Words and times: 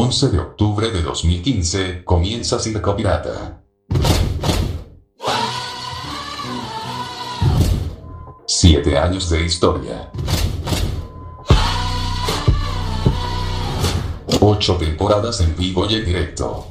11 0.00 0.28
de 0.28 0.38
octubre 0.38 0.92
de 0.92 1.02
2015, 1.02 2.04
comienza 2.04 2.60
Circo 2.60 2.94
Pirata. 2.94 3.64
Siete 8.46 8.96
años 8.96 9.28
de 9.28 9.44
historia. 9.44 10.12
Ocho 14.40 14.76
temporadas 14.76 15.40
en 15.40 15.56
vivo 15.56 15.84
y 15.90 15.96
en 15.96 16.04
directo. 16.04 16.68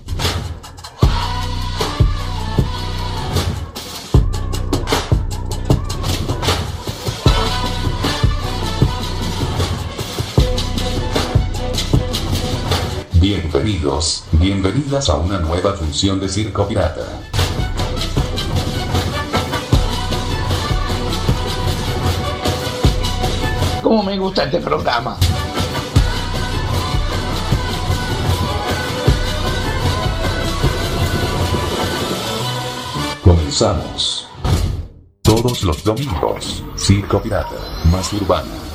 Bienvenidos, 13.29 14.23
bienvenidas 14.31 15.09
a 15.09 15.17
una 15.17 15.37
nueva 15.37 15.73
función 15.73 16.17
de 16.17 16.29
Circo 16.29 16.65
Pirata. 16.65 17.05
¿Cómo 23.83 24.01
me 24.01 24.17
gusta 24.17 24.45
este 24.45 24.61
programa? 24.61 25.17
Comenzamos. 33.21 34.29
Todos 35.21 35.63
los 35.63 35.83
domingos, 35.83 36.63
Circo 36.77 37.21
Pirata, 37.21 37.57
más 37.91 38.13
urbana. 38.13 38.66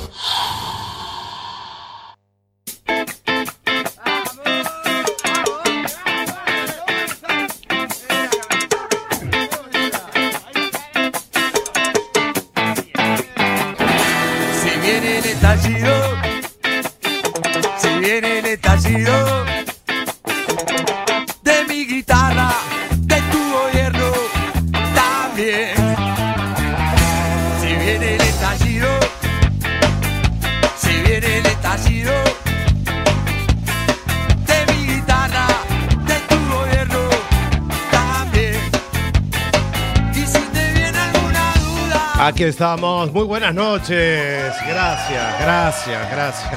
Aquí 42.42 42.48
estamos, 42.48 43.12
muy 43.12 43.22
buenas 43.22 43.54
noches. 43.54 44.52
Gracias, 44.66 45.40
gracias, 45.40 46.10
gracias. 46.10 46.50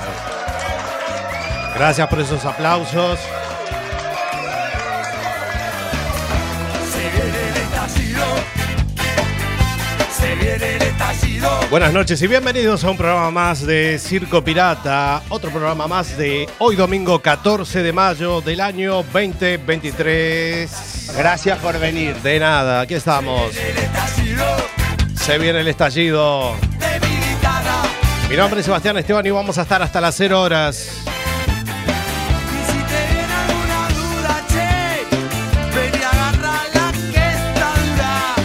Gracias 1.75 2.07
por 2.07 2.21
esos 2.21 2.43
aplausos. 2.43 3.19
Se 6.91 7.09
viene 7.11 7.49
el 7.49 7.55
estallido. 7.55 8.25
Se 10.09 10.35
viene 10.37 10.75
el 10.75 10.81
estallido. 10.81 11.51
Buenas 11.69 11.93
noches 11.93 12.19
y 12.19 12.25
bienvenidos 12.25 12.83
a 12.83 12.89
un 12.89 12.97
programa 12.97 13.29
más 13.29 13.63
de 13.63 13.99
Circo 13.99 14.43
Pirata. 14.43 15.21
Otro 15.29 15.51
programa 15.51 15.87
más 15.87 16.17
de 16.17 16.49
hoy 16.57 16.75
domingo 16.75 17.21
14 17.21 17.83
de 17.83 17.93
mayo 17.93 18.41
del 18.41 18.59
año 18.59 19.03
2023. 19.03 21.13
Gracias 21.15 21.59
por 21.59 21.77
venir. 21.77 22.15
De 22.23 22.39
nada, 22.39 22.81
aquí 22.81 22.95
estamos. 22.95 23.51
Se 25.25 25.39
viene 25.39 25.61
el 25.61 25.67
estallido. 25.67 26.53
mi 28.29 28.35
nombre 28.35 28.59
es 28.59 28.65
Sebastián 28.67 28.95
Esteban 28.97 29.25
y 29.25 29.31
vamos 29.31 29.57
a 29.57 29.63
estar 29.63 29.81
hasta 29.81 29.99
las 29.99 30.13
0 30.17 30.39
horas. 30.39 30.87
Y 30.87 32.71
si 32.71 32.77
te 32.77 33.07
viene 33.11 33.33
alguna 33.33 33.87
duda, 33.89 34.43
che, 34.47 35.07
ven 35.75 35.99
y 35.99 36.03
agarrala 36.03 36.91
que 37.11 37.27
está 37.31 37.73
dura. 37.81 38.35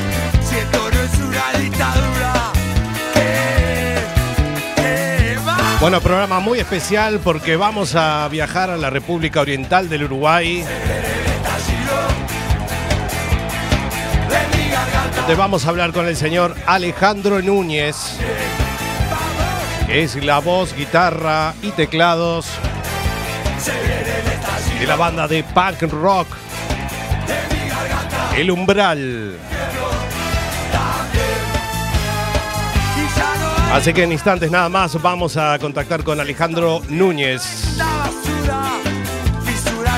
Si 0.43 0.57
esto 0.57 0.91
no 0.91 1.01
es 1.03 1.19
una 1.19 1.59
dictadura, 1.61 2.33
que, 3.15 4.83
que 4.83 5.37
va. 5.47 5.59
Bueno, 5.83 6.01
programa 6.01 6.41
muy 6.41 6.61
especial 6.61 7.21
porque 7.23 7.57
vamos 7.57 7.95
a 7.95 8.27
viajar 8.29 8.71
a 8.71 8.79
la 8.79 8.89
República 8.89 9.43
Oriental 9.43 9.91
del 9.91 10.05
Uruguay. 10.05 10.65
Vamos 15.37 15.65
a 15.65 15.69
hablar 15.69 15.93
con 15.93 16.07
el 16.07 16.17
señor 16.17 16.57
Alejandro 16.67 17.41
Núñez, 17.41 18.17
es 19.89 20.17
la 20.25 20.41
voz, 20.41 20.75
guitarra 20.75 21.55
y 21.63 21.71
teclados 21.71 22.47
de 24.79 24.87
la 24.87 24.97
banda 24.97 25.29
de 25.29 25.45
punk 25.45 25.83
rock 25.93 26.27
El 28.37 28.51
Umbral. 28.51 29.37
Así 33.73 33.93
que 33.93 34.03
en 34.03 34.13
instantes 34.13 34.51
nada 34.51 34.69
más 34.69 35.01
vamos 35.01 35.37
a 35.37 35.59
contactar 35.59 36.03
con 36.03 36.19
Alejandro 36.19 36.83
Núñez. 36.89 37.79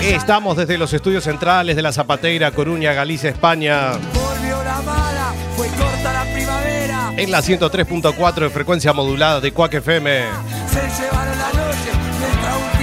Estamos 0.02 0.56
desde 0.56 0.76
los 0.76 0.92
estudios 0.92 1.24
centrales 1.24 1.74
de 1.76 1.82
la 1.82 1.92
Zapateira, 1.92 2.50
Coruña, 2.50 2.92
Galicia, 2.92 3.30
España, 3.30 3.92
en 7.16 7.30
la 7.30 7.40
103.4 7.40 8.34
de 8.34 8.50
frecuencia 8.50 8.92
modulada 8.92 9.40
de 9.40 9.52
Quack 9.52 9.74
FM. 9.74 10.24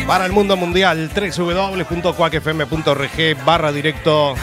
Para 0.08 0.26
el 0.26 0.32
mundo 0.32 0.56
mundial, 0.58 1.12
www.cuacfm.org 1.14 3.46
barra 3.46 3.72
directo 3.72 4.34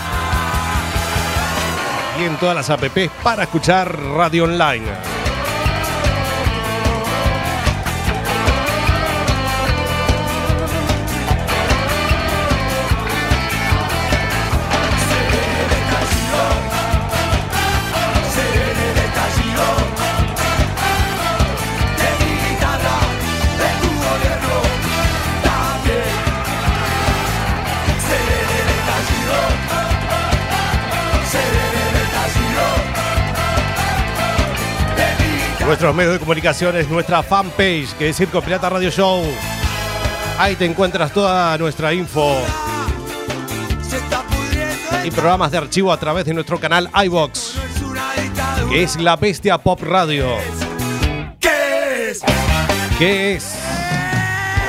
y 2.20 2.24
en 2.24 2.36
todas 2.36 2.54
las 2.54 2.70
apps 2.70 3.10
para 3.22 3.42
escuchar 3.44 4.00
radio 4.00 4.44
online. 4.44 5.16
Nuestros 35.86 36.04
medios 36.04 36.14
de 36.14 36.19
comunicaciones, 36.19 36.88
nuestra 36.88 37.22
fanpage 37.22 37.94
que 37.97 38.08
es 38.08 38.16
Circo 38.16 38.42
Pirata 38.42 38.69
Radio 38.69 38.91
Show. 38.91 39.22
Ahí 40.36 40.56
te 40.56 40.64
encuentras 40.64 41.12
toda 41.12 41.56
nuestra 41.58 41.94
info 41.94 42.38
y 45.04 45.10
programas 45.12 45.52
de 45.52 45.58
archivo 45.58 45.92
a 45.92 45.97
través 45.97 46.24
de 46.24 46.34
nuestro 46.34 46.58
canal 46.58 46.91
iBox, 47.04 47.54
es 47.54 48.69
que 48.69 48.82
es 48.82 48.97
La 48.97 49.14
Bestia 49.14 49.58
Pop 49.58 49.80
Radio. 49.80 50.26
¿Qué 51.38 52.10
es? 52.10 52.24
¿Qué 52.98 53.34
es? 53.36 53.54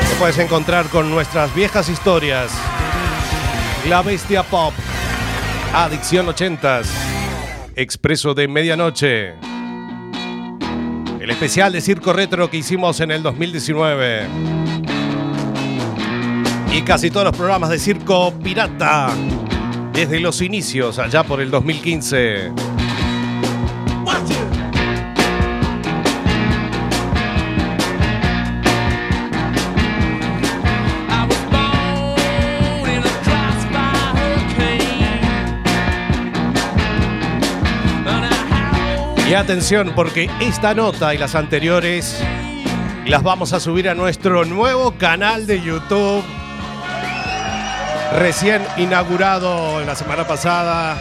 Te 0.08 0.16
puedes 0.20 0.38
encontrar 0.38 0.86
con 0.86 1.10
nuestras 1.10 1.52
viejas 1.56 1.90
historias. 1.90 2.52
La 3.90 4.04
Bestia 4.04 4.44
Pop. 4.44 4.74
Adicción 5.74 6.28
80s. 6.28 6.86
Expreso 7.76 8.36
de 8.36 8.48
Medianoche. 8.48 9.47
El 11.28 11.32
especial 11.32 11.74
de 11.74 11.82
Circo 11.82 12.14
Retro 12.14 12.50
que 12.50 12.56
hicimos 12.56 13.02
en 13.02 13.12
el 13.12 13.22
2019. 13.22 14.28
Y 16.72 16.82
casi 16.84 17.12
todos 17.12 17.26
los 17.26 17.36
programas 17.36 17.70
de 17.70 17.80
Circo 17.80 18.34
Pirata. 18.42 19.10
Desde 19.92 20.22
los 20.22 20.42
inicios, 20.42 21.00
allá 21.00 21.26
por 21.26 21.42
el 21.42 21.52
2015. 21.52 22.67
Y 39.30 39.34
atención 39.34 39.92
porque 39.94 40.30
esta 40.40 40.74
nota 40.74 41.14
y 41.14 41.18
las 41.18 41.36
anteriores 41.36 42.24
las 43.06 43.24
vamos 43.24 43.52
a 43.52 43.60
subir 43.60 43.90
a 43.90 43.94
nuestro 43.94 44.46
nuevo 44.46 44.92
canal 44.92 45.46
de 45.46 45.62
YouTube 45.62 46.24
recién 48.18 48.62
inaugurado 48.78 49.84
la 49.84 49.96
semana 49.96 50.26
pasada. 50.26 50.98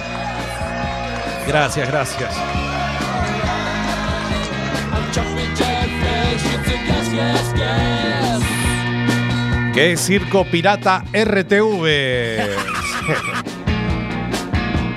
Gracias, 1.46 1.88
gracias. 1.88 2.34
¿Qué 9.72 9.92
es 9.92 10.00
Circo 10.00 10.44
Pirata 10.50 11.04
RTV? 11.12 11.86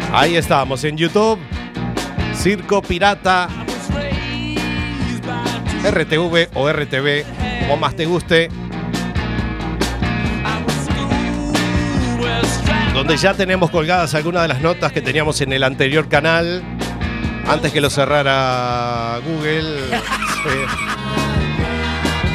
Ahí 0.14 0.36
estamos 0.36 0.84
en 0.84 0.98
YouTube. 0.98 1.38
Circo 2.40 2.82
Pirata 2.82 3.50
RTV 5.84 6.50
o 6.54 6.72
RTV, 6.72 7.26
como 7.60 7.76
más 7.76 7.98
te 7.98 8.06
guste. 8.06 8.50
Donde 12.94 13.18
ya 13.18 13.34
tenemos 13.34 13.70
colgadas 13.70 14.16
algunas 14.16 14.44
de 14.44 14.48
las 14.48 14.62
notas 14.62 14.94
que 14.94 15.02
teníamos 15.02 15.42
en 15.42 15.52
el 15.52 15.64
anterior 15.66 16.08
canal. 16.08 16.64
Antes 17.46 17.74
que 17.74 17.82
lo 17.82 17.90
cerrara 17.90 19.20
Google. 19.26 19.78
Sí. 20.40 20.50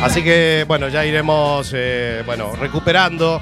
Así 0.02 0.22
que 0.22 0.66
bueno, 0.68 0.90
ya 0.90 1.06
iremos 1.06 1.72
eh, 1.74 2.22
bueno, 2.26 2.54
recuperando 2.54 3.40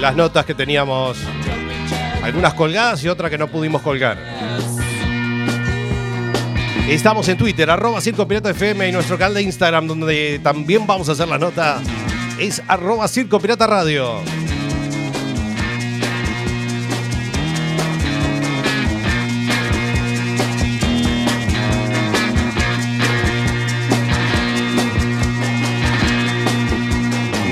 las 0.00 0.16
notas 0.16 0.46
que 0.46 0.54
teníamos, 0.54 1.18
algunas 2.22 2.54
colgadas 2.54 3.04
y 3.04 3.08
otras 3.08 3.30
que 3.30 3.36
no 3.36 3.48
pudimos 3.48 3.82
colgar. 3.82 4.37
Estamos 6.88 7.28
en 7.28 7.36
Twitter, 7.36 7.68
arroba 7.68 8.00
Circo 8.00 8.26
Pirata 8.26 8.48
FM 8.48 8.88
y 8.88 8.92
nuestro 8.92 9.18
canal 9.18 9.34
de 9.34 9.42
Instagram, 9.42 9.86
donde 9.86 10.40
también 10.42 10.86
vamos 10.86 11.06
a 11.10 11.12
hacer 11.12 11.28
la 11.28 11.36
nota, 11.36 11.82
es 12.38 12.62
arroba 12.66 13.06
Circo 13.08 13.38
Pirata 13.38 13.66
Radio. 13.66 14.22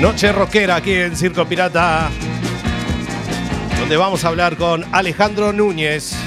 Noche 0.01 0.31
rockera 0.31 0.77
aquí 0.77 0.93
en 0.93 1.15
Circo 1.15 1.45
Pirata, 1.45 2.09
donde 3.79 3.97
vamos 3.97 4.25
a 4.25 4.29
hablar 4.29 4.57
con 4.57 4.83
Alejandro 4.91 5.53
Núñez 5.53 6.26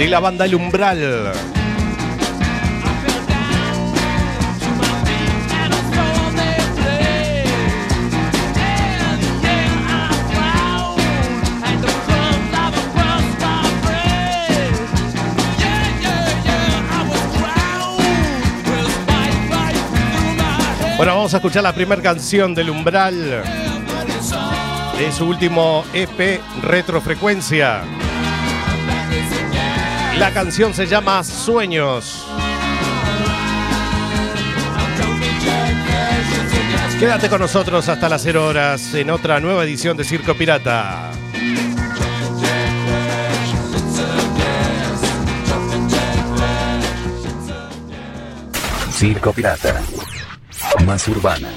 de 0.00 0.08
la 0.08 0.18
banda 0.18 0.46
El 0.46 0.54
Umbral. 0.54 1.30
Bueno, 20.96 21.14
vamos 21.14 21.34
a 21.34 21.36
escuchar 21.36 21.62
la 21.62 21.74
primera 21.74 22.00
canción 22.00 22.54
del 22.54 22.70
Umbral 22.70 23.42
de 24.98 25.12
su 25.12 25.26
último 25.26 25.84
EP 25.92 26.40
Retrofrecuencia. 26.62 27.99
La 30.20 30.34
canción 30.34 30.74
se 30.74 30.86
llama 30.86 31.24
Sueños. 31.24 32.26
Quédate 36.98 37.30
con 37.30 37.40
nosotros 37.40 37.88
hasta 37.88 38.06
las 38.06 38.20
0 38.20 38.46
horas 38.46 38.92
en 38.92 39.08
otra 39.08 39.40
nueva 39.40 39.64
edición 39.64 39.96
de 39.96 40.04
Circo 40.04 40.34
Pirata. 40.34 41.10
Circo 48.92 49.32
Pirata. 49.32 49.80
Más 50.84 51.08
urbana. 51.08 51.48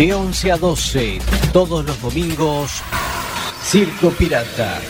De 0.00 0.14
11 0.14 0.52
a 0.52 0.56
12, 0.56 1.18
todos 1.52 1.84
los 1.84 2.00
domingos, 2.00 2.82
Circo 3.62 4.08
Pirata. 4.08 4.80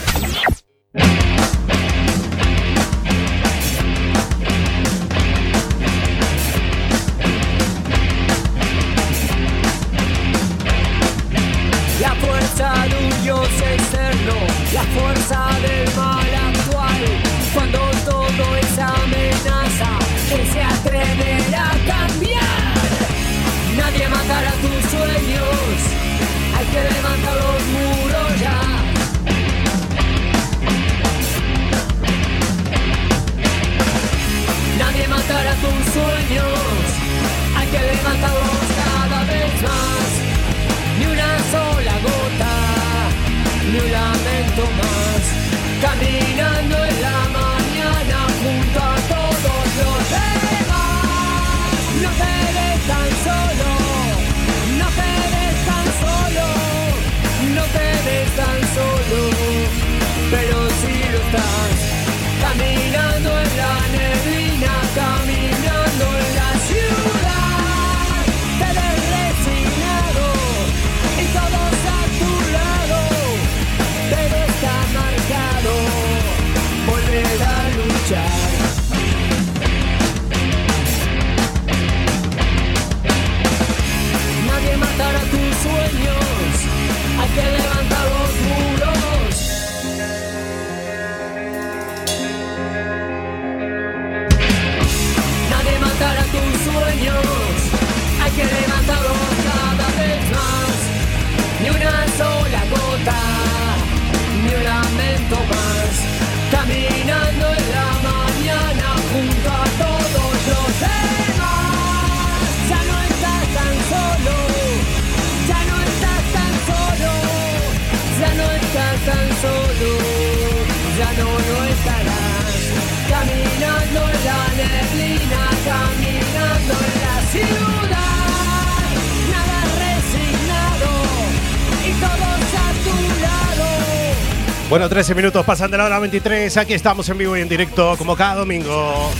Bueno, 134.71 134.89
13 134.89 135.17
minutos 135.17 135.45
pasan 135.45 135.69
de 135.73 135.79
la 135.79 135.87
hora 135.87 135.99
23. 135.99 136.57
Aquí 136.59 136.75
estamos 136.75 137.09
en 137.09 137.19
vivo 137.19 137.37
y 137.37 137.41
en 137.41 137.49
directo, 137.49 137.97
como 137.99 138.15
cada 138.15 138.37
domingo. 138.37 139.11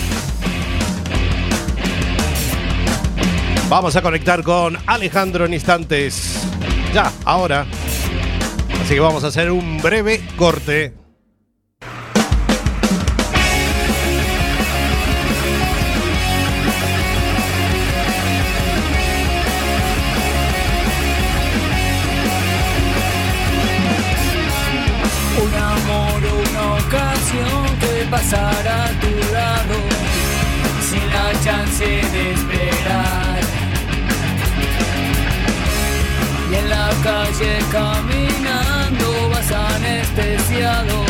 Vamos 3.67 3.93
a 3.97 4.01
conectar 4.01 4.43
con 4.43 4.77
Alejandro 4.87 5.43
en 5.43 5.53
instantes. 5.53 6.41
Ya, 6.93 7.11
ahora. 7.25 7.65
Así 8.81 8.93
que 8.93 9.01
vamos 9.01 9.25
a 9.25 9.27
hacer 9.27 9.51
un 9.51 9.81
breve 9.81 10.21
corte. 10.37 11.00
Y 36.51 36.55
en 36.55 36.69
la 36.69 36.89
calle 37.03 37.57
caminando 37.71 39.29
vas 39.29 39.51
anestesiado 39.51 41.05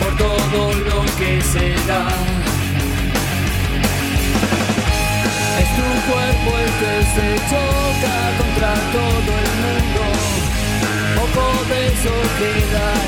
por 0.00 0.16
todo 0.16 0.72
lo 0.74 1.04
que 1.18 1.40
se 1.40 1.74
da. 1.86 2.04
Es 5.60 5.68
tu 5.76 5.88
cuerpo 6.10 6.50
el 6.58 6.70
que 6.80 6.94
se 7.14 7.28
choca 7.50 8.16
contra 8.38 8.72
todo 8.96 9.32
el 9.44 9.50
mundo 9.62 10.02
poco 11.14 11.44
de 11.68 11.78
eso. 11.86 12.99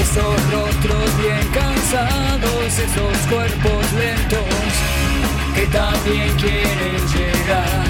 Esos 0.00 0.52
rostros 0.52 1.18
bien 1.18 1.46
cansados, 1.52 2.78
esos 2.78 3.18
cuerpos 3.28 3.92
lentos 3.94 4.48
que 5.54 5.66
también 5.66 6.30
quieren 6.36 7.00
llegar. 7.14 7.88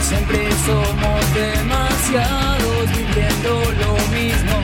Siempre 0.00 0.48
somos 0.64 1.34
demasiados 1.34 2.88
viviendo 2.96 3.50
lo 3.82 3.92
mismo 4.16 4.56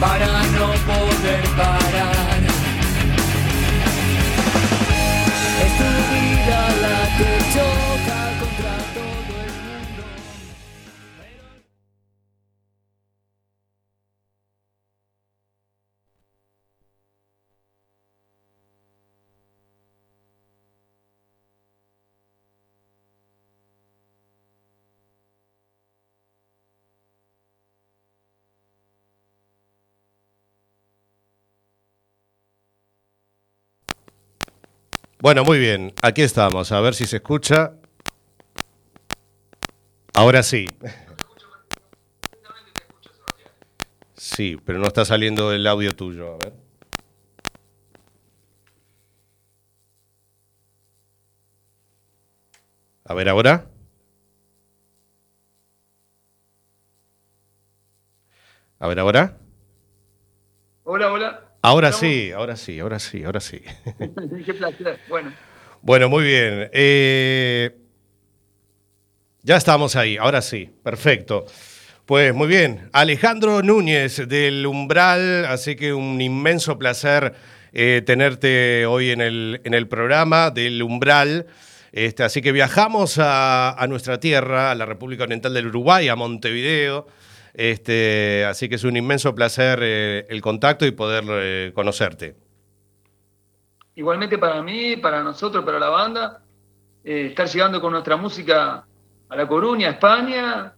para 0.00 0.26
no 0.58 0.68
poder 0.88 1.42
parar. 1.56 2.40
Es 5.64 5.72
tu 5.80 5.90
vida 6.14 6.60
la 6.84 7.00
que 7.18 7.30
choca 7.52 8.37
Bueno, 35.20 35.42
muy 35.42 35.58
bien. 35.58 35.92
Aquí 36.02 36.22
estamos. 36.22 36.70
A 36.70 36.80
ver 36.80 36.94
si 36.94 37.04
se 37.04 37.16
escucha. 37.16 37.72
Ahora 40.14 40.42
sí. 40.44 40.66
Sí, 44.14 44.56
pero 44.64 44.78
no 44.78 44.86
está 44.86 45.04
saliendo 45.04 45.52
el 45.52 45.66
audio 45.66 45.94
tuyo. 45.96 46.34
A 46.34 46.38
ver. 46.38 46.52
A 53.04 53.14
ver 53.14 53.28
ahora. 53.28 53.66
A 58.78 58.86
ver 58.86 59.00
ahora. 59.00 59.38
Hola, 60.84 61.12
hola. 61.12 61.47
Ahora 61.62 61.92
sí, 61.92 62.30
ahora 62.32 62.56
sí, 62.56 62.78
ahora 62.78 62.98
sí, 62.98 63.24
ahora 63.24 63.40
sí. 63.40 63.60
Qué 64.46 64.54
placer. 64.54 64.98
Bueno, 65.08 65.32
Bueno, 65.82 66.08
muy 66.08 66.24
bien. 66.24 66.70
Eh, 66.72 67.76
Ya 69.42 69.56
estamos 69.56 69.96
ahí, 69.96 70.16
ahora 70.16 70.42
sí, 70.42 70.70
perfecto. 70.82 71.46
Pues 72.06 72.32
muy 72.34 72.48
bien, 72.48 72.88
Alejandro 72.92 73.62
Núñez 73.62 74.26
del 74.28 74.66
Umbral, 74.66 75.44
así 75.46 75.76
que 75.76 75.92
un 75.92 76.20
inmenso 76.20 76.78
placer 76.78 77.34
eh, 77.72 78.02
tenerte 78.06 78.86
hoy 78.86 79.10
en 79.10 79.20
el, 79.20 79.60
en 79.64 79.74
el 79.74 79.88
programa 79.88 80.50
del 80.50 80.82
Umbral. 80.82 81.46
Este, 81.92 82.22
así 82.22 82.40
que 82.40 82.52
viajamos 82.52 83.18
a, 83.18 83.70
a 83.72 83.86
nuestra 83.86 84.20
tierra, 84.20 84.70
a 84.70 84.74
la 84.74 84.86
República 84.86 85.24
Oriental 85.24 85.52
del 85.54 85.66
Uruguay, 85.68 86.08
a 86.08 86.16
Montevideo. 86.16 87.06
Este, 87.58 88.44
así 88.44 88.68
que 88.68 88.76
es 88.76 88.84
un 88.84 88.96
inmenso 88.96 89.34
placer 89.34 89.80
eh, 89.82 90.26
el 90.28 90.40
contacto 90.40 90.86
y 90.86 90.92
poder 90.92 91.24
eh, 91.28 91.72
conocerte. 91.74 92.36
Igualmente 93.96 94.38
para 94.38 94.62
mí, 94.62 94.96
para 94.96 95.24
nosotros, 95.24 95.64
para 95.64 95.80
la 95.80 95.88
banda, 95.88 96.40
eh, 97.02 97.26
estar 97.30 97.48
llegando 97.48 97.80
con 97.80 97.90
nuestra 97.90 98.16
música 98.16 98.86
a 99.28 99.36
La 99.36 99.48
Coruña, 99.48 99.88
a 99.88 99.90
España, 99.90 100.72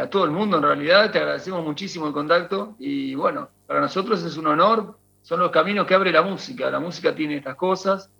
a 0.00 0.10
todo 0.10 0.24
el 0.24 0.32
mundo 0.32 0.56
en 0.56 0.64
realidad. 0.64 1.12
Te 1.12 1.18
agradecemos 1.18 1.64
muchísimo 1.64 2.08
el 2.08 2.12
contacto 2.12 2.74
y 2.80 3.14
bueno, 3.14 3.48
para 3.68 3.80
nosotros 3.80 4.20
es 4.24 4.36
un 4.36 4.48
honor. 4.48 4.98
Son 5.22 5.38
los 5.38 5.52
caminos 5.52 5.86
que 5.86 5.94
abre 5.94 6.10
la 6.10 6.22
música. 6.22 6.68
La 6.68 6.80
música 6.80 7.14
tiene 7.14 7.36
estas 7.36 7.54
cosas. 7.54 8.10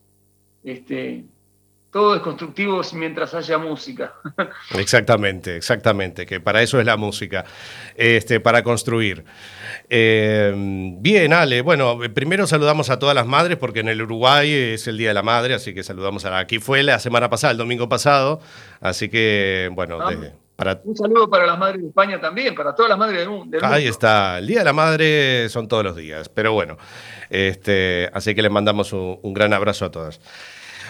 Este, 0.63 1.25
todo 1.91 2.15
es 2.15 2.21
constructivo 2.23 2.81
mientras 2.95 3.33
haya 3.35 3.57
música. 3.59 4.13
Exactamente, 4.79 5.57
exactamente, 5.57 6.27
que 6.27 6.39
para 6.41 6.63
eso 6.63 6.79
es 6.79 6.87
la 6.87 6.97
música, 6.97 7.45
este, 7.97 8.41
para 8.41 8.63
construir. 8.63 9.25
Eh, 9.89 10.53
bien, 11.01 11.33
Ale, 11.33 11.63
bueno, 11.63 11.99
primero 12.15 12.47
saludamos 12.47 12.91
a 12.91 12.99
todas 12.99 13.15
las 13.15 13.27
madres 13.27 13.57
porque 13.57 13.81
en 13.81 13.89
el 13.89 14.03
Uruguay 14.03 14.53
es 14.53 14.87
el 14.87 14.99
Día 14.99 15.09
de 15.09 15.15
la 15.15 15.23
Madre, 15.23 15.55
así 15.55 15.73
que 15.75 15.83
saludamos 15.83 16.25
a 16.25 16.31
la... 16.31 16.39
Aquí 16.41 16.59
fue 16.59 16.83
la 16.83 16.99
semana 16.99 17.31
pasada, 17.31 17.53
el 17.53 17.59
domingo 17.59 17.89
pasado, 17.89 18.41
así 18.81 19.09
que, 19.09 19.71
bueno, 19.73 19.99
Ah, 20.01 20.11
de- 20.11 20.33
para... 20.57 20.81
Un 20.85 20.97
saludo 20.97 21.31
para 21.31 21.47
las 21.47 21.59
madres 21.59 21.81
de 21.83 21.89
España 21.89 22.21
también, 22.21 22.55
para 22.55 22.75
todas 22.75 22.91
las 22.91 22.99
madres 22.99 23.21
del 23.21 23.29
mu- 23.29 23.45
del 23.49 23.61
mundo. 23.61 23.67
Ahí 23.75 23.87
está, 23.87 24.39
el 24.39 24.47
Día 24.47 24.59
de 24.59 24.65
la 24.65 24.73
Madre 24.73 25.49
son 25.49 25.69
todos 25.69 25.85
los 25.85 25.97
días, 25.97 26.29
pero 26.29 26.53
bueno, 26.53 26.77
este, 27.31 28.11
así 28.13 28.35
que 28.35 28.43
les 28.43 28.51
mandamos 28.51 28.93
un, 28.93 29.19
un 29.23 29.35
gran 29.35 29.53
abrazo 29.53 29.85
a 29.87 29.91
todas. 29.91 30.21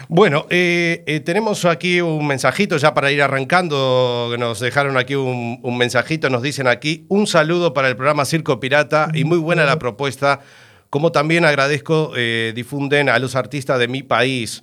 Bueno, 0.06 0.46
eh, 0.50 1.02
eh, 1.06 1.20
tenemos 1.20 1.64
aquí 1.64 2.00
un 2.00 2.26
mensajito 2.26 2.76
ya 2.76 2.94
para 2.94 3.10
ir 3.10 3.20
arrancando, 3.20 4.34
nos 4.38 4.60
dejaron 4.60 4.96
aquí 4.96 5.14
un, 5.14 5.76
mensajito, 5.76 6.30
nos 6.30 6.42
dicen 6.42 6.68
aquí 6.68 7.04
un 7.08 7.26
saludo 7.26 7.74
para 7.74 7.88
el 7.88 7.96
programa 7.96 8.24
Circo 8.24 8.60
Pirata 8.60 9.10
y 9.12 9.24
muy 9.24 9.38
buena 9.38 9.64
la 9.64 9.78
propuesta, 9.78 10.40
como 10.90 11.10
también 11.10 11.44
agradezco, 11.44 12.12
eh, 12.16 12.52
difunden 12.54 13.08
a 13.08 13.18
los 13.18 13.34
artistas 13.34 13.78
de 13.78 13.88
mi 13.88 14.02
país. 14.02 14.62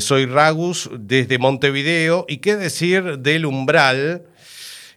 Soy 0.00 0.26
Ragus 0.26 0.90
desde 0.98 1.38
Montevideo 1.38 2.26
y 2.28 2.38
qué 2.38 2.56
decir 2.56 3.20
del 3.20 3.46
umbral, 3.46 4.24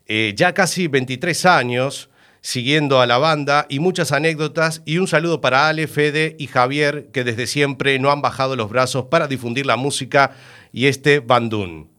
ya 0.08 0.52
casi 0.56 0.88
23 0.88 1.46
años 1.46 2.10
siguiendo 2.44 3.00
a 3.00 3.08
la 3.08 3.18
banda 3.18 3.66
y 3.70 3.80
muchas 3.80 4.12
anécdotas 4.12 4.82
y 4.84 4.98
un 4.98 5.08
saludo 5.08 5.40
para 5.40 5.70
Ale, 5.70 5.88
Fede 5.88 6.36
y 6.38 6.48
Javier 6.48 7.08
que 7.14 7.24
desde 7.24 7.48
siempre 7.48 7.98
no 8.00 8.12
han 8.12 8.22
bajado 8.22 8.58
los 8.58 8.70
brazos 8.70 9.06
para 9.06 9.28
difundir 9.28 9.66
la 9.66 9.78
música 9.78 10.32
y 10.74 10.88
este 10.88 11.22
bandún. 11.22 11.90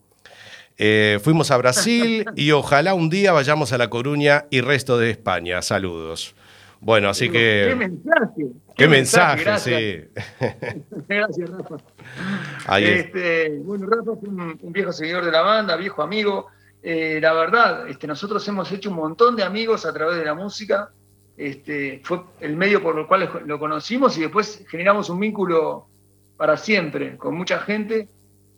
Eh, 0.76 1.18
fuimos 1.22 1.50
a 1.50 1.56
Brasil 1.56 2.26
y 2.36 2.50
ojalá 2.50 2.92
un 2.92 3.08
día 3.08 3.32
vayamos 3.32 3.72
a 3.72 3.78
La 3.78 3.88
Coruña 3.88 4.44
y 4.50 4.60
resto 4.60 4.98
de 4.98 5.10
España. 5.10 5.62
Saludos. 5.62 6.34
Bueno, 6.78 7.08
así 7.08 7.30
Qué 7.30 7.68
que... 7.70 7.74
mensaje. 7.76 8.46
Qué 8.76 8.88
mensaje, 8.88 9.44
gracias. 9.44 9.80
sí. 9.80 10.20
Gracias, 11.08 11.48
Rafa. 11.48 11.76
Ahí. 12.66 12.84
Este, 12.84 13.60
bueno, 13.60 13.86
Rafa 13.86 14.18
es 14.20 14.28
un, 14.28 14.58
un 14.60 14.72
viejo 14.72 14.92
seguidor 14.92 15.24
de 15.24 15.32
la 15.32 15.40
banda, 15.40 15.76
viejo 15.76 16.02
amigo. 16.02 16.48
Eh, 16.86 17.18
la 17.18 17.32
verdad, 17.32 17.88
este, 17.88 18.06
nosotros 18.06 18.46
hemos 18.46 18.70
hecho 18.70 18.90
un 18.90 18.96
montón 18.96 19.34
de 19.36 19.42
amigos 19.42 19.86
a 19.86 19.92
través 19.94 20.18
de 20.18 20.24
la 20.26 20.34
música. 20.34 20.90
Este, 21.34 22.02
fue 22.04 22.20
el 22.40 22.56
medio 22.56 22.82
por 22.82 22.98
el 22.98 23.06
cual 23.06 23.42
lo 23.46 23.58
conocimos 23.58 24.18
y 24.18 24.20
después 24.20 24.62
generamos 24.68 25.08
un 25.08 25.18
vínculo 25.18 25.86
para 26.36 26.58
siempre 26.58 27.16
con 27.16 27.36
mucha 27.36 27.58
gente 27.60 28.08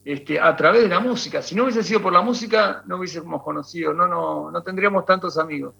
este, 0.05 0.41
a 0.41 0.57
través 0.57 0.83
de 0.83 0.89
la 0.89 0.99
música. 0.99 1.41
Si 1.41 1.55
no 1.55 1.63
hubiese 1.63 1.85
sido 1.85 2.03
por 2.03 2.13
la 2.13 2.21
música, 2.21 2.83
no 2.87 2.97
hubiésemos 2.97 3.45
conocido, 3.45 3.95
no, 3.95 4.09
no, 4.09 4.51
no 4.51 4.61
tendríamos 4.61 5.07
tantos 5.07 5.39
amigos. 5.39 5.73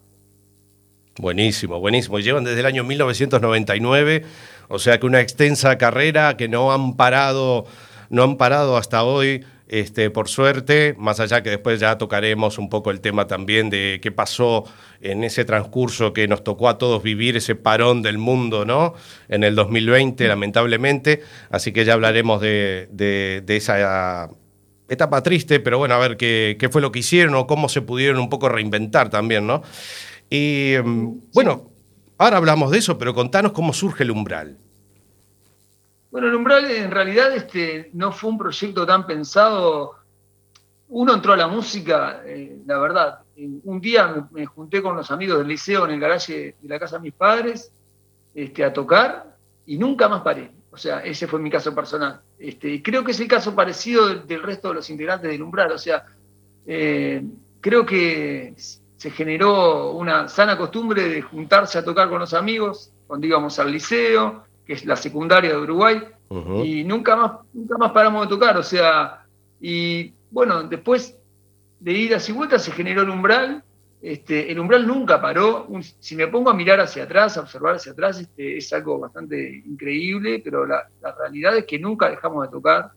Buenísimo, 1.19 1.81
buenísimo. 1.81 2.17
Llevan 2.19 2.45
desde 2.45 2.61
el 2.61 2.65
año 2.65 2.85
1999, 2.85 4.23
o 4.69 4.79
sea 4.79 5.01
que 5.01 5.05
una 5.05 5.19
extensa 5.19 5.77
carrera 5.77 6.37
que 6.37 6.47
no 6.47 6.71
han 6.71 6.95
parado, 6.95 7.65
no 8.09 8.23
han 8.23 8.37
parado 8.37 8.77
hasta 8.77 9.03
hoy, 9.03 9.43
este, 9.69 10.09
por 10.09 10.29
suerte, 10.29 10.95
más 10.97 11.19
allá 11.19 11.43
que 11.43 11.49
después 11.49 11.79
ya 11.79 11.97
tocaremos 11.97 12.57
un 12.57 12.69
poco 12.69 12.89
el 12.91 13.01
tema 13.01 13.27
también 13.27 13.69
de 13.69 13.99
qué 14.01 14.11
pasó 14.11 14.63
en 15.01 15.23
ese 15.23 15.43
transcurso 15.45 16.13
que 16.13 16.27
nos 16.27 16.43
tocó 16.43 16.69
a 16.69 16.77
todos 16.77 17.03
vivir 17.03 17.35
ese 17.37 17.55
parón 17.55 18.01
del 18.01 18.17
mundo, 18.17 18.63
¿no? 18.65 18.93
En 19.27 19.43
el 19.43 19.55
2020, 19.55 20.27
lamentablemente. 20.27 21.21
Así 21.49 21.71
que 21.73 21.83
ya 21.85 21.93
hablaremos 21.93 22.39
de, 22.41 22.87
de- 22.91 23.43
de 23.45 23.55
esa 23.57 24.29
etapa 24.89 25.21
triste, 25.21 25.59
pero 25.59 25.77
bueno, 25.77 25.95
a 25.95 25.99
ver 25.99 26.15
qué, 26.17 26.55
qué 26.59 26.69
fue 26.69 26.81
lo 26.81 26.91
que 26.93 26.99
hicieron 26.99 27.35
o 27.35 27.45
cómo 27.45 27.67
se 27.67 27.81
pudieron 27.81 28.19
un 28.19 28.29
poco 28.29 28.47
reinventar 28.49 29.09
también, 29.09 29.45
¿no? 29.45 29.61
Y 30.29 30.75
mm, 30.83 31.07
bueno, 31.33 31.69
ahora 32.17 32.37
hablamos 32.37 32.71
de 32.71 32.77
eso, 32.79 32.97
pero 32.97 33.13
contanos 33.13 33.51
cómo 33.51 33.73
surge 33.73 34.03
el 34.03 34.11
umbral. 34.11 34.57
Bueno, 36.17 36.29
el 36.29 36.35
umbral 36.35 36.71
en 36.71 36.89
realidad 36.89 37.31
este, 37.35 37.91
no 37.93 38.11
fue 38.11 38.31
un 38.31 38.39
proyecto 38.39 38.87
tan 38.87 39.05
pensado. 39.05 39.97
Uno 40.87 41.13
entró 41.13 41.33
a 41.33 41.37
la 41.37 41.47
música, 41.47 42.23
eh, 42.25 42.57
la 42.65 42.79
verdad. 42.79 43.19
Un 43.35 43.79
día 43.79 44.27
me, 44.31 44.47
junté 44.47 44.81
con 44.81 44.95
los 44.95 45.11
amigos 45.11 45.37
del 45.37 45.47
liceo 45.47 45.85
en 45.85 45.91
el 45.91 45.99
garaje 45.99 46.55
de 46.59 46.67
la 46.67 46.79
casa 46.79 46.95
de 46.95 47.03
mis 47.03 47.13
padres 47.13 47.71
este, 48.33 48.65
a 48.65 48.73
tocar 48.73 49.37
y 49.67 49.77
nunca 49.77 50.09
más 50.09 50.23
paré. 50.23 50.49
O 50.71 50.77
sea, 50.77 51.01
ese 51.01 51.27
fue 51.27 51.39
mi 51.39 51.51
caso 51.51 51.75
personal. 51.75 52.19
Este, 52.39 52.81
creo 52.81 53.03
que 53.03 53.11
es 53.11 53.19
el 53.19 53.27
caso 53.27 53.53
parecido 53.53 54.07
del, 54.07 54.25
del 54.25 54.41
resto 54.41 54.69
de 54.69 54.73
los 54.73 54.89
integrantes 54.89 55.29
del 55.29 55.43
umbral. 55.43 55.71
O 55.71 55.77
sea, 55.77 56.03
eh, 56.65 57.23
creo 57.61 57.85
que 57.85 58.55
se 58.57 59.11
generó 59.11 59.91
una 59.91 60.27
sana 60.27 60.57
costumbre 60.57 61.09
de 61.09 61.21
juntarse 61.21 61.77
a 61.77 61.85
tocar 61.85 62.09
con 62.09 62.17
los 62.17 62.33
amigos 62.33 62.91
cuando 63.05 63.27
íbamos 63.27 63.59
al 63.59 63.71
liceo, 63.71 64.46
que 64.67 64.73
es 64.73 64.85
la 64.85 64.95
secundaria 64.97 65.51
de 65.51 65.57
Uruguay, 65.57 66.03
y 66.65 66.83
nunca 66.83 67.15
más, 67.15 67.31
nunca 67.53 67.77
más 67.77 67.91
paramos 67.93 68.23
de 68.23 68.27
tocar, 68.35 68.57
o 68.57 68.63
sea, 68.63 69.23
y 69.61 70.13
bueno, 70.29 70.63
después 70.63 71.17
de 71.79 71.91
idas 71.93 72.27
y 72.27 72.33
vueltas 72.33 72.63
se 72.65 72.71
generó 72.73 73.03
el 73.03 73.09
umbral, 73.09 73.63
este, 74.01 74.51
el 74.51 74.59
umbral 74.59 74.85
nunca 74.85 75.21
paró, 75.21 75.65
Un- 75.69 75.81
si 75.83 76.15
me 76.15 76.27
pongo 76.27 76.49
a 76.49 76.53
mirar 76.53 76.79
hacia 76.81 77.03
atrás, 77.03 77.37
a 77.37 77.41
observar 77.41 77.75
hacia 77.75 77.93
atrás, 77.93 78.19
este, 78.19 78.57
es 78.57 78.71
algo 78.73 78.99
bastante 78.99 79.63
increíble, 79.65 80.41
pero 80.43 80.65
la, 80.65 80.87
la 81.01 81.15
realidad 81.15 81.57
es 81.57 81.65
que 81.65 81.79
nunca 81.79 82.09
dejamos 82.09 82.45
de 82.45 82.51
tocar, 82.51 82.91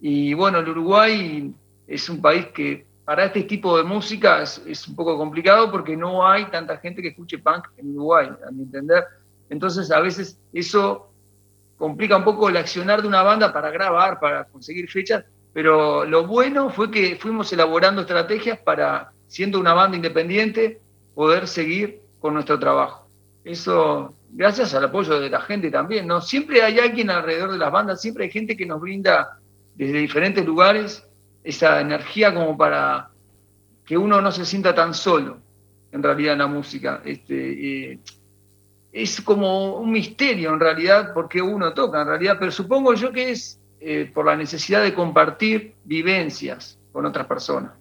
y 0.00 0.34
bueno, 0.34 0.58
el 0.58 0.68
Uruguay 0.68 1.52
es 1.86 2.08
un 2.10 2.20
país 2.20 2.46
que 2.48 2.86
para 3.04 3.24
este 3.24 3.44
tipo 3.44 3.76
de 3.78 3.84
música 3.84 4.42
es, 4.42 4.62
es 4.66 4.86
un 4.86 4.94
poco 4.94 5.16
complicado 5.16 5.70
porque 5.70 5.96
no 5.96 6.26
hay 6.28 6.44
tanta 6.50 6.76
gente 6.76 7.00
que 7.00 7.08
escuche 7.08 7.38
punk 7.38 7.64
en 7.78 7.96
Uruguay, 7.96 8.28
a 8.46 8.50
mi 8.50 8.64
entender. 8.64 9.02
Entonces, 9.50 9.90
a 9.90 10.00
veces 10.00 10.38
eso 10.52 11.10
complica 11.76 12.16
un 12.16 12.24
poco 12.24 12.48
el 12.48 12.56
accionar 12.56 13.02
de 13.02 13.08
una 13.08 13.22
banda 13.22 13.52
para 13.52 13.70
grabar, 13.70 14.18
para 14.20 14.44
conseguir 14.44 14.90
fechas, 14.90 15.24
pero 15.52 16.04
lo 16.04 16.26
bueno 16.26 16.70
fue 16.70 16.90
que 16.90 17.16
fuimos 17.16 17.52
elaborando 17.52 18.02
estrategias 18.02 18.58
para, 18.58 19.12
siendo 19.26 19.58
una 19.58 19.74
banda 19.74 19.96
independiente, 19.96 20.80
poder 21.14 21.46
seguir 21.46 22.00
con 22.20 22.34
nuestro 22.34 22.58
trabajo. 22.58 23.08
Eso, 23.44 24.14
gracias 24.30 24.74
al 24.74 24.84
apoyo 24.84 25.18
de 25.20 25.30
la 25.30 25.40
gente 25.40 25.70
también, 25.70 26.06
¿no? 26.06 26.20
Siempre 26.20 26.62
hay 26.62 26.78
alguien 26.78 27.10
alrededor 27.10 27.52
de 27.52 27.58
las 27.58 27.72
bandas, 27.72 28.00
siempre 28.00 28.24
hay 28.24 28.30
gente 28.30 28.56
que 28.56 28.66
nos 28.66 28.80
brinda 28.80 29.38
desde 29.74 29.98
diferentes 29.98 30.44
lugares 30.44 31.06
esa 31.42 31.80
energía 31.80 32.34
como 32.34 32.56
para 32.56 33.10
que 33.86 33.96
uno 33.96 34.20
no 34.20 34.30
se 34.30 34.44
sienta 34.44 34.74
tan 34.74 34.92
solo, 34.92 35.38
en 35.92 36.02
realidad, 36.02 36.34
en 36.34 36.40
la 36.40 36.46
música. 36.46 37.00
Este, 37.04 37.98
es 38.92 39.20
como 39.20 39.76
un 39.76 39.92
misterio, 39.92 40.52
en 40.52 40.60
realidad, 40.60 41.12
porque 41.14 41.40
uno 41.42 41.72
toca, 41.74 42.00
en 42.02 42.08
realidad, 42.08 42.36
pero 42.38 42.50
supongo 42.50 42.94
yo 42.94 43.12
que 43.12 43.30
es 43.30 43.60
eh, 43.80 44.10
por 44.12 44.26
la 44.26 44.36
necesidad 44.36 44.82
de 44.82 44.94
compartir 44.94 45.74
vivencias 45.84 46.78
con 46.92 47.06
otras 47.06 47.26
personas. 47.26 47.72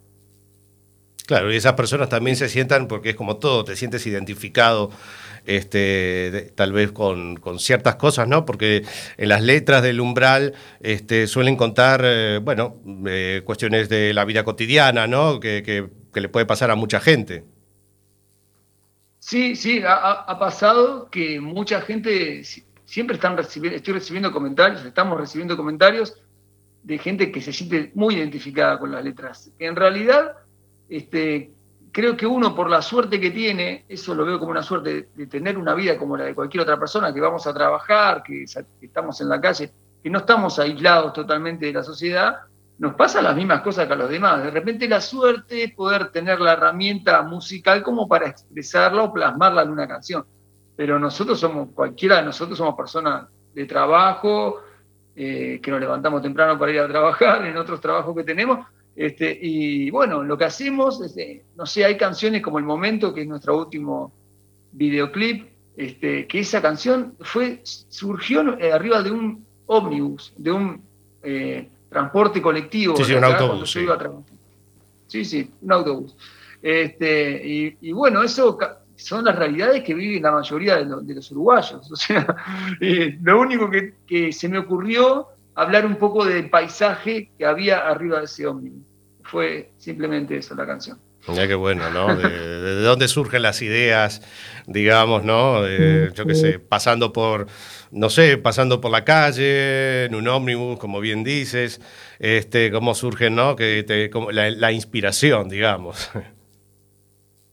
Claro, 1.26 1.52
y 1.52 1.58
esas 1.58 1.74
personas 1.74 2.08
también 2.08 2.38
se 2.38 2.48
sientan, 2.48 2.88
porque 2.88 3.10
es 3.10 3.16
como 3.16 3.36
todo, 3.38 3.66
te 3.66 3.76
sientes 3.76 4.06
identificado 4.08 4.92
este, 5.46 6.54
tal 6.56 6.72
vez 6.72 6.92
con, 6.94 7.36
con 7.38 7.60
ciertas 7.60 7.96
cosas, 7.96 8.28
¿no? 8.28 8.46
Porque 8.46 8.84
en 9.18 9.30
las 9.30 9.42
letras 9.42 9.82
del 9.84 10.00
umbral 10.00 10.54
este, 10.80 11.28
suelen 11.28 11.56
contar, 11.58 12.02
eh, 12.04 12.40
bueno, 12.42 12.78
eh, 13.08 13.42
cuestiones 13.44 13.90
de 13.90 14.14
la 14.14 14.24
vida 14.26 14.44
cotidiana, 14.44 15.08
¿no? 15.08 15.40
Que, 15.40 15.64
que- 15.64 15.90
que 16.14 16.22
le 16.22 16.30
puede 16.30 16.46
pasar 16.48 16.72
a 16.72 16.76
mucha 16.76 17.00
gente. 17.00 17.44
Sí, 19.28 19.58
sí, 19.58 19.82
ha, 19.86 20.40
pasado 20.40 21.10
que 21.10 21.42
mucha 21.42 21.82
gente 21.82 22.46
si- 22.46 22.64
siempre 22.86 23.18
están 23.18 23.36
recibiendo, 23.36 23.76
estoy 23.76 23.96
recibiendo 23.96 24.32
comentarios, 24.32 24.86
estamos 24.86 25.20
recibiendo 25.20 25.58
comentarios 25.58 26.16
de 26.82 26.98
gente 26.98 27.30
que 27.30 27.42
se 27.42 27.52
siente 27.52 27.92
muy 27.94 28.16
identificada 28.16 28.80
con 28.80 28.90
las 28.90 29.04
letras. 29.04 29.52
En 29.60 29.76
realidad 29.76 30.32
este, 30.88 31.52
creo 31.92 32.16
que 32.16 32.26
uno 32.26 32.56
por 32.56 32.70
la 32.70 32.82
suerte 32.82 33.20
que 33.20 33.32
tiene, 33.32 33.84
eso 33.90 34.16
lo 34.16 34.24
veo 34.24 34.40
como 34.40 34.52
una 34.52 34.64
suerte 34.64 35.10
de, 35.14 35.28
tener 35.28 35.58
una 35.58 35.74
vida 35.74 35.98
como 35.98 36.16
la 36.16 36.24
de 36.24 36.34
cualquier 36.34 36.62
otra 36.62 36.80
persona, 36.80 37.14
que 37.14 37.20
vamos 37.20 37.46
a 37.48 37.54
trabajar, 37.54 38.24
que, 38.24 38.46
que 38.80 38.86
estamos 38.86 39.20
en 39.20 39.28
la 39.28 39.42
calle, 39.42 39.74
que 40.02 40.10
no 40.10 40.20
estamos 40.20 40.58
aislados 40.58 41.12
totalmente 41.12 41.66
de 41.66 41.74
la 41.74 41.84
sociedad, 41.84 42.44
nos 42.80 42.94
pasan 42.94 43.24
las 43.24 43.36
mismas 43.36 43.62
cosas 43.62 43.88
que 43.88 43.94
a 43.94 43.96
los 43.96 44.10
demás. 44.10 44.44
De 44.44 44.52
repente 44.52 44.88
la 44.88 45.02
suerte 45.02 45.64
es 45.64 45.74
poder 45.74 46.12
tener 46.12 46.40
la 46.40 46.54
herramienta 46.54 47.22
musical 47.24 47.82
como 47.82 48.08
para 48.08 48.28
expresarla 48.28 49.04
o 49.04 49.14
plasmarla 49.14 49.64
en 49.64 49.72
una 49.72 49.88
canción. 49.88 50.26
Pero 50.76 51.00
nosotros 51.00 51.40
somos, 51.40 51.70
cualquiera 51.74 52.18
de 52.18 52.24
nosotros 52.24 52.58
somos 52.58 52.76
personas 52.76 53.28
de 53.54 53.66
trabajo, 53.66 54.62
eh, 55.16 55.60
que 55.62 55.72
nos 55.72 55.80
levantamos 55.80 56.22
temprano 56.22 56.60
para 56.60 56.72
ir 56.72 56.80
a 56.80 56.88
trabajar 56.88 57.46
en 57.48 57.58
otros 57.58 57.82
trabajos 57.82 58.16
que 58.16 58.24
tenemos. 58.24 58.68
Este, 58.96 59.38
y 59.42 59.90
bueno, 59.90 60.24
lo 60.24 60.38
que 60.38 60.46
hacemos, 60.46 61.02
es, 61.02 61.18
eh, 61.18 61.44
no 61.56 61.66
sé, 61.66 61.84
hay 61.84 61.98
canciones 61.98 62.44
como 62.44 62.60
El 62.60 62.66
Momento, 62.66 63.14
que 63.14 63.22
es 63.22 63.28
nuestro 63.28 63.58
último 63.58 64.12
videoclip, 64.72 65.48
este, 65.76 66.28
que 66.28 66.40
esa 66.40 66.62
canción 66.62 67.16
fue, 67.22 67.62
surgió 67.64 68.58
eh, 68.60 68.72
arriba 68.72 69.02
de 69.02 69.12
un 69.12 69.46
ómnibus, 69.66 70.34
de 70.38 70.52
un 70.52 70.88
transporte 71.90 72.42
colectivo. 72.42 72.96
Sí, 72.98 73.04
sí, 73.06 73.14
un 73.14 73.24
autobús, 73.24 73.72
sí. 73.72 73.80
iba 73.82 73.96
a 73.96 73.98
trabajar. 73.98 74.24
Sí, 75.08 75.24
sí, 75.26 75.52
un 75.62 75.72
autobús. 75.72 76.16
Este, 76.62 77.42
y, 77.48 77.78
y 77.82 77.92
bueno, 77.92 78.24
eso 78.24 78.58
son 78.96 79.26
las 79.26 79.36
realidades 79.38 79.84
que 79.84 79.94
viven 79.94 80.24
la 80.24 80.32
mayoría 80.32 80.78
de, 80.78 80.86
lo- 80.86 81.02
de 81.02 81.16
los 81.16 81.32
uruguayos. 81.32 81.90
O 81.92 81.96
sea, 81.96 82.36
eh, 82.82 83.18
lo 83.22 83.40
único 83.40 83.70
que, 83.70 83.94
que 84.08 84.32
se 84.34 84.50
me 84.50 84.58
ocurrió 84.58 85.28
hablar 85.56 85.86
un 85.86 85.96
poco 85.96 86.26
del 86.26 86.50
paisaje 86.50 87.32
que 87.38 87.46
había 87.46 87.88
arriba 87.88 88.20
de 88.20 88.26
ese 88.26 88.46
ómnibus. 88.48 88.84
Fue 89.24 89.72
simplemente 89.78 90.38
eso 90.38 90.56
la 90.56 90.66
canción. 90.66 91.00
Mira 91.28 91.48
qué 91.48 91.56
bueno, 91.56 91.90
¿no? 91.92 92.16
De, 92.16 92.30
de- 92.30 92.76
de 92.76 92.82
dónde 92.84 93.08
surgen 93.08 93.42
las 93.42 93.62
ideas, 93.62 94.22
digamos, 94.66 95.24
¿no? 95.24 95.62
Yo 95.64 96.26
qué 96.26 96.36
sé, 96.36 96.60
pasando 96.60 97.12
por, 97.12 97.48
no 97.92 98.10
sé, 98.10 98.38
pasando 98.38 98.80
por 98.80 98.92
la 98.92 99.04
calle, 99.04 100.06
en 100.06 100.16
un 100.16 100.28
ómnibus, 100.28 100.80
como 100.80 101.00
bien 101.02 101.24
dices, 101.26 101.82
este, 102.20 102.72
cómo 102.72 102.96
surgen, 102.96 103.36
¿no? 103.36 103.56
Que 103.56 104.10
la, 104.32 104.72
inspiración, 104.72 105.50
digamos. 105.50 106.10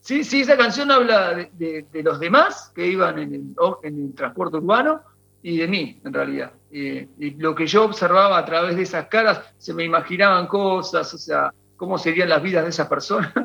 Sí, 0.00 0.22
sí, 0.22 0.42
esa 0.42 0.56
canción 0.56 0.90
habla 0.90 1.34
de, 1.34 1.86
los 2.02 2.20
demás 2.20 2.70
que 2.74 2.86
iban 2.86 3.18
en 3.18 3.34
el, 3.34 3.42
o- 3.58 3.80
en 3.82 4.04
el 4.06 4.14
transporte 4.14 4.58
urbano 4.58 5.00
y 5.42 5.56
de 5.58 5.66
mí, 5.68 6.00
en 6.04 6.12
realidad. 6.12 6.52
Eh, 6.70 7.08
y 7.18 7.30
lo 7.36 7.54
que 7.54 7.66
yo 7.66 7.84
observaba 7.84 8.36
a 8.38 8.44
través 8.44 8.76
de 8.76 8.82
esas 8.82 9.06
caras, 9.06 9.40
se 9.58 9.72
me 9.72 9.84
imaginaban 9.84 10.46
cosas, 10.46 11.12
o 11.14 11.18
sea, 11.18 11.52
cómo 11.84 11.98
serían 11.98 12.28
las 12.28 12.42
vidas 12.42 12.64
de 12.64 12.70
esas 12.70 12.88
personas. 12.88 13.32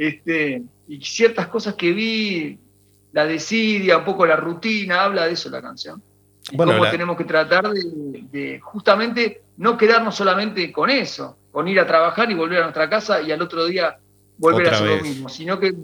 Este, 0.00 0.62
y 0.86 1.00
ciertas 1.04 1.48
cosas 1.48 1.74
que 1.74 1.92
vi, 1.92 2.56
la 3.12 3.26
desidia, 3.26 3.98
un 3.98 4.04
poco 4.04 4.24
la 4.26 4.36
rutina, 4.36 5.02
habla 5.02 5.26
de 5.26 5.32
eso 5.32 5.50
la 5.50 5.60
canción. 5.60 6.00
Y 6.52 6.56
Bueno, 6.56 6.70
cómo 6.72 6.84
la- 6.84 6.90
tenemos 6.92 7.16
que 7.16 7.24
tratar 7.24 7.68
de, 7.70 7.82
de 8.30 8.60
justamente 8.60 9.42
no 9.56 9.76
quedarnos 9.76 10.14
solamente 10.14 10.70
con 10.70 10.88
eso, 10.88 11.36
con 11.50 11.66
ir 11.66 11.80
a 11.80 11.86
trabajar 11.86 12.30
y 12.30 12.34
volver 12.34 12.58
a 12.60 12.62
nuestra 12.62 12.88
casa 12.88 13.20
y 13.20 13.32
al 13.32 13.42
otro 13.42 13.66
día 13.66 13.98
volver 14.36 14.66
Otra 14.68 14.72
a 14.72 14.80
hacer 14.80 14.88
vez. 14.88 14.98
lo 15.02 15.08
mismo, 15.08 15.28
sino 15.28 15.58
que 15.58 15.74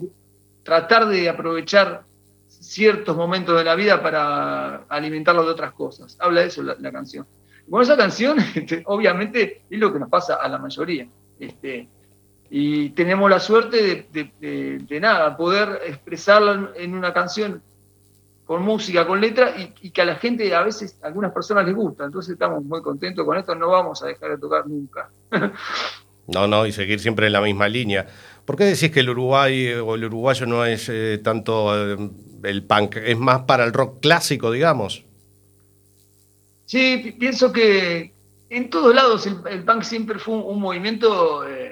tratar 0.63 1.07
de 1.07 1.27
aprovechar 1.27 2.03
ciertos 2.47 3.17
momentos 3.17 3.57
de 3.57 3.63
la 3.65 3.75
vida 3.75 4.01
para 4.01 4.85
alimentarlo 4.87 5.43
de 5.43 5.51
otras 5.51 5.73
cosas. 5.73 6.15
Habla 6.21 6.39
de 6.41 6.47
eso 6.47 6.63
la, 6.63 6.75
la 6.79 6.91
canción. 6.91 7.27
Bueno, 7.67 7.83
esa 7.83 7.97
canción, 7.97 8.37
este, 8.55 8.81
obviamente, 8.85 9.63
es 9.69 9.77
lo 9.79 9.91
que 9.91 9.99
nos 9.99 10.09
pasa 10.09 10.35
a 10.35 10.47
la 10.47 10.57
mayoría. 10.57 11.05
Este, 11.37 11.89
y 12.57 12.89
tenemos 12.91 13.29
la 13.29 13.39
suerte 13.41 13.83
de, 13.83 14.05
de- 14.13 14.31
de- 14.39 14.77
de 14.79 14.99
nada, 15.01 15.35
poder 15.35 15.81
expresarla 15.87 16.71
en- 16.77 16.93
una 16.95 17.13
canción 17.13 17.61
con 18.45 18.61
música, 18.61 19.05
con 19.05 19.19
letra, 19.19 19.55
y, 19.57 19.73
y 19.87 19.89
que 19.91 20.01
a 20.03 20.05
la 20.05 20.15
gente, 20.15 20.53
a 20.55 20.61
veces, 20.63 20.97
a 21.03 21.07
algunas 21.07 21.33
personas 21.33 21.65
les 21.65 21.75
gusta. 21.75 22.05
Entonces 22.05 22.31
estamos 22.33 22.63
muy 22.63 22.81
contentos 22.81 23.25
con 23.25 23.35
esto, 23.37 23.55
no 23.55 23.69
vamos 23.69 24.01
a 24.03 24.07
dejar 24.07 24.29
de 24.31 24.37
tocar 24.37 24.65
nunca. 24.67 25.09
No, 26.27 26.47
no, 26.47 26.65
y 26.65 26.71
seguir 26.71 26.99
siempre 26.99 27.27
en 27.27 27.33
la 27.33 27.41
misma 27.41 27.67
línea. 27.67 28.07
¿Por 28.45 28.55
qué 28.55 28.63
decís 28.63 28.89
que 28.89 29.01
el 29.01 29.09
Uruguay 29.11 29.67
eh, 29.67 29.79
o 29.79 29.93
el 29.93 30.05
uruguayo 30.05 30.47
no 30.47 30.65
es 30.65 30.89
eh, 30.89 31.19
tanto 31.23 31.75
eh, 31.93 32.09
el 32.43 32.63
punk? 32.63 32.95
¿Es 32.95 33.15
más 33.19 33.41
para 33.43 33.63
el 33.63 33.73
rock 33.73 33.99
clásico, 34.01 34.49
digamos? 34.49 35.03
Sí, 36.65 36.99
pi- 37.03 37.11
pienso 37.11 37.51
que 37.53 38.11
en 38.49 38.69
todos 38.71 38.93
lados 38.95 39.27
el, 39.27 39.37
el 39.49 39.63
punk 39.63 39.83
siempre 39.83 40.17
fue 40.17 40.33
un, 40.35 40.43
un 40.55 40.59
movimiento 40.61 41.47
eh, 41.47 41.64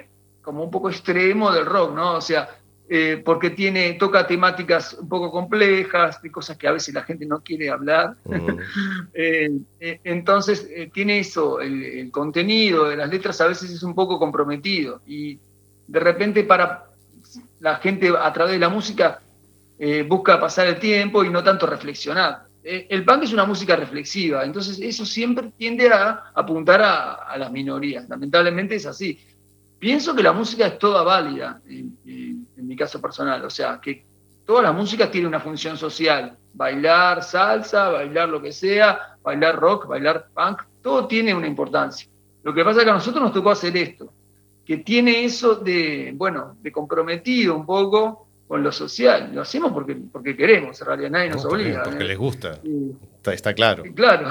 como 0.44 0.64
un 0.64 0.70
poco 0.70 0.90
extremo 0.90 1.52
del 1.52 1.66
rock, 1.66 1.96
¿no? 1.96 2.16
O 2.16 2.22
sea, 2.22 2.50
eh, 2.90 3.22
porque 3.24 3.50
tiene, 3.52 3.94
toca 3.94 4.28
temáticas 4.28 4.94
un 4.94 5.08
poco 5.08 5.32
complejas, 5.32 6.22
de 6.22 6.30
cosas 6.30 6.58
que 6.58 6.68
a 6.68 6.74
veces 6.74 6.94
la 6.94 7.04
gente 7.04 7.26
no 7.26 7.42
quiere 7.42 7.70
hablar. 7.70 8.18
Mm. 8.26 8.48
Eh, 9.16 9.52
eh, 9.80 10.00
entonces, 10.04 10.68
tiene 10.92 11.20
eso, 11.20 11.62
el, 11.62 11.84
el 11.84 12.12
contenido 12.12 12.90
de 12.90 12.98
las 12.98 13.10
letras 13.10 13.40
a 13.42 13.48
veces 13.48 13.70
es 13.70 13.84
un 13.84 13.94
poco 13.94 14.18
comprometido 14.18 15.02
y 15.06 15.40
de 15.88 16.00
repente 16.00 16.44
para 16.44 16.86
la 17.60 17.76
gente 17.76 18.12
a 18.18 18.34
través 18.34 18.54
de 18.54 18.60
la 18.60 18.70
música 18.70 19.22
busca 20.08 20.40
pasar 20.40 20.68
el 20.68 20.80
tiempo 20.80 21.24
y 21.24 21.30
no 21.30 21.44
tanto 21.44 21.68
reflexionar. 21.68 22.48
El 22.64 23.06
punk 23.06 23.24
es 23.24 23.34
una 23.34 23.46
música 23.46 23.76
reflexiva, 23.76 24.44
entonces 24.44 24.80
eso 24.82 25.06
siempre 25.06 25.52
tiende 25.56 25.90
a 25.90 26.32
apuntar 26.34 26.82
a, 26.82 27.14
a 27.14 27.38
las 27.38 27.52
minorías. 27.52 28.10
Lamentablemente 28.10 28.76
es 28.76 28.86
así. 28.86 29.20
Pienso 29.84 30.15
que 30.15 30.24
la 30.24 30.32
música 30.32 30.65
es 30.65 30.80
toda 30.80 31.04
válida, 31.04 31.60
en, 31.67 31.98
en- 32.06 32.48
en 32.56 32.67
mi 32.67 32.74
caso 32.78 33.02
personal, 33.02 33.43
o 33.43 33.50
sea, 33.50 33.82
que 33.82 34.06
todas 34.46 34.63
las 34.63 34.74
músicas 34.74 35.12
tienen 35.12 35.28
una 35.28 35.41
función 35.41 35.76
social. 35.76 36.38
Bailar 36.54 37.22
salsa, 37.22 37.89
bailar 37.89 38.30
lo 38.30 38.41
que 38.41 38.54
sea, 38.54 39.17
bailar 39.22 39.58
rock, 39.60 39.88
bailar 39.88 40.28
punk, 40.34 40.62
todo 40.82 41.06
tiene 41.06 41.34
una 41.36 41.48
importancia. 41.48 42.08
Lo 42.43 42.54
que 42.54 42.63
pasa 42.63 42.80
es 42.80 42.86
que 42.86 42.91
a 42.91 42.93
nosotros 42.93 43.22
nos 43.22 43.34
tocó 43.34 43.52
hacer 43.52 43.76
esto, 43.76 44.13
que 44.65 44.78
tiene 44.78 45.26
eso 45.26 45.56
de, 45.56 46.13
bueno, 46.15 46.56
de 46.62 46.72
comprometido 46.72 47.54
un 47.54 47.65
poco 47.65 48.28
con 48.48 48.63
lo 48.63 48.72
social. 48.72 49.32
Lo 49.34 49.41
hacemos 49.41 49.74
porque, 49.74 49.98
porque 50.10 50.38
queremos, 50.38 50.80
en 50.80 50.88
realidad 50.88 51.10
nadie 51.10 51.30
nos 51.32 51.41
porque- 51.43 51.56
obliga. 51.65 51.84
Porque 51.84 52.04
¿eh? 52.06 52.08
les 52.08 52.17
gusta, 52.17 52.60
está 53.34 53.54
claro. 53.54 53.84
Claro. 53.93 54.30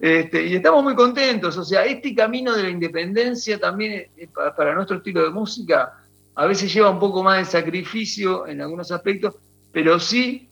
Este, 0.00 0.46
y 0.46 0.54
estamos 0.56 0.82
muy 0.84 0.94
contentos. 0.94 1.56
O 1.56 1.64
sea, 1.64 1.84
este 1.84 2.14
camino 2.14 2.54
de 2.54 2.62
la 2.64 2.68
independencia 2.70 3.58
también 3.58 4.10
eh, 4.16 4.28
pa- 4.32 4.54
para 4.54 4.74
nuestro 4.74 4.98
estilo 4.98 5.24
de 5.24 5.30
música 5.30 5.92
a 6.34 6.46
veces 6.46 6.72
lleva 6.72 6.90
un 6.90 7.00
poco 7.00 7.22
más 7.22 7.38
de 7.38 7.44
sacrificio 7.60 8.46
en 8.46 8.60
algunos 8.60 8.92
aspectos, 8.92 9.34
pero 9.72 9.98
sí 9.98 10.48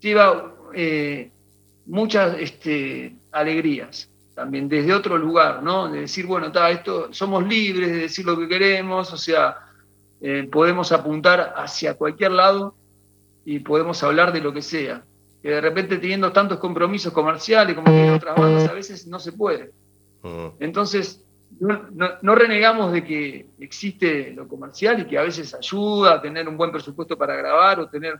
lleva 0.00 0.54
eh, 0.74 1.30
muchas 1.86 2.36
este, 2.38 3.14
alegrías 3.30 4.08
también 4.34 4.68
desde 4.68 4.92
otro 4.94 5.16
lugar, 5.18 5.62
¿no? 5.62 5.88
De 5.90 6.00
decir, 6.02 6.26
bueno, 6.26 6.46
está, 6.46 6.70
esto 6.70 7.12
somos 7.12 7.46
libres 7.46 7.90
de 7.90 7.96
decir 7.98 8.24
lo 8.24 8.38
que 8.38 8.48
queremos, 8.48 9.12
o 9.12 9.16
sea, 9.18 9.56
eh, 10.20 10.48
podemos 10.50 10.90
apuntar 10.92 11.54
hacia 11.56 11.94
cualquier 11.94 12.32
lado 12.32 12.74
y 13.44 13.58
podemos 13.60 14.02
hablar 14.02 14.32
de 14.32 14.40
lo 14.40 14.52
que 14.52 14.62
sea 14.62 15.04
que 15.42 15.48
de 15.50 15.60
repente 15.60 15.98
teniendo 15.98 16.32
tantos 16.32 16.58
compromisos 16.58 17.12
comerciales 17.12 17.74
como 17.74 17.90
tienen 17.90 18.14
otras 18.14 18.36
bandas, 18.36 18.68
a 18.68 18.72
veces 18.74 19.06
no 19.06 19.18
se 19.18 19.32
puede. 19.32 19.70
Entonces, 20.58 21.24
no, 21.58 21.86
no- 21.92 22.10
no 22.22 22.34
renegamos 22.34 22.92
de 22.92 23.04
que 23.04 23.46
existe 23.58 24.32
lo 24.34 24.46
comercial 24.46 25.00
y 25.00 25.06
que 25.06 25.18
a 25.18 25.22
veces 25.22 25.54
ayuda 25.54 26.14
a 26.14 26.22
tener 26.22 26.48
un 26.48 26.56
buen 26.56 26.70
presupuesto 26.70 27.16
para 27.16 27.34
grabar 27.36 27.80
o 27.80 27.88
tener 27.88 28.18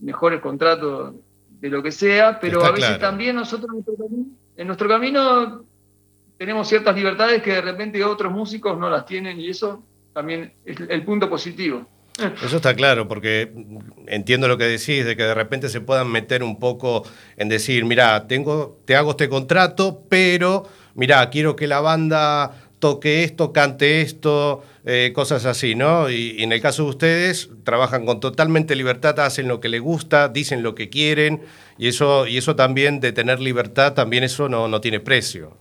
mejores 0.00 0.40
contratos 0.40 1.14
de 1.60 1.68
lo 1.70 1.82
que 1.82 1.90
sea, 1.90 2.38
pero 2.38 2.58
Está 2.58 2.68
a 2.68 2.72
veces 2.72 2.88
claro. 2.90 3.00
también 3.02 3.34
nosotros 3.36 3.68
en 3.70 3.74
nuestro, 3.76 3.96
camino, 3.96 4.26
en 4.56 4.66
nuestro 4.66 4.88
camino 4.88 5.64
tenemos 6.36 6.68
ciertas 6.68 6.94
libertades 6.94 7.42
que 7.42 7.52
de 7.54 7.60
repente 7.62 8.04
otros 8.04 8.30
músicos 8.32 8.78
no 8.78 8.88
las 8.88 9.04
tienen 9.06 9.40
y 9.40 9.48
eso 9.48 9.82
también 10.12 10.52
es 10.64 10.78
el 10.88 11.04
punto 11.04 11.28
positivo. 11.28 11.84
Eso 12.44 12.56
está 12.56 12.74
claro, 12.74 13.06
porque 13.06 13.52
entiendo 14.08 14.48
lo 14.48 14.58
que 14.58 14.64
decís, 14.64 15.04
de 15.04 15.16
que 15.16 15.22
de 15.22 15.34
repente 15.34 15.68
se 15.68 15.80
puedan 15.80 16.10
meter 16.10 16.42
un 16.42 16.58
poco 16.58 17.04
en 17.36 17.48
decir, 17.48 17.84
mira, 17.84 18.26
tengo, 18.26 18.80
te 18.84 18.96
hago 18.96 19.12
este 19.12 19.28
contrato, 19.28 20.02
pero 20.08 20.66
mira, 20.94 21.30
quiero 21.30 21.54
que 21.54 21.68
la 21.68 21.80
banda 21.80 22.52
toque 22.80 23.24
esto, 23.24 23.52
cante 23.52 24.00
esto, 24.00 24.64
eh, 24.84 25.12
cosas 25.14 25.44
así, 25.44 25.74
¿no? 25.74 26.10
Y, 26.10 26.36
y 26.38 26.42
en 26.42 26.52
el 26.52 26.60
caso 26.60 26.84
de 26.84 26.90
ustedes, 26.90 27.50
trabajan 27.64 28.04
con 28.04 28.20
totalmente 28.20 28.74
libertad, 28.74 29.18
hacen 29.20 29.46
lo 29.46 29.60
que 29.60 29.68
les 29.68 29.80
gusta, 29.80 30.28
dicen 30.28 30.62
lo 30.62 30.74
que 30.74 30.88
quieren, 30.88 31.42
y 31.76 31.88
eso, 31.88 32.26
y 32.26 32.36
eso 32.36 32.56
también 32.56 32.98
de 33.00 33.12
tener 33.12 33.40
libertad, 33.40 33.94
también 33.94 34.24
eso 34.24 34.48
no, 34.48 34.66
no 34.66 34.80
tiene 34.80 34.98
precio. 35.00 35.56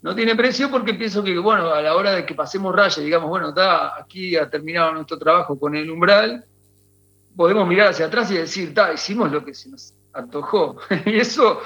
No 0.00 0.14
tiene 0.14 0.36
precio 0.36 0.70
porque 0.70 0.94
pienso 0.94 1.24
que, 1.24 1.36
bueno, 1.38 1.72
a 1.72 1.82
la 1.82 1.96
hora 1.96 2.14
de 2.14 2.24
que 2.24 2.34
pasemos 2.34 2.74
raya, 2.74 3.02
digamos, 3.02 3.28
bueno, 3.28 3.48
está, 3.48 3.98
aquí 3.98 4.36
ha 4.36 4.48
terminado 4.48 4.92
nuestro 4.92 5.18
trabajo 5.18 5.58
con 5.58 5.74
el 5.74 5.90
umbral, 5.90 6.44
podemos 7.34 7.66
mirar 7.66 7.88
hacia 7.88 8.06
atrás 8.06 8.30
y 8.30 8.36
decir, 8.36 8.68
está, 8.68 8.92
hicimos 8.92 9.32
lo 9.32 9.44
que 9.44 9.54
se 9.54 9.70
nos 9.70 9.92
antojó. 10.12 10.76
y 11.04 11.16
eso 11.16 11.60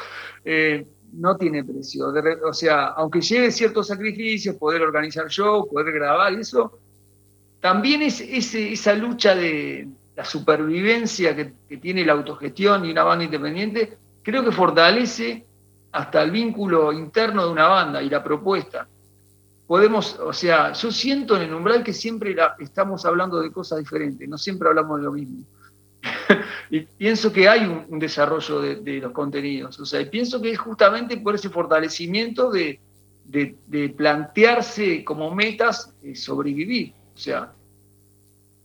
eh, 0.44 0.86
no 1.12 1.36
tiene 1.36 1.62
precio. 1.62 2.06
O 2.46 2.54
sea, 2.54 2.86
aunque 2.88 3.20
lleve 3.20 3.50
ciertos 3.50 3.88
sacrificios, 3.88 4.56
poder 4.56 4.80
organizar 4.80 5.28
show, 5.28 5.68
poder 5.68 5.92
grabar 5.92 6.32
eso, 6.32 6.78
también 7.60 8.00
es 8.02 8.20
esa 8.20 8.94
lucha 8.94 9.34
de 9.34 9.88
la 10.16 10.24
supervivencia 10.24 11.36
que, 11.36 11.52
que 11.68 11.76
tiene 11.76 12.04
la 12.04 12.12
autogestión 12.12 12.84
y 12.84 12.90
una 12.90 13.04
banda 13.04 13.24
independiente, 13.24 13.96
creo 14.22 14.42
que 14.42 14.52
fortalece 14.52 15.46
hasta 15.92 16.22
el 16.22 16.31
vínculo 16.31 16.92
interno 16.92 17.44
de 17.46 17.52
una 17.52 17.68
banda 17.68 18.02
y 18.02 18.09
la 18.09 18.24
propuesta. 18.24 18.88
Podemos, 19.66 20.18
o 20.18 20.33
sea, 20.33 20.72
yo 20.72 20.90
siento 20.90 21.37
en 21.37 21.42
el 21.42 21.55
umbral 21.55 21.85
que 21.85 21.92
siempre 21.92 22.35
estamos 22.59 23.05
hablando 23.05 23.40
de 23.40 23.52
cosas 23.52 23.78
diferentes, 23.78 24.28
no 24.28 24.37
siempre 24.37 24.68
hablamos 24.68 24.98
de 24.98 25.05
lo 25.05 25.12
mismo. 25.12 25.44
y 26.70 26.81
pienso 26.81 27.33
que 27.33 27.48
hay 27.48 27.64
un, 27.64 27.98
desarrollo 27.98 28.61
de, 28.61 28.98
los 28.98 29.12
contenidos, 29.12 29.78
o 29.78 29.87
sea, 29.87 30.00
y 30.00 30.07
pienso 30.07 30.40
que 30.40 30.50
es 30.50 30.59
justamente 30.59 31.16
por 31.18 31.35
ese 31.35 31.48
fortalecimiento 31.48 32.50
de, 32.50 32.81
de- 33.24 33.88
plantearse 33.90 35.05
como 35.05 35.35
metas 35.35 35.94
eh, 36.02 36.14
sobrevivir, 36.16 36.92
o 37.14 37.18
sea, 37.18 37.52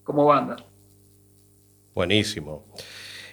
como 0.04 0.26
banda. 0.26 0.58
Buenísimo. 1.94 2.66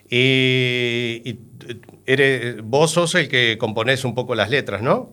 Y, 0.08 1.22
y, 1.24 1.40
eh, 1.66 1.80
eres, 2.06 2.62
vos 2.62 2.90
sos 2.92 3.14
el 3.14 3.28
que 3.28 3.56
componés 3.58 4.04
un 4.04 4.14
poco 4.14 4.34
las 4.34 4.50
letras, 4.50 4.82
¿no? 4.82 5.12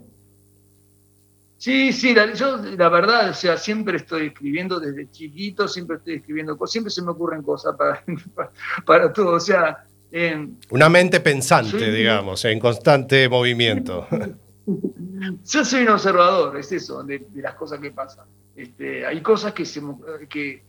Sí, 1.58 1.94
sí, 1.94 2.16
la, 2.16 2.34
yo 2.34 2.58
la 2.58 2.90
verdad, 2.90 3.30
o 3.30 3.34
sea, 3.36 3.56
siempre 3.56 3.98
estoy 3.98 4.28
escribiendo 4.28 4.80
desde 4.80 5.12
chiquito, 5.12 5.68
siempre 5.68 5.98
estoy 5.98 6.16
escribiendo 6.16 6.58
cosas, 6.58 6.72
siempre 6.72 6.90
se 6.92 7.04
me 7.04 7.12
ocurren 7.12 7.44
cosas 7.44 7.76
para, 7.78 8.04
para, 8.36 8.52
para 8.84 9.14
todo, 9.14 9.36
o 9.36 9.40
sea, 9.40 9.86
eh, 10.12 10.48
Una 10.72 10.90
mente 10.90 11.20
pensante, 11.20 11.92
digamos, 11.92 12.44
en 12.46 12.60
constante 12.60 13.30
movimiento. 13.30 14.08
yo 15.46 15.64
soy 15.64 15.84
un 15.84 15.90
observador, 15.90 16.58
es 16.58 16.72
eso, 16.72 17.04
de, 17.04 17.20
de 17.30 17.42
las 17.44 17.54
cosas 17.54 17.80
que 17.80 17.92
pasan. 17.92 18.26
Este, 18.56 19.06
hay 19.06 19.22
cosas 19.22 19.54
que, 19.54 19.64
se, 19.64 19.82
que, 20.30 20.64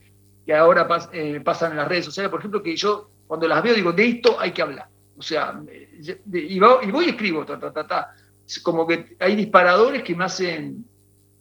que 0.45 0.53
ahora 0.53 0.87
pas- 0.87 1.09
eh, 1.11 1.41
pasan 1.43 1.71
en 1.71 1.77
las 1.77 1.87
redes 1.87 2.05
sociales, 2.05 2.29
por 2.29 2.39
ejemplo, 2.39 2.61
que 2.61 2.75
yo 2.75 3.09
cuando 3.27 3.47
las 3.47 3.63
veo 3.63 3.73
digo, 3.73 3.91
de 3.91 4.05
esto 4.07 4.39
hay 4.39 4.51
que 4.51 4.61
hablar. 4.61 4.87
O 5.17 5.21
sea, 5.21 5.61
y, 6.31 6.59
voy 6.59 7.05
y 7.05 7.09
escribo, 7.09 7.45
ta, 7.45 7.59
ta, 7.59 7.71
ta, 7.71 7.85
ta. 7.87 8.11
Como 8.63 8.85
que 8.87 9.15
hay 9.19 9.35
disparadores 9.35 10.03
que 10.03 10.15
me 10.15 10.25
hacen, 10.25 10.85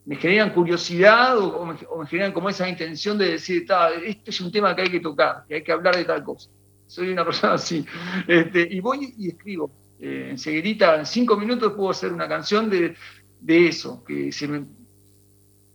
me 0.04 0.16
generan 0.16 0.50
curiosidad 0.50 1.38
o, 1.38 1.56
o 1.56 1.66
me, 1.66 1.74
o 1.88 1.98
me 2.00 2.06
generan 2.06 2.32
como 2.32 2.48
esa 2.48 2.68
intención 2.68 3.16
de 3.18 3.30
decir, 3.32 3.66
"Ta, 3.66 3.90
este 3.90 4.30
es 4.30 4.40
un 4.40 4.52
tema 4.52 4.74
que 4.76 4.82
hay 4.82 4.90
que 4.90 5.00
tocar, 5.00 5.44
que 5.48 5.54
hay 5.56 5.62
que 5.64 5.72
hablar 5.72 5.96
de 5.96 6.04
tal 6.04 6.22
cosa. 6.22 6.50
Soy 6.86 7.10
una 7.10 7.24
persona 7.26 7.54
así. 7.54 7.84
Este, 8.28 8.68
y 8.70 8.80
voy 8.80 9.14
y 9.16 9.28
escribo. 9.28 9.70
Eh, 9.98 10.28
enseguidita, 10.30 10.96
en 10.98 11.06
cinco 11.06 11.36
minutos 11.36 11.72
puedo 11.74 11.90
hacer 11.90 12.12
una 12.12 12.28
canción 12.28 12.68
de, 12.68 12.94
de 13.40 13.68
eso, 13.68 14.02
que 14.04 14.32
se 14.32 14.48
me, 14.48 14.64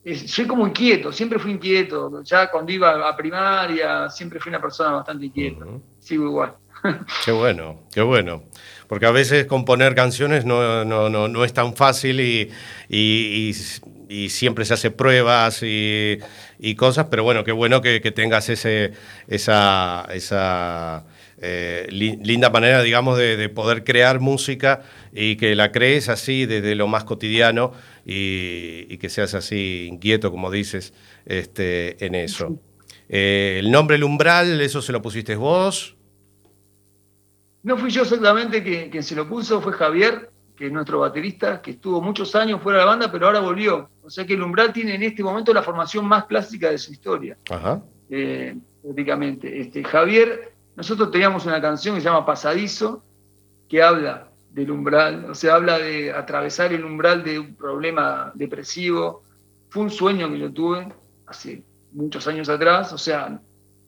es- 0.03 0.29
soy 0.31 0.45
como 0.45 0.67
inquieto, 0.67 1.11
siempre 1.11 1.39
fui 1.39 1.51
inquieto. 1.51 2.21
Ya 2.23 2.49
cuando 2.49 2.71
iba 2.71 3.07
a 3.09 3.15
primaria, 3.15 4.09
siempre 4.09 4.39
fui 4.39 4.49
una 4.49 4.61
persona 4.61 4.91
bastante 4.91 5.25
inquieta. 5.25 5.65
Sigo 5.99 6.25
igual. 6.25 6.55
Qué 7.25 7.31
bueno, 7.31 7.81
qué 7.93 8.01
bueno. 8.01 8.43
Porque 8.87 9.05
a 9.05 9.11
veces 9.11 9.45
componer 9.47 9.95
canciones 9.95 10.45
no, 10.45 10.85
no, 10.85 11.09
no, 11.09 11.27
no 11.27 11.43
es 11.43 11.53
tan 11.53 11.75
fácil 11.75 12.21
y, 12.21 12.49
y- 12.89 13.51
y- 13.51 13.55
y 14.09 14.29
siempre 14.29 14.63
se 14.63 14.73
hace 14.73 14.89
pruebas 14.89 15.59
y, 15.63 16.19
cosas, 16.77 17.07
pero 17.09 17.23
bueno, 17.23 17.43
qué 17.43 17.51
bueno 17.51 17.81
que, 17.81 17.99
que 17.99 18.11
tengas 18.11 18.47
ese, 18.47 18.93
esa, 19.27 20.07
esa 20.13 21.05
eh, 21.41 21.87
li- 21.89 22.15
linda 22.23 22.49
manera, 22.49 22.81
digamos, 22.81 23.17
de, 23.17 23.35
de 23.35 23.49
poder 23.49 23.83
crear 23.83 24.21
música 24.21 24.83
y 25.11 25.35
que 25.35 25.55
la 25.55 25.73
crees 25.73 26.07
así 26.07 26.45
desde 26.45 26.75
lo 26.75 26.87
más 26.87 27.03
cotidiano 27.03 27.73
y, 28.05 28.85
y 28.89 28.97
que 28.97 29.09
seas 29.09 29.33
así 29.33 29.87
inquieto, 29.91 30.31
como 30.31 30.49
dices, 30.51 30.93
este, 31.25 32.05
en 32.05 32.15
eso. 32.15 32.55
Eh, 33.09 33.57
el 33.59 33.71
nombre 33.71 33.97
El 33.97 34.05
Umbral, 34.05 34.61
¿eso 34.61 34.81
se 34.81 34.93
lo 34.93 35.01
pusiste 35.01 35.35
vos? 35.35 35.96
No 37.67 37.75
fui 37.75 37.89
yo 37.89 38.03
exactamente 38.03 38.63
quien, 38.63 38.89
quien 38.89 39.03
se 39.03 39.13
lo 39.13 39.27
puso, 39.27 39.59
fue 39.59 39.73
Javier, 39.73 40.31
que 40.55 40.67
es 40.67 40.71
nuestro 40.71 40.99
baterista, 40.99 41.61
que 41.61 41.71
estuvo 41.71 42.01
muchos 42.01 42.33
años 42.33 42.61
fuera 42.61 42.79
de 42.79 42.85
la 42.85 42.91
banda, 42.91 43.11
pero 43.11 43.25
ahora 43.25 43.41
volvió. 43.41 43.89
O 44.03 44.09
sea 44.09 44.25
que 44.25 44.35
el 44.35 44.41
Umbral 44.41 44.71
tiene 44.71 44.95
en 44.95 45.03
este 45.03 45.21
momento 45.21 45.53
la 45.53 45.61
formación 45.61 46.05
más 46.05 46.27
clásica 46.27 46.71
de 46.71 46.77
su 46.77 46.93
historia. 46.93 47.35
Ajá. 47.49 47.81
eh, 48.09 48.55
prácticamente. 48.81 49.59
Este, 49.59 49.83
Javier, 49.83 50.53
nosotros 50.77 51.11
teníamos 51.11 51.45
una 51.45 51.59
canción 51.59 51.95
que 51.95 51.99
se 51.99 52.05
llama 52.05 52.25
Pasadizo, 52.25 53.03
que 53.67 53.83
habla 53.83 54.29
del 54.49 54.71
umbral, 54.71 55.29
o 55.29 55.35
sea, 55.35 55.55
habla 55.55 55.77
de 55.77 56.13
atravesar 56.13 56.71
el 56.71 56.85
umbral 56.85 57.21
de 57.21 57.37
un 57.37 57.53
problema 57.53 58.31
depresivo. 58.33 59.23
Fue 59.67 59.83
un 59.83 59.89
sueño 59.89 60.31
que 60.31 60.39
yo 60.39 60.53
tuve 60.53 60.87
hace 61.25 61.65
muchos 61.91 62.25
años 62.29 62.47
atrás, 62.47 62.93
o 62.93 62.97
sea, 62.97 63.41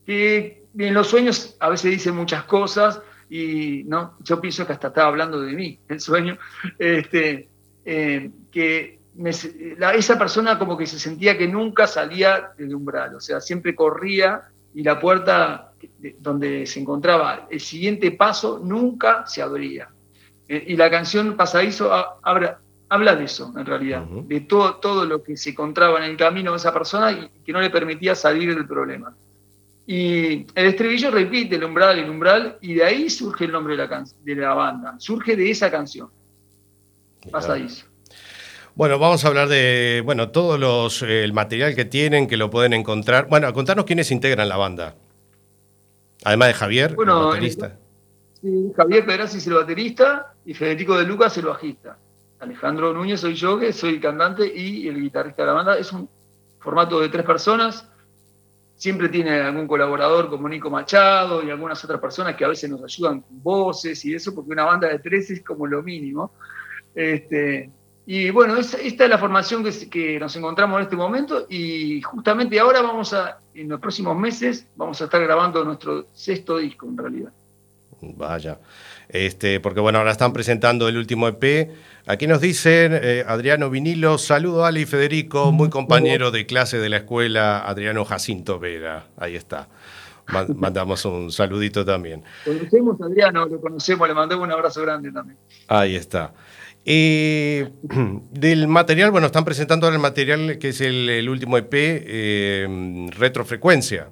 que 0.04 0.66
en 0.76 0.92
los 0.92 1.06
sueños 1.06 1.56
a 1.60 1.70
veces 1.70 1.90
dicen 1.92 2.14
muchas 2.14 2.44
cosas 2.44 3.00
y 3.30 3.84
no, 3.84 4.16
yo 4.24 4.40
pienso 4.40 4.66
que 4.66 4.72
hasta 4.72 4.88
estaba 4.88 5.08
hablando 5.08 5.40
de 5.40 5.52
mí, 5.52 5.78
el 5.88 6.00
sueño, 6.00 6.36
este, 6.78 7.48
eh, 7.84 8.30
que 8.50 8.98
me 9.14 9.30
la- 9.78 9.94
esa 9.94 10.18
persona 10.18 10.58
como 10.58 10.76
que 10.76 10.86
se 10.86 10.98
sentía 10.98 11.38
que 11.38 11.46
nunca 11.48 11.86
salía 11.86 12.50
del 12.58 12.74
umbral, 12.74 13.14
o 13.14 13.20
sea, 13.20 13.40
siempre 13.40 13.74
corría 13.74 14.42
y 14.74 14.82
la 14.82 14.98
puerta 15.00 15.72
de- 15.98 16.16
donde 16.18 16.66
se 16.66 16.80
encontraba 16.80 17.46
el 17.50 17.60
siguiente 17.60 18.10
paso 18.12 18.60
nunca 18.62 19.26
se 19.26 19.42
abría. 19.42 19.88
Eh, 20.48 20.64
y 20.68 20.76
la 20.76 20.90
canción 20.90 21.36
Pasadizo 21.36 21.92
ha- 21.94 22.18
habla, 22.22 22.58
habla 22.88 23.14
de 23.14 23.24
eso, 23.24 23.52
en 23.56 23.64
realidad, 23.64 24.02
de 24.02 24.40
todo, 24.40 24.74
todo 24.76 25.04
lo 25.04 25.22
que 25.22 25.36
se 25.36 25.50
encontraba 25.50 25.98
en 26.04 26.10
el 26.10 26.16
camino 26.16 26.50
de 26.50 26.56
esa 26.56 26.72
persona 26.72 27.12
y 27.12 27.30
que 27.44 27.52
no 27.52 27.60
le 27.60 27.70
permitía 27.70 28.14
salir 28.16 28.52
del 28.54 28.66
problema. 28.66 29.14
Y 29.92 30.46
el 30.54 30.66
estribillo 30.66 31.10
repite 31.10 31.56
el 31.56 31.64
umbral, 31.64 31.98
el 31.98 32.08
umbral, 32.08 32.58
y 32.60 32.74
de 32.74 32.84
ahí 32.84 33.10
surge 33.10 33.46
el 33.46 33.50
nombre 33.50 33.74
de 33.74 33.82
la, 33.82 33.88
can- 33.88 34.04
de 34.22 34.36
la 34.36 34.54
banda, 34.54 34.94
surge 35.00 35.34
de 35.34 35.50
esa 35.50 35.68
canción, 35.68 36.08
Pasadizo. 37.32 37.86
Bueno, 38.76 39.00
vamos 39.00 39.24
a 39.24 39.28
hablar 39.28 39.48
de, 39.48 40.00
bueno, 40.04 40.28
todos 40.30 40.60
los, 40.60 41.02
eh, 41.02 41.24
el 41.24 41.32
material 41.32 41.74
que 41.74 41.86
tienen, 41.86 42.28
que 42.28 42.36
lo 42.36 42.50
pueden 42.50 42.72
encontrar. 42.72 43.26
Bueno, 43.28 43.52
contanos 43.52 43.84
quiénes 43.84 44.12
integran 44.12 44.48
la 44.48 44.56
banda. 44.56 44.94
Además 46.22 46.48
de 46.48 46.54
Javier, 46.54 46.94
Bueno, 46.94 47.22
el 47.22 47.26
baterista. 47.30 47.76
Sí, 48.40 48.72
Javier 48.76 49.04
Pedrazzi 49.04 49.38
es 49.38 49.46
el 49.48 49.54
baterista 49.54 50.34
y 50.46 50.54
Federico 50.54 50.96
de 50.96 51.04
Lucas 51.04 51.36
el 51.36 51.46
bajista. 51.46 51.98
Alejandro 52.38 52.92
Núñez 52.94 53.18
soy 53.20 53.34
yo, 53.34 53.58
que 53.58 53.72
soy 53.72 53.94
el 53.94 54.00
cantante 54.00 54.46
y 54.54 54.86
el 54.86 55.00
guitarrista 55.02 55.42
de 55.42 55.46
la 55.48 55.52
banda. 55.54 55.76
Es 55.76 55.90
un 55.92 56.08
formato 56.60 57.00
de 57.00 57.08
tres 57.08 57.24
personas. 57.24 57.88
Siempre 58.80 59.10
tiene 59.10 59.38
algún 59.42 59.66
colaborador 59.66 60.30
como 60.30 60.48
Nico 60.48 60.70
Machado 60.70 61.42
y 61.44 61.50
algunas 61.50 61.84
otras 61.84 62.00
personas 62.00 62.34
que 62.34 62.46
a 62.46 62.48
veces 62.48 62.70
nos 62.70 62.82
ayudan 62.82 63.20
con 63.20 63.42
voces 63.42 64.02
y 64.06 64.14
eso, 64.14 64.34
porque 64.34 64.52
una 64.52 64.64
banda 64.64 64.88
de 64.88 64.98
tres 65.00 65.30
es 65.30 65.44
como 65.44 65.66
lo 65.66 65.82
mínimo. 65.82 66.32
Este, 66.94 67.70
y 68.06 68.30
bueno, 68.30 68.56
es- 68.56 68.72
esta 68.72 69.04
es 69.04 69.10
la 69.10 69.18
formación 69.18 69.62
que, 69.62 69.90
que 69.90 70.18
nos 70.18 70.34
encontramos 70.34 70.78
en 70.78 70.84
este 70.84 70.96
momento 70.96 71.44
y 71.50 72.00
justamente 72.00 72.58
ahora 72.58 72.80
vamos 72.80 73.12
a, 73.12 73.38
en 73.54 73.68
los 73.68 73.78
próximos 73.80 74.16
meses, 74.16 74.66
vamos 74.76 74.98
a 75.02 75.04
estar 75.04 75.20
grabando 75.22 75.62
nuestro 75.62 76.06
sexto 76.14 76.56
disco 76.56 76.86
en 76.86 76.96
realidad. 76.96 77.32
Vaya. 78.00 78.58
Este, 79.10 79.60
porque 79.60 79.80
bueno, 79.80 79.98
ahora 79.98 80.12
están 80.12 80.32
presentando 80.32 80.88
el 80.88 80.96
último 80.96 81.28
EP. 81.28 81.70
Aquí 82.10 82.26
nos 82.26 82.40
dicen 82.40 82.90
eh, 83.00 83.24
Adriano 83.24 83.70
Vinilo, 83.70 84.18
saludo 84.18 84.64
Ali 84.64 84.80
y 84.80 84.84
Federico, 84.84 85.52
muy 85.52 85.70
compañero 85.70 86.32
de 86.32 86.44
clase 86.44 86.78
de 86.78 86.88
la 86.88 86.96
escuela, 86.96 87.60
Adriano 87.60 88.04
Jacinto 88.04 88.58
Vera. 88.58 89.06
Ahí 89.16 89.36
está. 89.36 89.68
Ma- 90.32 90.44
Mandamos 90.56 91.04
un 91.04 91.30
saludito 91.30 91.84
también. 91.84 92.24
Conocemos 92.44 93.00
a 93.00 93.04
Adriano, 93.04 93.46
lo 93.46 93.60
conocemos, 93.60 94.08
le 94.08 94.14
mandamos 94.14 94.44
un 94.44 94.50
abrazo 94.52 94.82
grande 94.82 95.12
también. 95.12 95.38
Ahí 95.68 95.94
está. 95.94 96.34
Eh, 96.84 97.70
del 98.32 98.66
material, 98.66 99.12
bueno, 99.12 99.28
están 99.28 99.44
presentando 99.44 99.86
ahora 99.86 99.94
el 99.94 100.02
material 100.02 100.58
que 100.58 100.70
es 100.70 100.80
el, 100.80 101.08
el 101.08 101.28
último 101.28 101.58
EP, 101.58 101.70
eh, 101.72 103.08
Retrofrecuencia. 103.16 104.08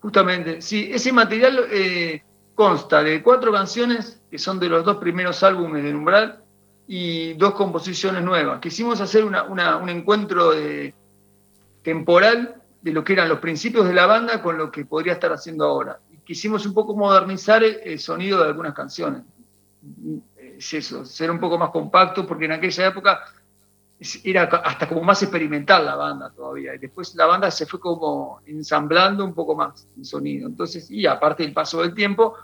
Justamente, 0.00 0.60
sí, 0.62 0.90
ese 0.92 1.12
material 1.12 1.60
eh, 1.70 2.22
consta 2.60 3.02
de 3.02 3.22
cuatro 3.22 3.50
canciones 3.50 4.20
que 4.30 4.38
son 4.38 4.60
de 4.60 4.68
los 4.68 4.84
dos 4.84 4.98
primeros 4.98 5.42
álbumes 5.42 5.82
de 5.82 5.94
Umbral 5.94 6.44
y 6.86 7.32
dos 7.32 7.54
composiciones 7.54 8.22
nuevas. 8.22 8.60
Quisimos 8.60 9.00
hacer 9.00 9.24
una- 9.24 9.44
una- 9.44 9.78
un 9.78 9.88
encuentro 9.88 10.50
de- 10.50 10.92
temporal 11.82 12.56
de 12.82 12.92
lo 12.92 13.02
que 13.02 13.14
eran 13.14 13.30
los 13.30 13.38
principios 13.38 13.86
de 13.86 13.94
la 13.94 14.04
banda 14.04 14.42
con 14.42 14.58
lo 14.58 14.70
que 14.70 14.84
podría 14.84 15.14
estar 15.14 15.32
haciendo 15.32 15.64
ahora. 15.64 16.00
Y 16.12 16.18
quisimos 16.18 16.66
un 16.66 16.74
poco 16.74 16.94
modernizar 16.94 17.64
el, 17.64 17.80
el 17.82 17.98
sonido 17.98 18.38
de 18.40 18.48
algunas 18.48 18.74
canciones. 18.74 19.22
Es 20.36 20.74
eso, 20.74 21.06
ser 21.06 21.30
un 21.30 21.40
poco 21.40 21.56
más 21.56 21.70
compacto, 21.70 22.26
porque 22.26 22.44
en 22.44 22.52
aquella 22.52 22.88
época 22.88 23.20
era 24.24 24.42
hasta 24.44 24.86
como 24.86 25.02
más 25.02 25.22
experimental 25.22 25.86
la 25.86 25.94
banda 25.94 26.30
todavía. 26.30 26.74
Y 26.74 26.78
después 26.78 27.14
la 27.14 27.24
banda 27.24 27.50
se 27.50 27.64
fue 27.64 27.80
como 27.80 28.40
ensamblando 28.44 29.24
un 29.24 29.32
poco 29.32 29.54
más 29.56 29.86
el 29.96 30.04
sonido. 30.04 30.46
Entonces, 30.46 30.90
y 30.90 31.06
aparte 31.06 31.42
del 31.42 31.54
paso 31.54 31.80
del 31.80 31.94
tiempo, 31.94 32.34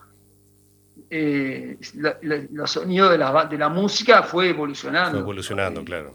eh, 1.10 1.78
la- 1.94 2.16
la- 2.22 2.44
los 2.52 2.70
sonidos 2.70 3.10
de 3.12 3.18
la, 3.18 3.44
de 3.46 3.58
la 3.58 3.68
música 3.68 4.22
fue 4.22 4.50
evolucionando. 4.50 5.12
Fue 5.12 5.20
evolucionando, 5.20 5.84
claro. 5.84 6.14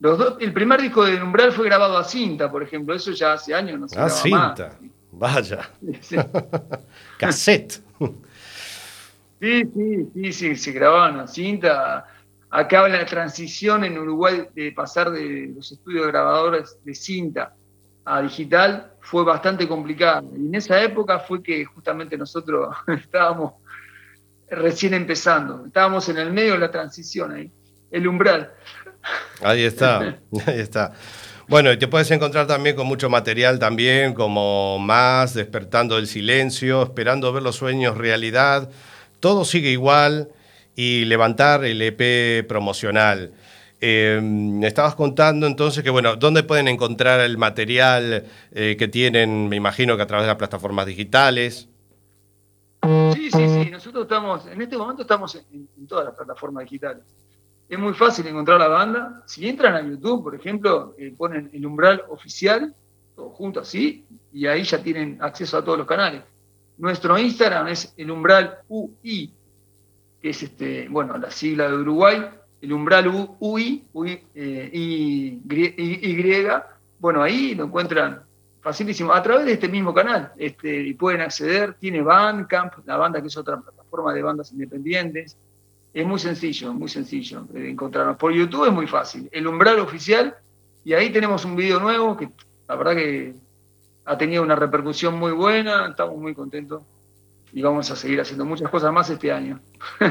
Los 0.00 0.18
dos, 0.18 0.36
el 0.40 0.52
primer 0.52 0.80
disco 0.82 1.04
de 1.04 1.22
Umbral 1.22 1.52
fue 1.52 1.66
grabado 1.66 1.96
a 1.96 2.04
cinta, 2.04 2.50
por 2.50 2.62
ejemplo. 2.62 2.94
Eso 2.94 3.12
ya 3.12 3.34
hace 3.34 3.54
años 3.54 3.78
no 3.78 3.88
se 3.88 3.98
Ah, 3.98 4.02
más. 4.02 4.20
cinta. 4.22 4.78
Vaya. 5.12 5.70
Sí. 6.00 6.16
Cassette. 7.18 7.80
Sí, 9.40 9.62
sí, 9.74 10.08
sí, 10.14 10.32
sí, 10.32 10.56
se 10.56 10.72
grababan 10.72 11.20
a 11.20 11.26
cinta. 11.26 12.06
Acá 12.50 12.86
la 12.88 13.04
transición 13.06 13.82
en 13.84 13.96
Uruguay 13.98 14.46
de 14.54 14.72
pasar 14.72 15.10
de 15.10 15.52
los 15.56 15.72
estudios 15.72 16.06
grabadores 16.08 16.76
de 16.84 16.94
cinta 16.94 17.54
a 18.04 18.20
digital 18.22 18.92
fue 19.00 19.24
bastante 19.24 19.66
complicada. 19.66 20.22
Y 20.36 20.46
en 20.48 20.54
esa 20.54 20.80
época 20.82 21.18
fue 21.20 21.42
que 21.42 21.64
justamente 21.64 22.16
nosotros 22.18 22.74
estábamos 22.88 23.54
recién 24.56 24.94
empezando. 24.94 25.64
Estábamos 25.66 26.08
en 26.08 26.18
el 26.18 26.32
medio 26.32 26.52
de 26.52 26.58
la 26.58 26.70
transición 26.70 27.32
ahí, 27.32 27.50
el 27.90 28.06
umbral. 28.06 28.52
Ahí 29.42 29.62
está, 29.62 30.18
ahí 30.46 30.60
está. 30.60 30.92
Bueno, 31.48 31.72
y 31.72 31.76
te 31.76 31.88
puedes 31.88 32.10
encontrar 32.10 32.46
también 32.46 32.76
con 32.76 32.86
mucho 32.86 33.10
material 33.10 33.58
también, 33.58 34.14
como 34.14 34.78
más, 34.78 35.34
despertando 35.34 35.96
del 35.96 36.06
silencio, 36.06 36.82
esperando 36.84 37.32
ver 37.32 37.42
los 37.42 37.56
sueños 37.56 37.96
realidad. 37.96 38.70
Todo 39.20 39.44
sigue 39.44 39.70
igual 39.70 40.28
y 40.76 41.04
levantar 41.04 41.64
el 41.64 41.82
EP 41.82 42.46
promocional. 42.46 43.32
Eh, 43.80 44.20
me 44.22 44.68
estabas 44.68 44.94
contando 44.94 45.46
entonces 45.46 45.82
que, 45.82 45.90
bueno, 45.90 46.14
¿dónde 46.14 46.44
pueden 46.44 46.68
encontrar 46.68 47.20
el 47.20 47.36
material 47.36 48.24
eh, 48.52 48.76
que 48.78 48.86
tienen? 48.86 49.48
Me 49.48 49.56
imagino 49.56 49.96
que 49.96 50.02
a 50.04 50.06
través 50.06 50.24
de 50.24 50.28
las 50.28 50.36
plataformas 50.36 50.86
digitales. 50.86 51.68
Sí, 53.14 53.30
sí, 53.30 53.48
sí. 53.48 53.70
Nosotros 53.70 54.02
estamos, 54.04 54.46
en 54.46 54.60
este 54.60 54.76
momento 54.76 55.02
estamos 55.02 55.34
en, 55.36 55.86
todas 55.86 56.06
las 56.06 56.14
plataformas 56.14 56.64
digitales. 56.64 57.04
Es 57.68 57.78
muy 57.78 57.94
fácil 57.94 58.26
encontrar 58.26 58.58
la 58.58 58.68
banda. 58.68 59.22
Si 59.26 59.48
entran 59.48 59.74
a 59.74 59.82
YouTube, 59.82 60.24
por 60.24 60.34
ejemplo, 60.34 60.94
eh, 60.98 61.14
ponen 61.16 61.48
el 61.52 61.64
umbral 61.64 62.02
oficial, 62.08 62.74
todo 63.14 63.30
junto 63.30 63.60
así, 63.60 64.04
y 64.32 64.46
ahí 64.46 64.64
ya 64.64 64.82
tienen 64.82 65.18
acceso 65.20 65.56
a 65.58 65.64
todos 65.64 65.78
los 65.78 65.86
canales. 65.86 66.22
Nuestro 66.78 67.16
Instagram 67.18 67.68
es 67.68 67.92
el 67.96 68.10
umbral 68.10 68.58
UI, 68.68 69.32
que 70.20 70.30
es 70.30 70.42
este, 70.42 70.88
bueno, 70.88 71.16
la 71.18 71.30
sigla 71.30 71.68
de 71.68 71.76
Uruguay, 71.76 72.24
el 72.60 72.72
umbral 72.72 73.08
UI, 73.38 73.84
UI 73.92 74.26
y, 74.34 74.40
y- 74.72 75.40
y, 75.76 76.46
bueno, 76.98 77.22
ahí 77.22 77.54
lo 77.54 77.64
encuentran 77.64 78.22
facilísimo, 78.62 79.12
a 79.12 79.22
través 79.22 79.44
de 79.44 79.52
este 79.54 79.68
mismo 79.68 79.92
canal, 79.92 80.32
este, 80.38 80.82
y 80.82 80.94
pueden 80.94 81.20
acceder, 81.20 81.74
tiene 81.74 82.00
Bandcamp, 82.00 82.74
la 82.86 82.96
banda 82.96 83.20
que 83.20 83.26
es 83.26 83.36
otra 83.36 83.60
plataforma 83.60 84.14
de 84.14 84.22
bandas 84.22 84.52
independientes, 84.52 85.36
es 85.92 86.06
muy 86.06 86.18
sencillo, 86.18 86.72
muy 86.72 86.88
sencillo 86.88 87.46
encontrarnos. 87.54 88.16
Por 88.16 88.32
YouTube 88.32 88.66
es 88.66 88.72
muy 88.72 88.86
fácil, 88.86 89.28
el 89.32 89.46
umbral 89.46 89.80
oficial, 89.80 90.36
y 90.84 90.94
ahí 90.94 91.10
tenemos 91.10 91.44
un 91.44 91.56
video 91.56 91.80
nuevo 91.80 92.16
que 92.16 92.30
la 92.68 92.76
verdad 92.76 92.94
que 92.94 93.34
ha 94.04 94.16
tenido 94.16 94.42
una 94.42 94.54
repercusión 94.54 95.18
muy 95.18 95.32
buena, 95.32 95.88
estamos 95.88 96.16
muy 96.16 96.34
contentos 96.34 96.82
y 97.52 97.62
vamos 97.62 97.90
a 97.90 97.96
seguir 97.96 98.20
haciendo 98.20 98.44
muchas 98.44 98.70
cosas 98.70 98.92
más 98.92 99.08
este 99.10 99.30
año. 99.32 99.60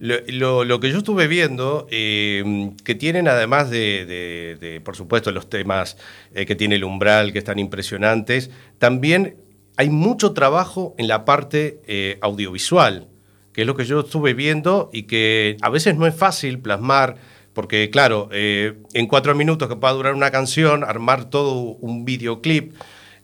Lo, 0.00 0.62
lo- 0.64 0.78
que 0.78 0.92
yo 0.92 0.98
estuve 0.98 1.26
viendo, 1.26 1.88
eh, 1.90 2.70
que 2.84 2.94
tienen 2.94 3.26
además 3.26 3.68
de, 3.68 4.06
de- 4.06 4.56
de, 4.60 4.80
por 4.80 4.94
supuesto, 4.94 5.32
los 5.32 5.50
temas 5.50 5.96
eh, 6.34 6.46
que 6.46 6.54
tiene 6.54 6.76
el 6.76 6.84
umbral, 6.84 7.32
que 7.32 7.40
están 7.40 7.58
impresionantes, 7.58 8.52
también 8.78 9.38
hay 9.76 9.90
mucho 9.90 10.34
trabajo 10.34 10.94
en 10.98 11.08
la 11.08 11.24
parte 11.24 11.80
eh, 11.88 12.16
audiovisual, 12.20 13.08
que 13.52 13.62
es 13.62 13.66
lo 13.66 13.74
que 13.74 13.84
yo 13.86 13.98
estuve 13.98 14.34
viendo 14.34 14.88
y 14.92 15.02
que 15.04 15.56
a 15.62 15.68
veces 15.68 15.96
no 15.96 16.06
es 16.06 16.14
fácil 16.14 16.60
plasmar, 16.60 17.16
porque 17.52 17.90
claro, 17.90 18.28
eh, 18.30 18.74
en 18.94 19.08
cuatro 19.08 19.34
minutos 19.34 19.68
que 19.68 19.74
pueda 19.74 19.94
durar 19.94 20.14
una 20.14 20.30
canción, 20.30 20.84
armar 20.84 21.28
todo 21.28 21.54
un 21.54 22.04
videoclip, 22.04 22.72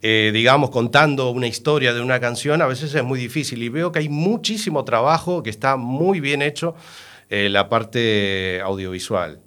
eh, 0.07 0.33
digamos, 0.35 0.69
contando 0.69 1.31
una 1.31 1.47
historia 1.47 1.95
de 1.95 2.03
una 2.03 2.21
canción, 2.21 2.61
a 2.61 2.67
veces 2.67 2.95
es 2.95 3.03
muy 3.03 3.19
difícil. 3.19 3.62
Y 3.62 3.71
veo 3.71 3.90
que 3.90 4.01
hay 4.01 4.11
muchísimo 4.11 4.85
trabajo, 4.85 5.43
que 5.43 5.49
está 5.49 5.79
muy 5.79 6.21
bien 6.21 6.43
hecho 6.43 6.75
eh, 7.31 7.49
la 7.49 7.71
parte 7.71 8.61
audiovisual. 8.61 9.40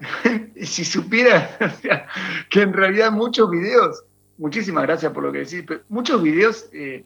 si 0.62 0.86
supiera 0.86 1.54
o 1.60 1.82
sea, 1.82 2.06
que 2.48 2.62
en 2.62 2.72
realidad 2.72 3.12
muchos 3.12 3.50
videos, 3.50 4.04
muchísimas 4.38 4.84
gracias 4.84 5.12
por 5.12 5.22
lo 5.22 5.32
que 5.32 5.40
decís, 5.40 5.64
pero 5.68 5.82
muchos 5.90 6.22
videos 6.22 6.70
eh, 6.72 7.04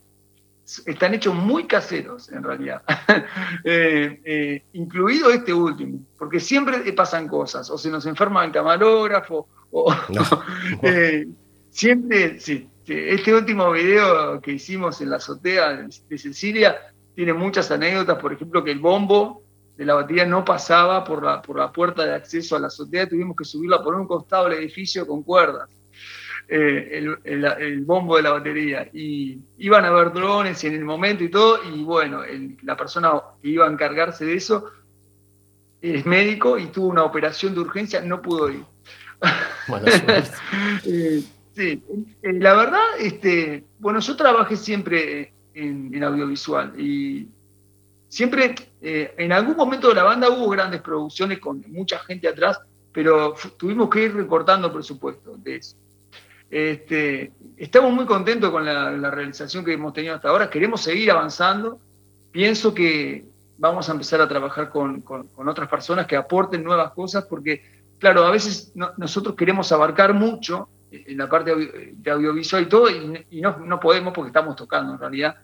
están 0.86 1.14
hechos 1.14 1.34
muy 1.34 1.66
caseros 1.66 2.30
en 2.30 2.44
realidad, 2.44 2.80
Eh, 3.64 4.62
incluido 4.72 5.30
este 5.30 5.52
último, 5.52 5.98
porque 6.16 6.38
siempre 6.38 6.92
pasan 6.92 7.26
cosas, 7.26 7.68
o 7.70 7.76
se 7.76 7.90
nos 7.90 8.06
enferma 8.06 8.44
el 8.44 8.52
camarógrafo, 8.52 9.48
o 9.72 9.92
No. 10.10 10.22
Siempre, 11.70 12.38
sí, 12.40 12.68
este 12.86 13.34
último 13.34 13.70
video 13.72 14.40
que 14.40 14.52
hicimos 14.52 15.00
en 15.00 15.10
la 15.10 15.16
azotea 15.16 15.86
de 16.08 16.18
Cecilia 16.18 16.76
tiene 17.14 17.32
muchas 17.34 17.70
anécdotas, 17.70 18.18
por 18.18 18.32
ejemplo, 18.32 18.62
que 18.64 18.70
el 18.70 18.78
bombo 18.78 19.42
de 19.76 19.84
la 19.84 19.94
batería 19.94 20.24
no 20.24 20.44
pasaba 20.44 21.04
por 21.04 21.22
la, 21.24 21.40
por 21.42 21.58
la 21.58 21.70
puerta 21.72 22.04
de 22.04 22.14
acceso 22.14 22.56
a 22.56 22.60
la 22.60 22.66
azotea, 22.68 23.08
tuvimos 23.08 23.36
que 23.36 23.44
subirla 23.44 23.82
por 23.82 23.94
un 23.94 24.06
costado 24.06 24.48
del 24.48 24.58
edificio 24.58 25.06
con 25.06 25.22
cuerdas, 25.22 25.68
eh, 26.48 26.88
el, 26.92 27.18
el- 27.24 27.44
el 27.44 27.80
bombo 27.84 28.16
de 28.16 28.22
la 28.22 28.30
batería. 28.30 28.88
Y 28.92 29.38
iban 29.58 29.84
a 29.84 29.90
ver 29.90 30.12
drones 30.12 30.64
en 30.64 30.74
el 30.74 30.84
momento 30.84 31.22
y 31.22 31.28
todo, 31.30 31.60
y 31.64 31.84
bueno, 31.84 32.24
el- 32.24 32.56
la 32.62 32.76
persona 32.76 33.12
que 33.42 33.48
iba 33.50 33.66
a 33.66 33.70
encargarse 33.70 34.24
de 34.24 34.34
eso 34.34 34.70
es 35.80 36.04
médico 36.06 36.58
y 36.58 36.66
tuvo 36.68 36.88
una 36.88 37.04
operación 37.04 37.54
de 37.54 37.60
urgencia, 37.60 38.00
no 38.00 38.20
pudo 38.22 38.50
ir. 38.50 38.64
Suerte. 39.66 40.30
Eh, 40.86 41.22
sí, 41.58 41.82
eh, 42.22 42.32
la 42.34 42.54
verdad, 42.54 42.84
este, 43.00 43.64
bueno, 43.80 43.98
yo 43.98 44.16
trabajé 44.16 44.56
siempre 44.56 45.32
en, 45.54 46.02
audiovisual 46.04 46.80
y 46.80 47.28
siempre, 48.08 48.54
eh, 48.80 49.12
en 49.18 49.32
algún 49.32 49.56
momento 49.56 49.88
de 49.88 49.96
la 49.96 50.04
banda 50.04 50.30
hubo 50.30 50.48
grandes 50.50 50.80
producciones 50.80 51.40
con 51.40 51.64
mucha 51.68 51.98
gente 51.98 52.28
atrás, 52.28 52.60
pero 52.92 53.34
tuvimos 53.56 53.90
que 53.90 54.04
ir 54.04 54.14
recortando 54.14 54.72
presupuesto 54.72 55.36
de 55.36 55.56
eso. 55.56 55.76
Este, 56.48 57.32
estamos 57.56 57.92
muy 57.92 58.06
contentos 58.06 58.50
con 58.50 58.64
la, 58.64 59.10
realización 59.10 59.64
que 59.64 59.72
hemos 59.72 59.92
tenido 59.92 60.14
hasta 60.14 60.28
ahora, 60.28 60.48
queremos 60.48 60.80
seguir 60.80 61.10
avanzando. 61.10 61.80
Pienso 62.30 62.72
que 62.72 63.26
vamos 63.58 63.88
a 63.88 63.92
empezar 63.92 64.20
a 64.20 64.28
trabajar 64.28 64.70
con, 64.70 65.00
con- 65.00 65.28
otras 65.48 65.68
personas 65.68 66.06
que 66.06 66.14
aporten 66.14 66.62
nuevas 66.62 66.92
cosas, 66.92 67.24
porque, 67.24 67.62
claro, 67.98 68.24
a 68.24 68.30
veces 68.30 68.70
no- 68.76 68.92
nosotros 68.96 69.34
queremos 69.34 69.72
abarcar 69.72 70.14
mucho 70.14 70.68
en 70.90 71.18
la 71.18 71.28
parte 71.28 71.54
de 71.92 72.10
audiovisual 72.10 72.62
y 72.62 72.66
todo, 72.66 72.88
y, 72.90 73.40
no, 73.40 73.58
no 73.58 73.78
podemos 73.80 74.12
porque 74.14 74.28
estamos 74.28 74.56
tocando 74.56 74.92
en 74.94 74.98
realidad. 74.98 75.36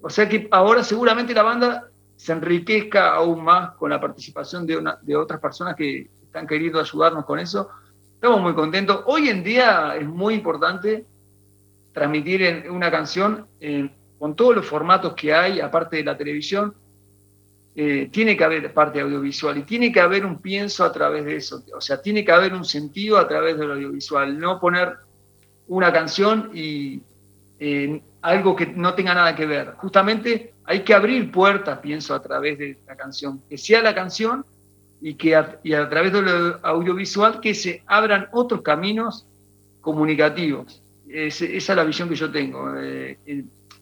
O 0.00 0.10
sea 0.10 0.28
que 0.28 0.48
ahora 0.50 0.82
seguramente 0.82 1.34
la 1.34 1.42
banda 1.42 1.88
se 2.16 2.32
enriquezca 2.32 3.14
aún 3.14 3.44
más 3.44 3.74
con 3.76 3.90
la 3.90 4.00
participación 4.00 4.66
de, 4.66 4.76
una- 4.76 4.98
de 5.02 5.14
otras 5.16 5.40
personas 5.40 5.74
que 5.76 6.08
están 6.22 6.46
queriendo 6.46 6.80
ayudarnos 6.80 7.24
con 7.24 7.38
eso. 7.38 7.68
Estamos 8.14 8.40
muy 8.40 8.54
contentos. 8.54 9.02
Hoy 9.06 9.28
en 9.28 9.44
día 9.44 9.94
es 9.96 10.06
muy 10.06 10.34
importante 10.34 11.06
transmitir 11.92 12.66
una 12.70 12.90
canción 12.90 13.46
con 14.18 14.34
todos 14.34 14.56
los 14.56 14.66
formatos 14.66 15.14
que 15.14 15.32
hay, 15.32 15.60
aparte 15.60 15.96
de 15.98 16.04
la 16.04 16.16
televisión, 16.16 16.74
eh, 17.80 18.08
tiene 18.10 18.36
que 18.36 18.42
haber 18.42 18.74
parte 18.74 19.00
audiovisual 19.00 19.56
y 19.56 19.62
tiene 19.62 19.92
que 19.92 20.00
haber 20.00 20.26
un 20.26 20.40
pienso 20.40 20.82
a 20.84 20.90
través 20.90 21.24
de 21.24 21.36
eso. 21.36 21.62
O 21.72 21.80
sea, 21.80 22.02
tiene 22.02 22.24
que 22.24 22.32
haber 22.32 22.52
un 22.52 22.64
sentido 22.64 23.18
a 23.18 23.28
través 23.28 23.56
del 23.56 23.70
audiovisual. 23.70 24.36
No 24.36 24.58
poner 24.58 24.96
una 25.68 25.92
canción 25.92 26.50
y 26.52 27.00
eh, 27.60 28.02
algo 28.22 28.56
que 28.56 28.66
no 28.66 28.94
tenga 28.94 29.14
nada 29.14 29.36
que 29.36 29.46
ver. 29.46 29.74
Justamente 29.76 30.54
hay 30.64 30.82
que 30.82 30.92
abrir 30.92 31.30
puertas, 31.30 31.78
pienso, 31.78 32.16
a 32.16 32.20
través 32.20 32.58
de 32.58 32.78
la 32.84 32.96
canción. 32.96 33.40
Que 33.48 33.56
sea 33.56 33.80
la 33.80 33.94
canción 33.94 34.44
y 35.00 35.14
que 35.14 35.36
a, 35.36 35.60
través 35.88 36.12
del 36.12 36.56
audiovisual 36.62 37.38
que 37.40 37.54
se 37.54 37.84
abran 37.86 38.26
otros 38.32 38.62
caminos 38.62 39.24
comunicativos. 39.82 40.82
Es- 41.08 41.42
esa 41.42 41.72
es 41.74 41.76
la 41.76 41.84
visión 41.84 42.08
que 42.08 42.16
yo 42.16 42.28
tengo. 42.28 42.74
Eh, 42.76 43.18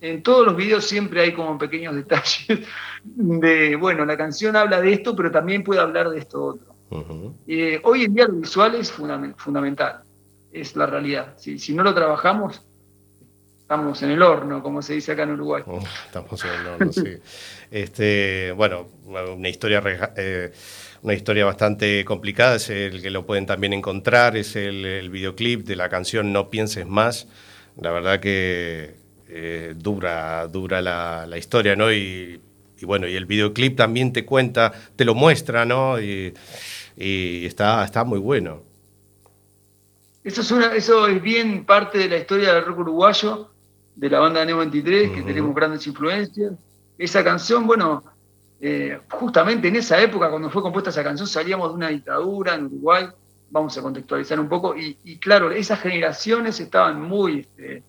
en 0.01 0.23
todos 0.23 0.47
los 0.47 0.57
videos 0.57 0.85
siempre 0.85 1.21
hay 1.23 1.33
como 1.33 1.59
pequeños 1.59 1.95
detalles 1.97 2.61
de, 3.05 3.77
bueno, 3.77 4.05
la 4.05 4.17
canción 4.17 4.57
habla 4.57 4.81
de 4.81 4.93
esto, 4.93 5.15
pero 5.17 5.31
también 5.31 5.63
puede 5.65 5.81
hablar 5.81 6.11
de 6.11 6.19
esto 6.19 6.45
otro. 6.45 6.75
Eh, 7.49 7.81
hoy 7.85 8.05
en 8.05 8.15
día 8.15 8.27
lo 8.27 8.35
visual 8.35 8.75
es 8.77 8.93
fundamen- 8.97 9.35
fundamental, 9.37 10.03
es 10.53 10.77
la 10.77 10.87
realidad. 10.87 11.35
Si, 11.37 11.59
si 11.59 11.75
no 11.75 11.83
lo 11.83 11.93
trabajamos, 11.95 12.63
estamos 13.59 14.01
en 14.03 14.11
el 14.13 14.23
horno, 14.23 14.63
como 14.63 14.81
se 14.83 14.95
dice 14.95 15.13
acá 15.13 15.25
en 15.25 15.33
Uruguay. 15.33 15.63
Oh, 15.67 15.81
Estamos 16.07 16.45
en 16.45 16.51
el 16.61 16.67
horno, 16.67 16.93
sí. 16.93 17.17
Este, 17.71 18.53
bueno, 18.53 18.87
una 19.05 19.49
historia, 19.49 19.83
eh, 20.17 20.53
una 21.03 21.15
historia 21.15 21.45
bastante 21.45 22.05
complicada, 22.05 22.55
es 22.55 22.71
el 22.71 23.03
que 23.03 23.11
lo 23.11 23.27
pueden 23.27 23.45
también 23.45 23.73
encontrar, 23.73 24.37
es 24.37 24.55
el, 24.55 24.85
el 24.87 25.11
videoclip 25.11 25.67
de 25.67 25.75
la 25.75 25.89
canción 25.89 26.33
No 26.33 26.49
pienses 26.49 26.87
más. 26.87 27.27
La 27.77 27.91
verdad 27.91 28.21
que 28.21 28.95
eh, 29.29 29.75
dura, 29.77 30.47
dura 30.49 30.81
la, 30.81 31.27
la 31.27 31.39
historia, 31.39 31.77
¿no? 31.77 31.93
Y, 31.93 32.41
y 32.79 32.85
bueno, 32.85 33.09
y 33.09 33.15
el 33.15 33.27
videoclip 33.27 33.77
también 33.77 34.13
te 34.13 34.25
cuenta, 34.25 34.73
te 34.97 35.05
lo 35.05 35.15
muestra, 35.15 35.65
¿no? 35.65 36.01
Y 36.01 36.35
y 36.97 37.45
está, 37.45 37.85
está 37.85 38.05
muy 38.05 38.19
bueno. 38.19 38.63
Eso 40.25 40.41
es, 40.41 40.51
una, 40.51 40.75
eso 40.75 41.07
es 41.07 41.23
bien 41.23 41.65
parte 41.65 41.99
de 41.99 42.09
la 42.09 42.17
historia 42.17 42.55
del 42.55 42.65
rock 42.65 42.81
uruguayo, 42.81 43.51
de 43.95 44.11
la 44.11 44.19
banda 44.19 44.45
Neo 44.45 44.59
23, 44.59 45.11
que 45.11 45.23
tenemos 45.23 45.55
grandes 45.55 45.87
influencias. 45.87 46.53
Esa 46.99 47.23
canción, 47.23 47.67
bueno, 47.67 48.03
eh, 48.61 48.99
justamente 49.11 49.69
en 49.69 49.77
esa 49.77 50.01
época, 50.01 50.31
cuando 50.31 50.51
fue 50.51 50.63
compuesta 50.63 50.91
esa 50.91 51.05
canción, 51.05 51.29
salíamos 51.29 51.69
de 51.69 51.75
una 51.75 51.89
dictadura 51.91 52.55
en 52.55 52.67
Uruguay, 52.67 53.07
vamos 53.51 53.77
a 53.79 53.83
contextualizar 53.83 54.41
un 54.41 54.49
poco, 54.49 54.77
y, 54.77 54.99
y 55.05 55.19
claro, 55.19 55.53
esas 55.53 55.81
generaciones 55.81 56.59
estaban 56.59 57.01
muy, 57.01 57.41
este, 57.41 57.85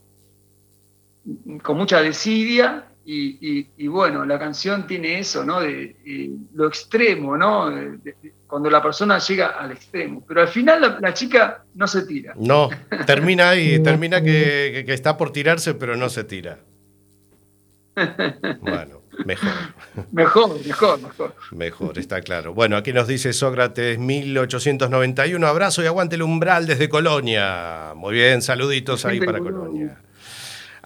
con 1.63 1.77
mucha 1.77 2.01
desidia, 2.01 2.85
y, 3.09 3.37
y- 3.59 3.69
y 3.77 3.87
bueno, 3.87 4.25
la 4.25 4.37
canción 4.37 4.85
tiene 4.85 5.19
eso, 5.19 5.45
¿no? 5.45 5.61
De, 5.61 5.95
eh, 6.05 6.29
lo 6.53 6.67
extremo, 6.67 7.37
¿no? 7.37 7.69
De- 7.69 7.91
de- 7.99 8.15
de- 8.21 8.33
cuando 8.45 8.69
la 8.69 8.81
persona 8.81 9.17
llega 9.19 9.47
al 9.47 9.71
extremo. 9.71 10.23
Pero 10.27 10.41
al 10.41 10.47
final 10.49 10.81
la, 10.81 10.97
la 10.99 11.13
chica 11.13 11.63
no 11.75 11.87
se 11.87 12.01
tira. 12.05 12.33
No, 12.37 12.69
termina 13.05 13.49
ahí, 13.51 13.79
termina 13.83 14.21
que, 14.21 14.71
que- 14.73 14.83
que 14.85 14.93
está 14.93 15.15
por 15.17 15.31
tirarse, 15.31 15.73
pero 15.73 15.95
no 15.95 16.09
se 16.09 16.23
tira. 16.25 16.59
Bueno, 18.61 19.01
mejor, 19.25 19.49
Mejor, 20.11 20.65
mejor, 20.65 21.01
mejor. 21.01 21.33
mejor, 21.51 21.97
está 21.97 22.21
claro. 22.21 22.53
Bueno, 22.53 22.77
aquí 22.77 22.93
nos 22.93 23.07
dice 23.07 23.33
Sócrates 23.33 23.97
1891, 23.97 25.47
abrazo 25.47 25.81
y 25.81 25.87
aguante 25.87 26.15
el 26.15 26.21
umbral 26.21 26.67
desde 26.67 26.89
Colonia. 26.89 27.93
Muy 27.95 28.13
bien, 28.13 28.41
saluditos 28.41 29.05
ahí 29.05 29.19
para 29.19 29.39
Colonia. 29.39 29.97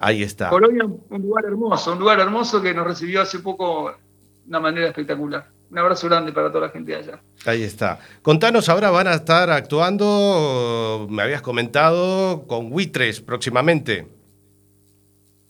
Ahí 0.04 0.24
está. 0.24 0.48
Colonia, 0.48 0.84
un 0.84 1.22
lugar 1.22 1.44
hermoso, 1.44 1.92
un 1.92 2.00
lugar 2.00 2.18
hermoso 2.18 2.60
que 2.60 2.74
nos 2.74 2.84
recibió 2.84 3.22
hace 3.22 3.38
poco 3.38 3.92
de 3.92 4.48
una 4.48 4.58
manera 4.58 4.88
espectacular. 4.88 5.48
Un 5.70 5.78
abrazo 5.78 6.08
grande 6.08 6.32
para 6.32 6.48
toda 6.48 6.66
la 6.66 6.72
gente 6.72 6.90
de 6.90 6.98
allá. 6.98 7.20
Ahí 7.46 7.62
está. 7.62 8.00
Contanos, 8.20 8.68
ahora 8.68 8.90
van 8.90 9.06
a 9.06 9.14
estar 9.14 9.48
actuando, 9.50 11.06
me 11.08 11.22
habías 11.22 11.40
comentado, 11.40 12.48
con 12.48 12.68
Buitres 12.68 13.20
próximamente. 13.20 14.08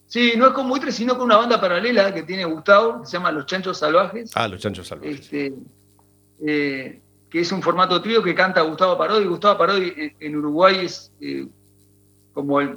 Sí, 0.07 0.34
no 0.36 0.48
es 0.48 0.53
con 0.53 0.68
Buitre, 0.68 0.92
sino 0.92 1.16
con 1.16 1.24
una 1.24 1.38
banda 1.38 1.59
paralela 1.59 2.12
que 2.12 2.22
tiene 2.22 2.44
Gustavo, 2.44 3.00
que 3.00 3.07
se 3.07 3.14
llama 3.14 3.32
Los 3.32 3.46
Chanchos 3.46 3.78
Salvajes. 3.78 4.32
Ah, 4.34 4.48
los 4.48 4.61
chanchos 4.61 4.86
salvajes. 4.86 5.20
este, 5.20 5.55
eh, 6.46 7.00
que 7.30 7.40
es 7.40 7.50
un 7.50 7.62
formato 7.62 8.03
trío 8.03 8.22
que 8.22 8.34
canta 8.34 8.61
Gustavo 8.61 8.98
Parodi. 8.98 9.24
Gustavo 9.24 9.57
Parodi 9.57 9.94
en, 9.96 10.14
en 10.20 10.36
Uruguay 10.36 10.84
es 10.84 11.11
eh, 11.22 11.46
como 12.33 12.61
el- 12.61 12.76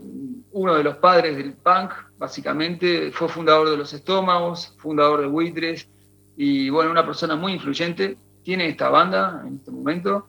uno 0.52 0.76
de 0.76 0.84
los 0.84 0.98
padres 0.98 1.36
del 1.38 1.54
punk, 1.54 1.92
básicamente. 2.18 3.12
Fue 3.12 3.28
fundador 3.28 3.70
de 3.70 3.78
Los 3.78 3.94
Estómagos, 3.94 4.74
fundador 4.78 5.22
de 5.22 5.28
Buitres, 5.28 5.88
y 6.38 6.70
bueno, 6.70 6.92
una 6.92 7.06
persona 7.06 7.36
muy 7.36 7.54
influyente. 7.54 8.18
Tiene 8.44 8.68
esta 8.68 8.90
banda 8.90 9.44
en 9.46 9.56
este 9.56 9.72
momento, 9.72 10.28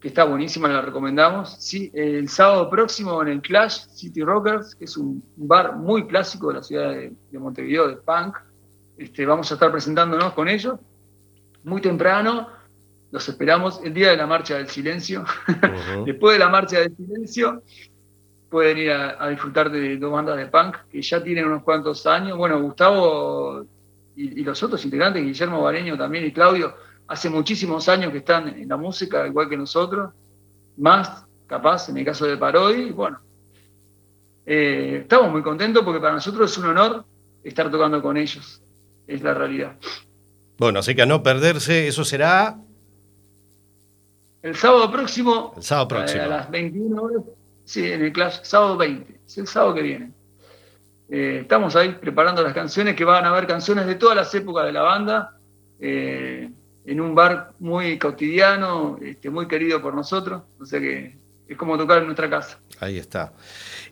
que 0.00 0.08
está 0.08 0.24
buenísima, 0.24 0.68
la 0.68 0.80
recomendamos. 0.82 1.56
Sí, 1.58 1.90
el 1.94 2.28
sábado 2.28 2.70
próximo 2.70 3.20
en 3.22 3.28
el 3.28 3.40
Clash 3.42 3.86
City 3.90 4.22
Rockers, 4.22 4.74
que 4.74 4.84
es 4.84 4.96
un 4.96 5.22
bar 5.36 5.76
muy 5.76 6.06
clásico 6.06 6.48
de 6.48 6.54
la 6.54 6.62
ciudad 6.62 6.90
de, 6.92 7.12
de 7.30 7.38
Montevideo, 7.38 7.88
de 7.88 7.96
punk. 7.96 8.36
Este, 8.98 9.26
vamos 9.26 9.50
a 9.50 9.54
estar 9.54 9.70
presentándonos 9.70 10.32
con 10.32 10.48
ellos 10.48 10.78
muy 11.64 11.80
temprano. 11.80 12.48
Los 13.10 13.28
esperamos 13.28 13.80
el 13.84 13.92
día 13.94 14.10
de 14.10 14.16
la 14.16 14.26
marcha 14.26 14.56
del 14.56 14.68
silencio. 14.68 15.24
Después 16.06 16.34
de 16.34 16.38
la 16.38 16.48
marcha 16.48 16.80
del 16.80 16.94
silencio, 16.96 17.62
pueden 18.50 18.78
ir 18.78 18.90
a, 18.92 19.22
a 19.22 19.28
disfrutar 19.28 19.70
de 19.70 19.96
dos 19.96 20.12
bandas 20.12 20.36
de 20.36 20.46
punk 20.46 20.76
que 20.90 21.02
ya 21.02 21.22
tienen 21.22 21.46
unos 21.46 21.62
cuantos 21.62 22.06
años. 22.06 22.36
Bueno, 22.36 22.60
Gustavo 22.60 23.64
y, 24.14 24.40
y 24.40 24.44
los 24.44 24.62
otros 24.62 24.84
integrantes, 24.84 25.22
Guillermo 25.22 25.62
Bareño 25.62 25.96
también 25.96 26.24
y 26.24 26.32
Claudio, 26.32 26.74
hace 27.08 27.28
muchísimos 27.28 27.88
años 27.88 28.12
que 28.12 28.18
están 28.18 28.48
en 28.48 28.68
la 28.68 28.76
música, 28.76 29.26
igual 29.26 29.48
que 29.48 29.56
nosotros. 29.56 30.12
Más, 30.78 31.24
capaz, 31.46 31.88
en 31.88 31.96
el 31.98 32.04
caso 32.04 32.26
de 32.26 32.36
Parodi. 32.36 32.90
Bueno, 32.90 33.18
eh, 34.44 35.00
estamos 35.02 35.30
muy 35.32 35.42
contentos 35.42 35.82
porque 35.84 36.00
para 36.00 36.14
nosotros 36.14 36.50
es 36.50 36.58
un 36.58 36.66
honor 36.66 37.04
estar 37.42 37.70
tocando 37.70 38.00
con 38.02 38.16
ellos. 38.16 38.62
Es 39.06 39.22
la 39.22 39.34
realidad. 39.34 39.76
Bueno, 40.58 40.78
así 40.80 40.94
que 40.94 41.02
a 41.02 41.06
no 41.06 41.22
perderse, 41.22 41.86
eso 41.86 42.04
será 42.04 42.58
El 44.42 44.56
sábado 44.56 44.90
próximo, 44.90 45.52
el 45.56 45.62
sábado 45.62 45.88
próximo. 45.88 46.22
a 46.22 46.26
las 46.26 46.50
21 46.50 47.02
horas, 47.02 47.22
sí, 47.66 47.92
en 47.92 48.02
el 48.02 48.12
Clash, 48.12 48.38
sábado 48.42 48.78
20, 48.78 49.20
es 49.26 49.38
el 49.38 49.46
sábado 49.46 49.74
que 49.74 49.82
viene. 49.82 50.12
Eh, 51.10 51.40
estamos 51.42 51.76
ahí 51.76 51.96
preparando 52.00 52.42
las 52.42 52.54
canciones, 52.54 52.96
que 52.96 53.04
van 53.04 53.26
a 53.26 53.28
haber 53.28 53.46
canciones 53.46 53.86
de 53.86 53.96
todas 53.96 54.16
las 54.16 54.34
épocas 54.34 54.64
de 54.64 54.72
la 54.72 54.82
banda, 54.82 55.38
eh, 55.78 56.48
en 56.86 57.00
un 57.00 57.14
bar 57.14 57.52
muy 57.58 57.98
cotidiano, 57.98 58.98
este, 59.02 59.28
muy 59.28 59.46
querido 59.46 59.82
por 59.82 59.94
nosotros, 59.94 60.42
o 60.58 60.64
sea 60.64 60.80
que 60.80 61.16
es 61.48 61.56
como 61.56 61.76
tocar 61.76 61.98
en 61.98 62.06
nuestra 62.06 62.28
casa. 62.30 62.58
Ahí 62.80 62.98
está. 62.98 63.32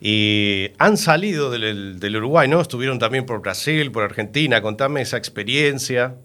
Y 0.00 0.70
han 0.78 0.96
salido 0.96 1.50
del, 1.50 2.00
del 2.00 2.16
Uruguay, 2.16 2.48
¿no? 2.48 2.60
Estuvieron 2.60 2.98
también 2.98 3.26
por 3.26 3.40
Brasil, 3.40 3.92
por 3.92 4.02
Argentina. 4.02 4.60
Contame 4.60 5.02
esa 5.02 5.16
experiencia. 5.16 6.16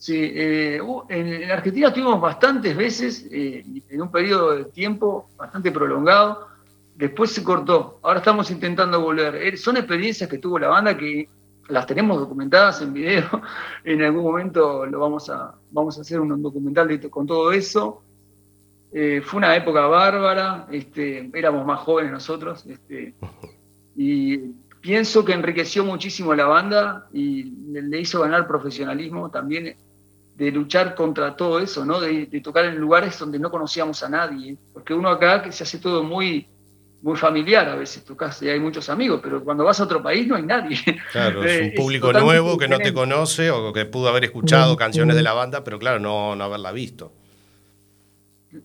Sí, 0.00 0.16
eh, 0.16 0.80
en, 1.10 1.26
en 1.26 1.50
Argentina 1.50 1.88
estuvimos 1.88 2.18
bastantes 2.22 2.74
veces, 2.74 3.28
eh, 3.30 3.62
en 3.90 4.00
un 4.00 4.10
periodo 4.10 4.56
de 4.56 4.64
tiempo 4.64 5.28
bastante 5.36 5.70
prolongado. 5.70 6.48
Después 6.94 7.30
se 7.32 7.44
cortó. 7.44 8.00
Ahora 8.02 8.20
estamos 8.20 8.50
intentando 8.50 8.98
volver. 8.98 9.34
Eh, 9.34 9.58
Son 9.58 9.76
experiencias 9.76 10.30
que 10.30 10.38
tuvo 10.38 10.58
la 10.58 10.68
banda 10.68 10.96
que 10.96 11.28
las 11.68 11.84
tenemos 11.84 12.18
documentadas 12.18 12.80
en 12.80 12.94
video. 12.94 13.28
En 13.84 14.00
algún 14.00 14.22
momento 14.22 14.86
lo 14.86 15.00
vamos 15.00 15.28
a, 15.28 15.54
vamos 15.70 15.98
a 15.98 16.00
hacer 16.00 16.18
un 16.18 16.42
documental 16.42 16.98
con 17.10 17.26
todo 17.26 17.52
eso. 17.52 18.02
Eh, 18.94 19.20
fue 19.22 19.36
una 19.36 19.54
época 19.54 19.86
bárbara. 19.86 20.66
Este, 20.72 21.30
éramos 21.34 21.66
más 21.66 21.80
jóvenes 21.80 22.10
nosotros. 22.10 22.64
Este, 22.64 23.12
y 23.94 24.38
pienso 24.80 25.26
que 25.26 25.34
enriqueció 25.34 25.84
muchísimo 25.84 26.34
la 26.34 26.46
banda 26.46 27.06
y 27.12 27.44
le 27.70 28.00
hizo 28.00 28.22
ganar 28.22 28.46
profesionalismo 28.48 29.30
también 29.30 29.76
de 30.40 30.50
luchar 30.50 30.94
contra 30.94 31.36
todo 31.36 31.60
eso, 31.60 31.84
¿no? 31.84 32.00
De, 32.00 32.24
de 32.24 32.40
tocar 32.40 32.64
en 32.64 32.76
lugares 32.76 33.18
donde 33.18 33.38
no 33.38 33.50
conocíamos 33.50 34.02
a 34.02 34.08
nadie. 34.08 34.56
Porque 34.72 34.94
uno 34.94 35.10
acá 35.10 35.42
que 35.42 35.52
se 35.52 35.64
hace 35.64 35.78
todo 35.78 36.02
muy, 36.02 36.48
muy 37.02 37.14
familiar 37.18 37.68
a 37.68 37.74
veces, 37.74 38.06
tocas 38.06 38.40
y 38.40 38.48
hay 38.48 38.58
muchos 38.58 38.88
amigos, 38.88 39.20
pero 39.22 39.44
cuando 39.44 39.64
vas 39.64 39.80
a 39.80 39.84
otro 39.84 40.02
país 40.02 40.26
no 40.26 40.36
hay 40.36 40.42
nadie. 40.42 40.78
Claro, 41.12 41.44
es 41.44 41.50
Eh, 41.60 41.64
un 41.64 41.74
público 41.74 42.10
nuevo 42.14 42.56
que 42.56 42.68
no 42.68 42.78
te 42.78 42.94
conoce 42.94 43.50
o 43.50 43.70
que 43.74 43.84
pudo 43.84 44.08
haber 44.08 44.24
escuchado 44.24 44.78
canciones 44.78 45.14
de 45.14 45.22
la 45.22 45.34
banda, 45.34 45.62
pero 45.62 45.78
claro, 45.78 46.00
no, 46.00 46.34
no 46.34 46.44
haberla 46.44 46.72
visto. 46.72 47.12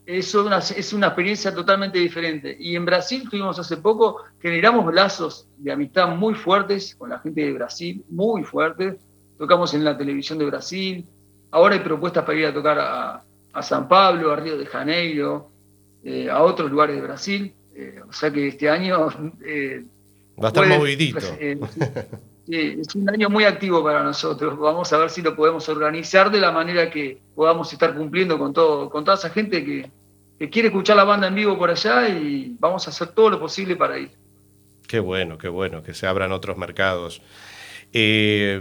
Eso 0.06 0.40
es 0.40 0.46
una, 0.46 0.58
es 0.58 0.92
una 0.94 1.06
experiencia 1.08 1.54
totalmente 1.54 1.98
diferente. 1.98 2.56
Y 2.58 2.74
en 2.74 2.86
Brasil 2.86 3.28
tuvimos 3.30 3.58
hace 3.58 3.76
poco, 3.76 4.22
generamos 4.40 4.92
lazos 4.94 5.46
de 5.58 5.72
amistad 5.72 6.08
muy 6.08 6.34
fuertes 6.34 6.94
con 6.96 7.10
la 7.10 7.18
gente 7.18 7.42
de 7.42 7.52
Brasil, 7.52 8.02
muy 8.08 8.44
fuertes. 8.44 8.96
Tocamos 9.36 9.74
en 9.74 9.84
la 9.84 9.96
televisión 9.98 10.38
de 10.38 10.46
Brasil. 10.46 11.06
Ahora 11.56 11.74
hay 11.74 11.80
propuestas 11.80 12.22
para 12.22 12.38
ir 12.38 12.44
a 12.44 12.52
tocar 12.52 12.78
a, 12.78 13.22
a 13.54 13.62
San 13.62 13.88
Pablo, 13.88 14.30
a 14.30 14.36
Río 14.36 14.58
de 14.58 14.66
Janeiro, 14.66 15.48
eh, 16.04 16.28
a 16.28 16.42
otros 16.42 16.70
lugares 16.70 16.96
de 16.96 17.00
Brasil. 17.00 17.54
Eh, 17.74 17.98
o 18.06 18.12
sea 18.12 18.30
que 18.30 18.48
este 18.48 18.68
año... 18.68 19.08
eh, 19.42 19.82
Va 20.38 20.48
a 20.48 20.48
estar 20.48 20.64
puede- 20.66 20.76
movidito. 20.78 21.18
sí, 22.46 22.76
es 22.78 22.94
un 22.94 23.08
año 23.08 23.30
muy 23.30 23.44
activo 23.44 23.82
para 23.82 24.02
nosotros. 24.02 24.58
Vamos 24.58 24.92
a 24.92 24.98
ver 24.98 25.08
si 25.08 25.22
lo 25.22 25.34
podemos 25.34 25.66
organizar 25.70 26.30
de 26.30 26.40
la 26.40 26.52
manera 26.52 26.90
que 26.90 27.22
podamos 27.34 27.72
estar 27.72 27.94
cumpliendo 27.96 28.38
con 28.38 28.52
todo, 28.52 28.90
con 28.90 29.02
toda 29.02 29.16
esa 29.16 29.30
gente 29.30 29.64
que, 29.64 29.90
que 30.38 30.50
quiere 30.50 30.68
escuchar 30.68 30.98
la 30.98 31.04
banda 31.04 31.28
en 31.28 31.36
vivo 31.36 31.56
por 31.56 31.70
allá 31.70 32.06
y 32.06 32.54
vamos 32.60 32.86
a 32.86 32.90
hacer 32.90 33.08
todo 33.08 33.30
lo 33.30 33.40
posible 33.40 33.76
para 33.76 33.98
ir. 33.98 34.10
Qué 34.86 35.00
bueno, 35.00 35.38
qué 35.38 35.48
bueno, 35.48 35.82
que 35.82 35.94
se 35.94 36.06
abran 36.06 36.32
otros 36.32 36.58
mercados. 36.58 37.22
Eh, 37.94 38.60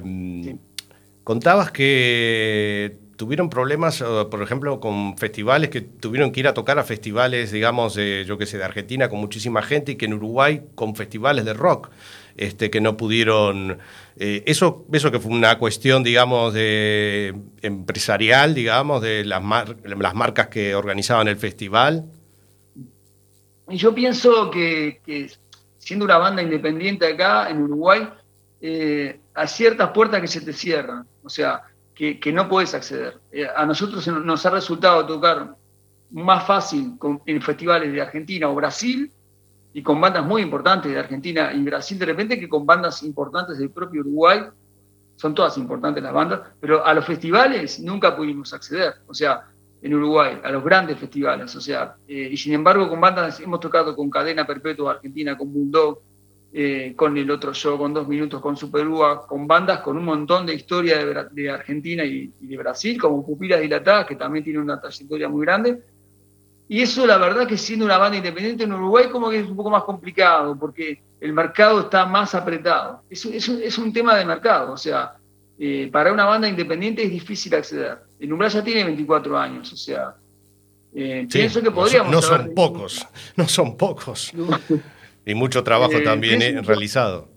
Contabas 1.26 1.72
que 1.72 2.98
tuvieron 3.18 3.50
problemas, 3.50 4.04
por 4.30 4.44
ejemplo, 4.44 4.80
con 4.80 5.18
festivales, 5.18 5.72
que 5.72 5.82
tuvieron 5.82 6.32
que 6.32 6.42
ir 6.42 6.48
a 6.48 6.54
tocar 6.54 6.78
a 6.78 6.84
festivales, 6.84 7.52
digamos, 7.52 7.96
de, 7.96 8.26
yo 8.28 8.38
qué 8.38 8.46
sé, 8.46 8.60
de 8.60 8.64
Argentina 8.64 9.10
con 9.10 9.20
muchísima 9.20 9.64
gente 9.64 9.94
y 9.94 9.96
que 9.96 10.06
en 10.06 10.14
Uruguay 10.14 10.62
con 10.76 10.96
festivales 10.96 11.44
de 11.44 11.56
rock, 11.56 11.90
este, 12.38 12.70
que 12.70 12.80
no 12.80 12.96
pudieron... 12.96 13.80
eh, 14.18 14.44
eso, 14.46 14.86
eso 14.94 15.12
que 15.12 15.20
fue 15.20 15.32
una 15.32 15.58
cuestión, 15.58 16.04
digamos, 16.04 16.54
de 16.54 17.34
empresarial, 17.64 18.54
digamos, 18.54 19.02
de 19.02 19.26
las, 19.26 19.42
mar- 19.42 19.78
las 19.84 20.14
marcas 20.14 20.50
que 20.50 20.76
organizaban 20.76 21.28
el 21.28 21.38
festival. 21.38 22.06
Yo 23.68 23.96
pienso 23.96 24.52
que, 24.52 25.02
siendo 25.80 26.06
una 26.06 26.20
banda 26.20 26.44
independiente 26.44 27.08
acá 27.08 27.50
en 27.50 27.64
Uruguay, 27.64 28.08
eh, 28.62 29.20
hay 29.34 29.48
ciertas 29.48 29.90
puertas 29.90 30.22
que 30.22 30.28
se 30.28 30.42
te 30.42 30.54
cierran, 30.54 31.08
o 31.26 31.30
sea, 31.30 31.64
que, 31.94 32.32
no 32.32 32.48
puedes 32.48 32.74
acceder. 32.74 33.20
Eh, 33.32 33.48
a 33.54 33.66
nosotros 33.66 34.06
nos 34.08 34.46
ha 34.46 34.50
resultado 34.50 35.06
tocar 35.06 35.56
más 36.12 36.46
fácil 36.46 36.98
en 37.26 37.42
festivales 37.42 37.92
de 37.92 38.02
Argentina 38.02 38.50
o 38.50 38.56
Brasil 38.56 39.12
y 39.74 39.82
con 39.82 40.00
bandas 40.00 40.26
muy 40.26 40.42
importantes 40.42 40.92
de 40.92 41.00
Argentina 41.00 41.52
y 41.54 41.64
Brasil 41.64 41.98
de 41.98 42.06
repente 42.06 42.40
que 42.40 42.48
con 42.48 42.66
bandas 42.66 43.04
importantes 43.04 43.58
del 43.58 43.72
propio 43.72 44.02
Uruguay. 44.02 44.42
Son 45.18 45.34
todas 45.34 45.58
importantes 45.58 46.04
las 46.04 46.12
bandas, 46.12 46.42
pero 46.60 46.86
a 46.86 46.94
los 46.94 47.06
festivales 47.06 47.80
nunca 47.80 48.16
pudimos 48.18 48.54
acceder. 48.54 48.96
O 49.08 49.14
sea, 49.14 49.46
en 49.82 49.94
Uruguay, 49.94 50.42
a 50.44 50.52
los 50.52 50.62
grandes 50.62 51.00
festivales. 51.00 51.56
O 51.56 51.62
sea, 51.62 51.96
eh, 52.06 52.30
y 52.32 52.36
sin 52.36 52.54
embargo, 52.54 52.90
con 52.90 53.00
bandas 53.00 53.40
hemos 53.40 53.62
tocado 53.62 53.96
con 53.96 54.10
Cadena 54.10 54.46
Perpetua 54.46 54.92
Argentina, 54.92 55.38
con 55.38 55.54
Bulldog, 55.54 56.02
eh, 56.54 56.94
con 56.96 57.18
el 57.18 57.30
otro 57.30 57.54
show, 57.54 57.78
con 57.78 57.94
Dos 57.94 58.08
Minutos, 58.08 58.42
con 58.42 58.56
Superúa, 58.56 59.28
con 59.28 59.46
bandas 59.48 59.80
con 59.82 59.98
un 59.98 60.06
montón 60.06 60.46
de 60.46 60.54
historia 60.56 61.04
de, 61.32 61.50
Argentina 61.50 62.04
y, 62.06 62.32
y 62.42 62.48
de 62.48 62.58
Brasil, 62.58 63.00
como 63.00 63.26
Pupilas 63.26 63.60
Dilatadas, 63.62 64.06
que 64.06 64.16
también 64.16 64.44
tiene 64.44 64.60
una 64.60 64.80
trayectoria 64.80 65.28
muy 65.28 65.46
grande. 65.46 65.82
Y 66.68 66.82
eso, 66.82 67.06
la 67.06 67.18
verdad, 67.18 67.46
que 67.48 67.58
siendo 67.58 67.86
una 67.86 67.98
banda 67.98 68.18
independiente 68.18 68.64
en 68.64 68.74
Uruguay, 68.74 69.08
como 69.12 69.30
que 69.30 69.40
es 69.40 69.46
un 69.48 69.56
poco 69.56 69.70
más 69.70 69.84
complicado, 69.84 70.58
porque 70.58 71.02
el 71.20 71.32
mercado 71.34 71.82
está 71.82 72.06
más 72.06 72.34
apretado. 72.34 73.02
Es, 73.10 73.24
es 73.26 73.48
un- 73.50 73.62
es 73.62 73.78
un 73.78 73.92
tema 73.94 74.16
de 74.16 74.26
mercado, 74.26 74.72
o 74.74 74.78
sea, 74.78 75.14
eh, 75.60 75.90
para 75.92 76.12
una 76.12 76.26
banda 76.26 76.48
independiente 76.48 77.04
es 77.04 77.12
difícil 77.12 77.54
acceder. 77.54 78.00
El 78.20 78.32
Umbral 78.34 78.50
ya 78.50 78.64
tiene 78.64 78.84
24 78.84 79.38
años, 79.38 79.72
o 79.74 79.78
sea, 79.78 80.16
eh, 80.96 81.28
Sí, 81.30 81.38
pienso 81.38 81.60
que 81.60 81.66
no 81.70 81.72
son- 81.72 81.84
podríamos. 81.84 82.12
no 82.16 82.22
son 82.22 82.54
pocos, 82.56 83.08
no 83.36 83.48
son 83.48 83.78
pocos. 83.78 84.34
Y 85.26 85.34
mucho 85.34 85.64
trabajo 85.64 85.94
Eh, 85.94 86.02
también 86.02 86.42
eh, 86.42 86.62
realizado. 86.62 87.30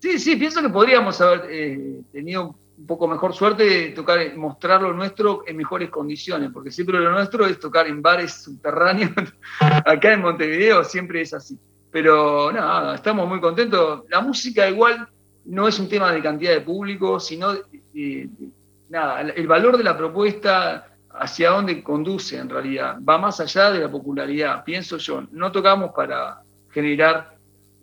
Sí, 0.00 0.18
sí, 0.18 0.36
pienso 0.36 0.60
que 0.60 0.68
podríamos 0.68 1.20
haber 1.20 1.46
eh, 1.50 2.00
tenido 2.12 2.54
un 2.78 2.86
poco 2.86 3.08
mejor 3.08 3.34
suerte 3.34 3.64
de 3.64 3.88
tocar, 3.88 4.36
mostrar 4.36 4.82
lo 4.82 4.92
nuestro 4.92 5.42
en 5.46 5.56
mejores 5.56 5.88
condiciones, 5.88 6.50
porque 6.52 6.70
siempre 6.70 6.98
lo 6.98 7.10
nuestro 7.10 7.46
es 7.46 7.58
tocar 7.58 7.86
en 7.86 8.02
bares 8.02 8.42
subterráneos. 8.42 9.12
Acá 9.60 10.12
en 10.12 10.20
Montevideo 10.20 10.84
siempre 10.84 11.22
es 11.22 11.32
así. 11.32 11.58
Pero 11.90 12.52
nada, 12.52 12.96
estamos 12.96 13.26
muy 13.26 13.40
contentos. 13.40 14.04
La 14.10 14.20
música 14.20 14.68
igual 14.68 15.08
no 15.46 15.66
es 15.66 15.78
un 15.78 15.88
tema 15.88 16.12
de 16.12 16.22
cantidad 16.22 16.52
de 16.52 16.60
público, 16.60 17.18
sino 17.18 17.52
eh, 17.94 18.28
nada, 18.90 19.22
el 19.22 19.46
valor 19.46 19.78
de 19.78 19.84
la 19.84 19.96
propuesta 19.96 20.92
hacia 21.18 21.50
dónde 21.50 21.82
conduce 21.82 22.36
en 22.36 22.50
realidad, 22.50 22.98
va 23.08 23.16
más 23.16 23.40
allá 23.40 23.70
de 23.70 23.80
la 23.80 23.90
popularidad, 23.90 24.62
pienso 24.64 24.98
yo. 24.98 25.24
No 25.30 25.50
tocamos 25.50 25.92
para 25.94 26.42
generar 26.76 27.34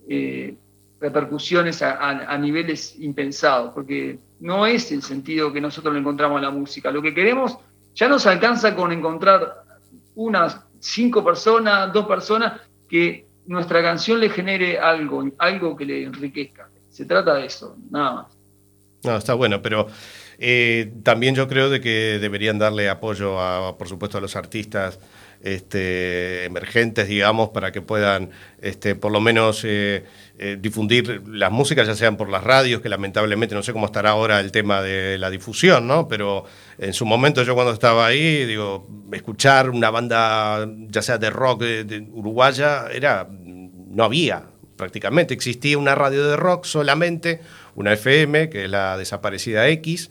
eh, 0.08 0.54
repercusiones 1.00 1.82
a, 1.82 1.90
a- 1.94 2.32
a 2.32 2.38
niveles 2.38 2.94
impensados, 3.00 3.74
porque 3.74 4.18
no 4.38 4.66
es 4.66 4.92
el 4.92 5.02
sentido 5.02 5.52
que 5.52 5.60
nosotros 5.60 5.92
le 5.94 5.98
encontramos 6.00 6.38
a 6.38 6.42
la 6.42 6.50
música. 6.50 6.92
Lo 6.92 7.02
que 7.02 7.12
queremos 7.12 7.58
ya 7.94 8.08
nos 8.08 8.24
alcanza 8.26 8.76
con 8.76 8.92
encontrar 8.92 9.64
unas 10.14 10.60
cinco 10.78 11.24
personas, 11.24 11.92
dos 11.92 12.06
personas, 12.06 12.60
que 12.88 13.26
nuestra 13.46 13.82
canción 13.82 14.20
le 14.20 14.28
genere 14.30 14.78
algo, 14.78 15.28
algo 15.38 15.76
que 15.76 15.84
le 15.84 16.04
enriquezca. 16.04 16.68
Se 16.88 17.04
trata 17.04 17.34
de 17.34 17.46
eso, 17.46 17.76
nada 17.90 18.12
más. 18.14 18.26
No, 19.02 19.16
está 19.16 19.34
bueno, 19.34 19.60
pero 19.60 19.88
eh, 20.38 20.92
también 21.02 21.34
yo 21.34 21.48
creo 21.48 21.68
de 21.68 21.80
que 21.80 22.18
deberían 22.20 22.58
darle 22.58 22.88
apoyo, 22.88 23.40
a, 23.40 23.76
por 23.76 23.88
supuesto, 23.88 24.18
a 24.18 24.20
los 24.20 24.36
artistas 24.36 25.00
este, 25.44 26.46
emergentes, 26.46 27.06
digamos, 27.06 27.50
para 27.50 27.70
que 27.70 27.82
puedan, 27.82 28.30
este, 28.62 28.94
por 28.94 29.12
lo 29.12 29.20
menos, 29.20 29.62
eh, 29.64 30.04
eh, 30.38 30.56
difundir 30.58 31.22
las 31.28 31.52
músicas, 31.52 31.86
ya 31.86 31.94
sean 31.94 32.16
por 32.16 32.30
las 32.30 32.42
radios, 32.42 32.80
que 32.80 32.88
lamentablemente 32.88 33.54
no 33.54 33.62
sé 33.62 33.74
cómo 33.74 33.84
estará 33.84 34.10
ahora 34.10 34.40
el 34.40 34.50
tema 34.52 34.80
de 34.80 35.18
la 35.18 35.28
difusión, 35.28 35.86
¿no? 35.86 36.08
Pero 36.08 36.46
en 36.78 36.94
su 36.94 37.04
momento 37.04 37.42
yo 37.42 37.54
cuando 37.54 37.74
estaba 37.74 38.06
ahí, 38.06 38.46
digo, 38.46 38.88
escuchar 39.12 39.68
una 39.68 39.90
banda, 39.90 40.66
ya 40.88 41.02
sea 41.02 41.18
de 41.18 41.28
rock 41.28 41.60
de, 41.62 42.08
uruguaya, 42.10 42.86
era, 42.90 43.28
no 43.28 44.02
había 44.02 44.46
prácticamente. 44.78 45.34
Existía 45.34 45.76
una 45.76 45.94
radio 45.94 46.26
de 46.26 46.36
rock 46.36 46.64
solamente, 46.64 47.42
una 47.74 47.92
FM, 47.92 48.48
que 48.48 48.64
es 48.64 48.70
la 48.70 48.96
desaparecida 48.96 49.68
X, 49.68 50.10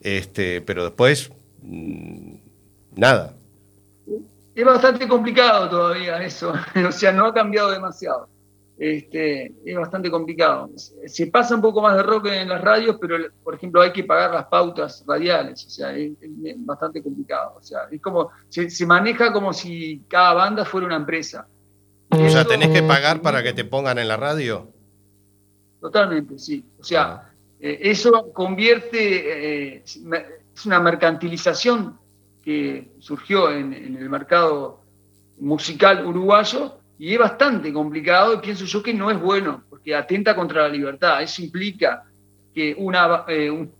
este, 0.00 0.62
pero 0.62 0.82
después, 0.84 1.30
mm, 1.60 2.36
nada. 2.96 3.36
Es 4.54 4.64
bastante 4.64 5.08
complicado 5.08 5.68
todavía 5.68 6.22
eso, 6.22 6.52
o 6.88 6.92
sea, 6.92 7.12
no 7.12 7.26
ha 7.26 7.34
cambiado 7.34 7.70
demasiado. 7.70 8.28
Este, 8.78 9.52
es 9.64 9.76
bastante 9.76 10.10
complicado. 10.10 10.70
Se 11.06 11.26
pasa 11.28 11.54
un 11.54 11.60
poco 11.60 11.80
más 11.80 11.96
de 11.96 12.02
rock 12.02 12.26
en 12.26 12.48
las 12.48 12.60
radios, 12.60 12.96
pero 13.00 13.16
por 13.44 13.54
ejemplo 13.54 13.80
hay 13.80 13.92
que 13.92 14.02
pagar 14.02 14.32
las 14.32 14.46
pautas 14.46 15.04
radiales, 15.06 15.64
o 15.66 15.70
sea, 15.70 15.94
es, 15.94 16.12
es 16.20 16.66
bastante 16.66 17.02
complicado. 17.02 17.54
O 17.58 17.62
sea, 17.62 17.82
es 17.90 18.00
como, 18.00 18.30
se, 18.48 18.68
se 18.70 18.84
maneja 18.84 19.32
como 19.32 19.52
si 19.52 20.02
cada 20.08 20.34
banda 20.34 20.64
fuera 20.64 20.86
una 20.86 20.96
empresa. 20.96 21.46
O 22.10 22.28
sea, 22.28 22.44
tenés 22.44 22.68
que 22.68 22.82
pagar 22.82 23.22
para 23.22 23.42
que 23.42 23.52
te 23.52 23.64
pongan 23.64 23.98
en 23.98 24.08
la 24.08 24.16
radio. 24.16 24.68
Totalmente, 25.80 26.38
sí. 26.38 26.64
O 26.78 26.84
sea, 26.84 27.32
eh, 27.58 27.78
eso 27.82 28.32
convierte, 28.32 29.76
eh, 29.76 29.82
es 29.84 30.66
una 30.66 30.80
mercantilización 30.80 31.98
que 32.42 32.92
surgió 32.98 33.50
en, 33.50 33.72
el 33.72 34.08
mercado 34.08 34.80
musical 35.38 36.04
uruguayo 36.06 36.78
y 36.98 37.12
es 37.12 37.18
bastante 37.18 37.72
complicado 37.72 38.34
y 38.34 38.38
pienso 38.38 38.64
yo 38.64 38.82
que 38.82 38.94
no 38.94 39.10
es 39.10 39.20
bueno, 39.20 39.64
porque 39.68 39.94
atenta 39.94 40.34
contra 40.34 40.62
la 40.62 40.68
libertad. 40.68 41.22
Eso 41.22 41.42
implica 41.42 42.04
que 42.54 42.74
una, 42.76 43.24
eh, 43.28 43.50
un, 43.50 43.70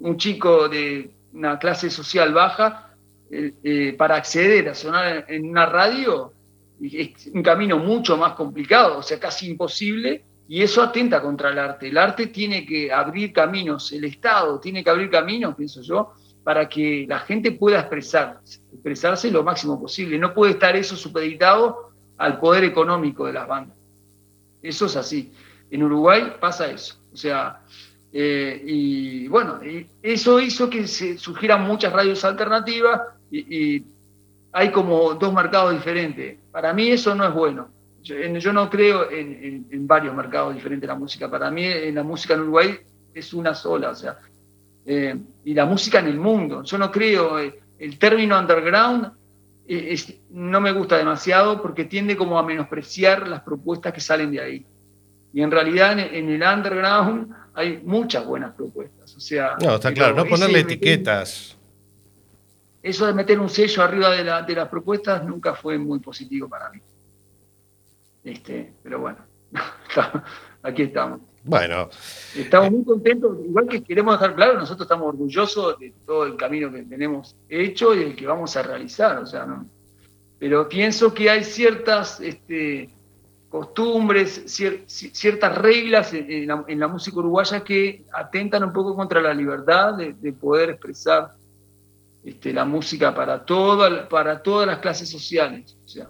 un 0.00 0.16
chico 0.16 0.68
de 0.68 1.10
una 1.32 1.58
clase 1.58 1.90
social 1.90 2.32
baja, 2.32 2.92
eh, 3.30 3.54
eh, 3.64 3.94
para 3.96 4.16
acceder 4.16 4.68
a 4.68 4.74
sonar 4.74 5.24
en 5.28 5.48
una 5.48 5.64
radio, 5.64 6.32
es 6.82 7.28
un 7.32 7.42
camino 7.42 7.78
mucho 7.78 8.16
más 8.16 8.34
complicado, 8.34 8.98
o 8.98 9.02
sea, 9.02 9.18
casi 9.18 9.48
imposible, 9.48 10.22
y 10.48 10.60
eso 10.60 10.82
atenta 10.82 11.22
contra 11.22 11.50
el 11.50 11.58
arte. 11.58 11.88
El 11.88 11.96
arte 11.96 12.26
tiene 12.26 12.66
que 12.66 12.92
abrir 12.92 13.32
caminos, 13.32 13.90
el 13.92 14.04
Estado 14.04 14.60
tiene 14.60 14.84
que 14.84 14.90
abrir 14.90 15.08
caminos, 15.08 15.54
pienso 15.54 15.80
yo, 15.80 16.12
para 16.44 16.68
que 16.68 17.06
la 17.08 17.20
gente 17.20 17.52
pueda 17.52 17.80
expresarse, 17.80 18.60
expresarse 18.72 19.30
lo 19.30 19.42
máximo 19.44 19.80
posible. 19.80 20.18
No 20.18 20.34
puede 20.34 20.52
estar 20.52 20.74
eso 20.76 20.96
supeditado 20.96 21.90
al 22.18 22.38
poder 22.40 22.64
económico 22.64 23.26
de 23.26 23.32
las 23.32 23.46
bandas. 23.46 23.76
Eso 24.62 24.86
es 24.86 24.96
así. 24.96 25.32
En 25.70 25.82
Uruguay 25.82 26.34
pasa 26.40 26.70
eso. 26.70 26.96
O 27.12 27.16
sea, 27.16 27.60
eh, 28.12 28.62
y 28.66 29.28
bueno, 29.28 29.64
y 29.64 29.86
eso 30.02 30.38
hizo 30.40 30.68
que 30.68 30.86
se 30.86 31.16
surgieran 31.18 31.62
muchas 31.62 31.92
radios 31.92 32.24
alternativas 32.24 33.00
y, 33.30 33.38
y 33.76 33.86
hay 34.52 34.70
como 34.70 35.14
dos 35.14 35.32
mercados 35.32 35.72
diferentes. 35.72 36.38
Para 36.50 36.72
mí 36.72 36.88
eso 36.90 37.14
no 37.14 37.24
es 37.26 37.32
bueno. 37.32 37.68
Yo, 38.02 38.16
en- 38.16 38.38
yo 38.38 38.52
no 38.52 38.68
creo 38.68 39.10
en, 39.10 39.32
en- 39.44 39.66
en 39.70 39.86
varios 39.86 40.14
mercados 40.14 40.54
diferentes 40.54 40.82
de 40.82 40.92
la 40.94 40.98
música. 40.98 41.30
Para 41.30 41.50
mí 41.50 41.64
en 41.64 41.94
la 41.94 42.02
música 42.02 42.34
en 42.34 42.40
Uruguay 42.40 42.78
es 43.14 43.32
una 43.32 43.54
sola. 43.54 43.90
O 43.90 43.94
sea, 43.94 44.18
eh, 44.86 45.16
y 45.44 45.54
la 45.54 45.64
música 45.66 45.98
en 46.00 46.06
el 46.06 46.18
mundo. 46.18 46.62
Yo 46.62 46.78
no 46.78 46.90
creo, 46.90 47.38
eh, 47.38 47.60
el 47.78 47.98
término 47.98 48.38
underground 48.38 49.12
eh, 49.68 49.88
es- 49.92 50.14
no 50.30 50.60
me 50.60 50.72
gusta 50.72 50.96
demasiado 50.98 51.62
porque 51.62 51.84
tiende 51.84 52.16
como 52.16 52.38
a 52.38 52.42
menospreciar 52.42 53.28
las 53.28 53.42
propuestas 53.42 53.92
que 53.92 54.00
salen 54.00 54.30
de 54.32 54.40
ahí. 54.40 54.66
Y 55.32 55.40
en 55.40 55.50
realidad 55.50 55.92
en, 55.98 56.14
en 56.14 56.30
el 56.30 56.42
underground 56.42 57.32
hay 57.54 57.80
muchas 57.84 58.26
buenas 58.26 58.52
propuestas. 58.54 59.14
O 59.16 59.20
sea, 59.20 59.56
No, 59.62 59.74
está 59.76 59.92
claro, 59.94 60.14
no 60.16 60.24
ponerle 60.24 60.58
meter- 60.58 60.72
etiquetas. 60.72 61.56
Eso 62.82 63.06
de 63.06 63.14
meter 63.14 63.38
un 63.38 63.48
sello 63.48 63.82
arriba 63.82 64.10
de, 64.10 64.24
la- 64.24 64.42
de 64.42 64.54
las 64.54 64.68
propuestas 64.68 65.24
nunca 65.24 65.54
fue 65.54 65.78
muy 65.78 66.00
positivo 66.00 66.48
para 66.48 66.68
mí. 66.70 66.80
Este, 68.24 68.72
pero 68.82 69.00
bueno, 69.00 69.18
aquí 70.62 70.82
estamos. 70.82 71.20
Bueno, 71.44 71.90
Estamos 72.36 72.70
muy 72.70 72.84
contentos, 72.84 73.36
igual 73.44 73.66
que 73.66 73.82
queremos 73.82 74.14
dejar 74.14 74.36
claro, 74.36 74.54
nosotros 74.54 74.84
estamos 74.86 75.08
orgullosos 75.08 75.78
de 75.78 75.92
todo 76.06 76.24
el 76.24 76.36
camino 76.36 76.70
que 76.72 76.82
tenemos 76.82 77.34
hecho 77.48 77.94
y 77.94 78.02
el 78.02 78.14
que 78.16 78.26
vamos 78.26 78.56
a 78.56 78.62
realizar, 78.62 79.18
o 79.18 79.26
sea, 79.26 79.44
¿no? 79.44 79.66
Pero 80.38 80.68
pienso 80.68 81.12
que 81.12 81.28
hay 81.30 81.42
ciertas 81.44 82.20
este, 82.20 82.90
costumbres, 83.48 84.44
cier- 84.46 84.84
ci- 84.86 85.12
ciertas 85.12 85.58
reglas 85.58 86.14
en, 86.14 86.30
en 86.30 86.46
la, 86.46 86.64
en 86.68 86.78
la 86.80 86.88
música 86.88 87.18
uruguaya 87.18 87.62
que 87.64 88.04
atentan 88.12 88.62
un 88.64 88.72
poco 88.72 88.94
contra 88.94 89.20
la 89.20 89.34
libertad 89.34 89.94
de, 89.94 90.12
de 90.14 90.32
poder 90.32 90.70
expresar 90.70 91.32
este, 92.24 92.52
la 92.52 92.64
música 92.64 93.12
para, 93.14 93.44
toda, 93.44 94.08
para 94.08 94.42
todas 94.42 94.66
las 94.66 94.78
clases 94.78 95.08
sociales. 95.10 95.76
O 95.84 95.88
sea, 95.88 96.08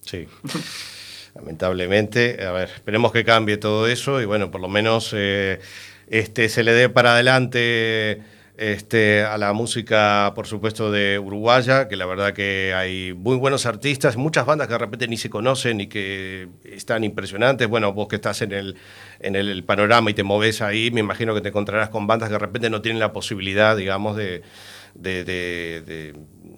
sí. 0.00 0.26
Lamentablemente, 1.34 2.44
a 2.44 2.52
ver, 2.52 2.68
esperemos 2.74 3.10
que 3.12 3.24
cambie 3.24 3.56
todo 3.56 3.86
eso 3.86 4.20
y 4.20 4.26
bueno, 4.26 4.50
por 4.50 4.60
lo 4.60 4.68
menos 4.68 5.12
eh, 5.16 5.60
este, 6.08 6.48
se 6.48 6.62
le 6.62 6.72
dé 6.72 6.90
para 6.90 7.14
adelante 7.14 8.22
este, 8.58 9.24
a 9.24 9.38
la 9.38 9.54
música, 9.54 10.32
por 10.34 10.46
supuesto, 10.46 10.92
de 10.92 11.18
Uruguaya, 11.18 11.88
que 11.88 11.96
la 11.96 12.04
verdad 12.04 12.34
que 12.34 12.74
hay 12.74 13.14
muy 13.14 13.36
buenos 13.36 13.64
artistas, 13.64 14.16
muchas 14.16 14.44
bandas 14.44 14.68
que 14.68 14.74
de 14.74 14.78
repente 14.78 15.08
ni 15.08 15.16
se 15.16 15.30
conocen 15.30 15.80
y 15.80 15.86
que 15.86 16.48
están 16.64 17.02
impresionantes. 17.02 17.66
Bueno, 17.66 17.92
vos 17.94 18.08
que 18.08 18.16
estás 18.16 18.42
en 18.42 18.52
el, 18.52 18.76
en 19.20 19.34
el 19.34 19.64
panorama 19.64 20.10
y 20.10 20.14
te 20.14 20.22
moves 20.22 20.60
ahí, 20.60 20.90
me 20.90 21.00
imagino 21.00 21.34
que 21.34 21.40
te 21.40 21.48
encontrarás 21.48 21.88
con 21.88 22.06
bandas 22.06 22.28
que 22.28 22.34
de 22.34 22.38
repente 22.40 22.68
no 22.68 22.82
tienen 22.82 23.00
la 23.00 23.12
posibilidad, 23.12 23.76
digamos, 23.76 24.16
de, 24.16 24.42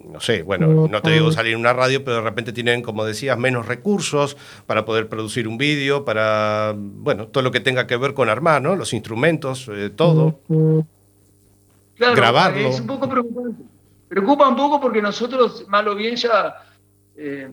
no 0.09 0.19
sé, 0.19 0.43
bueno, 0.43 0.87
no 0.87 1.01
te 1.01 1.11
digo 1.11 1.31
salir 1.31 1.53
en 1.53 1.59
una 1.59 1.73
radio, 1.73 2.03
pero 2.03 2.17
de 2.17 2.21
repente 2.21 2.53
tienen, 2.53 2.81
como 2.81 3.05
decías, 3.05 3.37
menos 3.37 3.67
recursos 3.67 4.37
para 4.65 4.85
poder 4.85 5.09
producir 5.09 5.47
un 5.47 5.57
vídeo, 5.57 6.05
para, 6.05 6.73
bueno, 6.75 7.27
todo 7.27 7.43
lo 7.43 7.51
que 7.51 7.59
tenga 7.59 7.87
que 7.87 7.97
ver 7.97 8.13
con 8.13 8.29
armar, 8.29 8.61
¿no? 8.61 8.75
Los 8.75 8.93
instrumentos, 8.93 9.69
eh, 9.71 9.89
todo. 9.89 10.39
Claro, 11.95 12.15
Grabarlo. 12.15 12.69
Es 12.69 12.79
un 12.79 12.87
poco 12.87 13.09
preocupante. 13.09 13.63
preocupa 14.07 14.47
un 14.47 14.55
poco 14.55 14.79
porque 14.79 15.01
nosotros, 15.01 15.65
mal 15.67 15.87
o 15.87 15.95
bien, 15.95 16.15
ya 16.15 16.55
eh, 17.15 17.49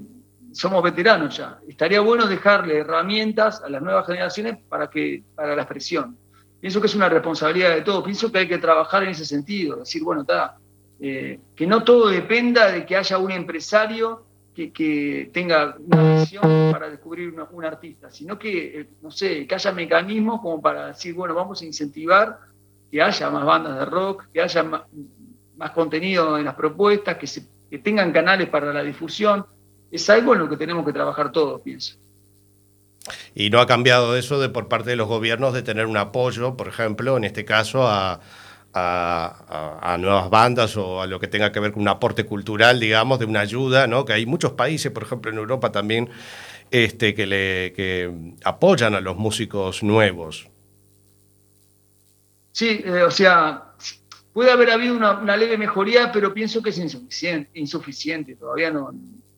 somos 0.53 0.83
veteranos 0.83 1.37
ya. 1.37 1.59
Estaría 1.67 2.01
bueno 2.01 2.27
dejarle 2.27 2.79
herramientas 2.79 3.63
a 3.63 3.69
las 3.69 3.83
nuevas 3.83 4.07
generaciones 4.07 4.59
para, 4.69 4.91
que, 4.91 5.23
para 5.35 5.57
la 5.57 5.63
expresión. 5.63 6.17
Pienso 6.61 6.81
que 6.81 6.87
es 6.87 6.95
una 6.95 7.09
responsabilidad 7.09 7.75
de 7.75 7.83
todos. 7.83 8.05
Pienso 8.05 8.31
que 8.31 8.39
hay 8.39 8.49
que 8.49 8.59
trabajar 8.59 9.03
en 9.03 9.11
ese 9.11 9.25
sentido. 9.25 9.79
Decir, 9.79 10.03
bueno, 10.05 10.23
está, 10.23 10.59
eh, 11.05 11.41
que 11.57 11.67
no 11.67 11.83
todo 11.83 12.11
dependa 12.11 12.71
de 12.71 12.87
que 12.87 12.95
haya 12.95 13.19
un 13.19 13.33
empresario 13.33 14.25
que, 14.55 14.73
que 14.73 15.31
tenga 15.33 15.75
una 15.85 16.21
visión 16.21 16.71
para 16.71 16.89
descubrir 16.89 17.35
un 17.51 17.65
artista, 17.65 18.09
sino 18.09 18.39
que, 18.39 18.81
eh, 18.81 18.89
no 19.03 19.11
sé, 19.11 19.45
que 19.45 19.53
haya 19.57 19.73
mecanismos 19.73 20.41
como 20.41 20.63
para 20.63 20.87
decir, 20.87 21.13
bueno, 21.15 21.35
vamos 21.35 21.61
a 21.61 21.65
incentivar 21.65 22.39
que 22.89 23.03
haya 23.03 23.31
más 23.31 23.45
bandas 23.45 23.81
de 23.81 23.85
rock, 23.85 24.27
que 24.33 24.43
haya 24.43 24.63
más, 24.63 24.83
contenido 25.75 26.39
en 26.39 26.45
las 26.45 26.55
propuestas, 26.55 27.17
que, 27.17 27.27
que 27.69 27.79
tengan 27.79 28.13
canales 28.13 28.49
para 28.49 28.73
la 28.73 28.85
difusión. 28.85 29.45
Es 29.91 30.09
algo 30.09 30.35
en 30.35 30.39
lo 30.39 30.49
que 30.49 30.57
tenemos 30.57 30.87
que 30.87 30.93
trabajar 30.93 31.33
todos, 31.33 31.63
pienso. 31.63 31.97
Y 33.35 33.51
no 33.51 33.61
ha 33.61 33.67
cambiado 33.67 34.17
eso 34.17 34.39
de 34.39 34.51
por 34.51 34.69
parte 34.69 34.91
de 34.91 34.97
los 34.97 35.09
gobiernos 35.09 35.53
de 35.53 35.63
tener 35.63 35.87
un 35.87 35.97
apoyo, 35.97 36.57
por 36.57 36.69
ejemplo, 36.69 37.17
en 37.17 37.25
este 37.25 37.45
caso, 37.45 37.89
a, 37.89 38.21
a- 38.75 39.79
a- 39.83 39.95
a 39.95 39.99
nuevas 39.99 40.31
bandas 40.31 40.77
o 40.77 41.03
a 41.03 41.07
lo 41.07 41.21
que 41.21 41.27
tenga 41.29 41.53
que 41.53 41.61
ver 41.61 41.73
con 41.73 41.83
un 41.83 41.89
aporte 41.89 42.25
cultural, 42.25 42.81
digamos, 42.81 43.19
de 43.19 43.27
una 43.27 43.41
ayuda, 43.41 43.87
¿no? 43.87 44.05
Que 44.05 44.15
hay 44.15 44.27
muchos 44.27 44.53
países, 44.53 44.91
por 44.93 45.03
ejemplo, 45.03 45.31
en 45.31 45.39
Europa 45.39 45.71
también, 45.73 46.09
este, 46.71 47.15
que, 47.15 47.27
le, 47.27 47.73
que 47.75 48.11
apoyan 48.45 48.95
a 48.95 49.01
los 49.01 49.17
músicos 49.17 49.83
nuevos. 49.83 50.49
Sí, 52.53 52.83
eh, 52.85 53.03
o 53.03 53.11
sea, 53.11 53.73
puede 54.33 54.51
haber 54.51 54.71
habido 54.71 54.95
una, 54.97 55.19
una 55.19 55.37
leve 55.37 55.57
mejoría, 55.59 56.11
pero 56.13 56.33
pienso 56.35 56.63
que 56.63 56.71
es 56.71 56.79
insuficiente, 56.79 57.51
insuficiente 57.59 58.37
todavía 58.37 58.71
no, 58.71 58.93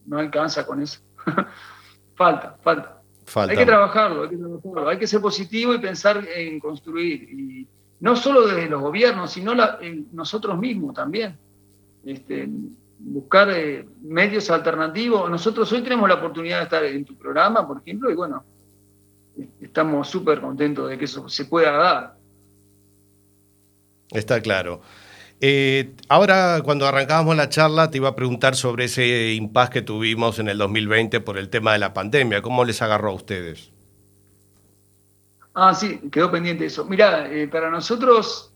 no 0.07 0.18
alcanza 0.18 0.66
con 0.66 0.82
eso. 0.82 1.01
falta, 2.14 2.57
falta. 2.62 3.01
Falta. 3.26 3.53
Hay 3.53 3.59
que 3.59 3.64
trabajarlo, 3.64 4.24
hay 4.24 4.28
que 4.28 4.37
trabajarlo, 4.37 4.89
hay 4.91 4.99
que 4.99 5.07
ser 5.07 5.20
positivo 5.20 5.74
y 5.74 5.78
pensar 5.78 6.22
en 6.37 6.61
construir. 6.61 7.22
Y 7.22 7.66
no 8.01 8.16
solo 8.16 8.47
desde 8.47 8.68
los 8.68 8.80
gobiernos, 8.80 9.32
sino 9.32 9.55
la- 9.55 9.78
nosotros 10.12 10.59
mismos 10.59 10.95
también. 10.95 11.36
Este, 12.05 12.49
buscar 12.99 13.51
eh, 13.51 13.86
medios 14.03 14.51
alternativos. 14.51 15.30
Nosotros 15.30 15.70
hoy 15.72 15.82
tenemos 15.82 16.09
la 16.09 16.16
oportunidad 16.16 16.59
de 16.59 16.64
estar 16.64 16.84
en 16.84 17.05
tu 17.05 17.16
programa, 17.16 17.66
por 17.66 17.80
ejemplo, 17.80 18.11
y 18.11 18.14
bueno, 18.14 18.45
estamos 19.61 20.09
súper 20.09 20.40
contentos 20.40 20.88
de 20.88 20.99
que 20.99 21.05
eso 21.05 21.28
se 21.28 21.45
pueda 21.47 21.72
dar. 21.72 22.16
Está 24.11 24.40
claro. 24.40 24.80
Eh, 25.40 25.92
ahora, 26.09 26.61
cuando 26.64 26.86
arrancábamos 26.86 27.36
la 27.36 27.49
charla, 27.49 27.90
te 27.90 27.99
iba 27.99 28.09
a 28.11 28.16
preguntar 28.16 28.55
sobre 28.55 28.84
ese 28.84 29.34
impasse 29.34 29.72
que 29.72 29.82
tuvimos 29.82 30.38
en 30.38 30.49
el 30.49 30.57
2020 30.59 31.20
por 31.20 31.36
el 31.36 31.49
tema 31.51 31.72
de 31.72 31.80
la 31.80 31.92
pandemia. 31.92 32.40
¿Cómo 32.40 32.64
les 32.64 32.80
agarró 32.80 33.11
a 33.11 33.14
ustedes? 33.14 33.74
Ah, 35.55 35.72
sí, 35.72 36.00
quedó 36.11 36.30
pendiente 36.32 36.66
eso. 36.66 36.84
Mirá, 36.84 37.30
eh, 37.32 37.46
para 37.46 37.70
nosotros 37.70 38.52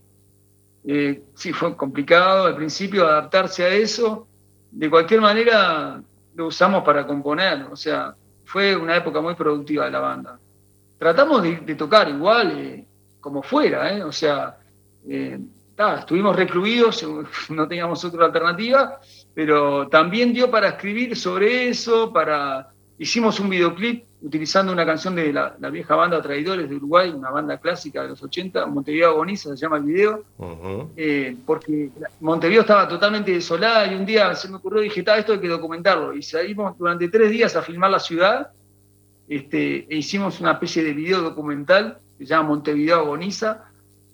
eh, 0.83 1.23
sí 1.33 1.53
fue 1.53 1.75
complicado 1.77 2.45
al 2.45 2.55
principio 2.57 3.07
adaptarse 3.07 3.63
a 3.63 3.69
eso. 3.69 4.27
De 4.69 4.89
cualquier 4.89 5.21
manera 5.21 6.03
lo 6.35 6.47
usamos 6.47 6.83
para 6.83 7.07
componer, 7.07 7.63
o 7.71 7.75
sea, 7.75 8.15
fue 8.43 8.75
una 8.75 8.97
época 8.97 9.21
muy 9.21 9.33
productiva 9.33 9.85
de 9.85 9.91
la 9.91 9.99
banda. 9.99 10.39
Tratamos 10.97 11.41
de, 11.41 11.75
tocar 11.75 12.09
igual, 12.09 12.59
eh, 12.59 12.85
como 13.21 13.41
fuera, 13.41 14.05
o 14.05 14.11
sea, 14.11 14.57
ta, 15.75 15.99
estuvimos 15.99 16.35
recluidos, 16.35 17.05
no 17.49 17.67
teníamos 17.67 18.03
otra 18.03 18.25
alternativa, 18.25 18.99
pero 19.33 19.87
también 19.87 20.33
dio 20.33 20.51
para 20.51 20.69
escribir 20.69 21.15
sobre 21.15 21.69
eso, 21.69 22.11
para 22.11 22.69
hicimos 22.97 23.39
un 23.39 23.49
videoclip 23.49 24.08
utilizando 24.21 24.73
una 24.73 24.85
canción 24.85 25.15
de 25.15 25.31
la, 25.31 25.55
la 25.59 25.69
vieja 25.69 25.95
banda 25.95 26.21
Traidores 26.21 26.69
de 26.69 26.75
Uruguay, 26.75 27.09
una 27.09 27.29
banda 27.29 27.57
clásica 27.57 28.01
de 28.03 28.09
los 28.09 28.21
80, 28.21 28.65
Montevideo 28.65 29.11
Agoniza 29.11 29.51
se 29.51 29.55
llama 29.57 29.77
el 29.77 29.83
video, 29.83 30.23
eh, 30.97 31.37
porque 31.45 31.89
Montevideo 32.19 32.61
estaba 32.61 32.87
totalmente 32.87 33.31
desolada 33.31 33.91
y 33.91 33.95
un 33.95 34.05
día 34.05 34.35
se 34.35 34.49
me 34.49 34.57
ocurrió, 34.57 34.81
dije, 34.81 35.03
"Ta, 35.03 35.17
esto 35.17 35.31
hay 35.33 35.39
que 35.39 35.47
documentarlo. 35.47 36.13
Y 36.13 36.21
salimos 36.21 36.77
durante 36.77 37.07
tres 37.07 37.29
días 37.31 37.55
a 37.55 37.61
filmar 37.61 37.91
la 37.91 37.99
ciudad 37.99 38.49
este, 39.27 39.85
e 39.93 39.97
hicimos 39.97 40.39
una 40.41 40.53
especie 40.53 40.83
de 40.83 40.91
video 40.93 41.21
documental 41.21 41.99
que 42.17 42.25
se 42.25 42.29
llama 42.31 42.49
Montevideo 42.49 42.97
Agoniza, 42.99 43.63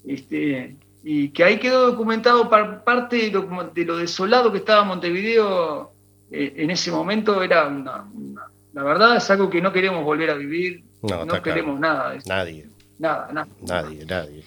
este, 0.06 0.76
y 1.04 1.30
que 1.30 1.44
ahí 1.44 1.58
quedó 1.60 1.88
documentado 1.92 2.50
par- 2.50 2.84
parte 2.84 3.16
de 3.18 3.32
lo, 3.32 3.72
de 3.74 3.86
lo 3.86 3.98
desolado 3.98 4.52
que 4.52 4.58
estaba 4.60 4.84
Montevideo 4.84 5.92
eh, 6.32 6.54
en 6.58 6.70
ese 6.72 6.92
momento. 6.92 7.42
Era 7.42 7.68
una, 7.68 8.04
una- 8.14 8.48
la 8.76 8.84
verdad 8.84 9.16
es 9.18 9.30
algo 9.32 9.50
que 9.50 9.62
no 9.62 9.72
queremos 9.74 10.04
volver 10.04 10.30
a 10.30 10.36
vivir, 10.36 10.84
No, 11.02 11.10
no, 11.10 11.22
está 11.24 11.42
claro. 11.42 11.44
queremos 11.44 11.80
nada 11.80 12.12
de 12.12 12.18
eso, 12.18 12.30
Nadie, 12.30 12.68
nada, 13.00 13.30
nada. 13.34 13.48
nadie, 13.68 14.06
nadie. 14.06 14.44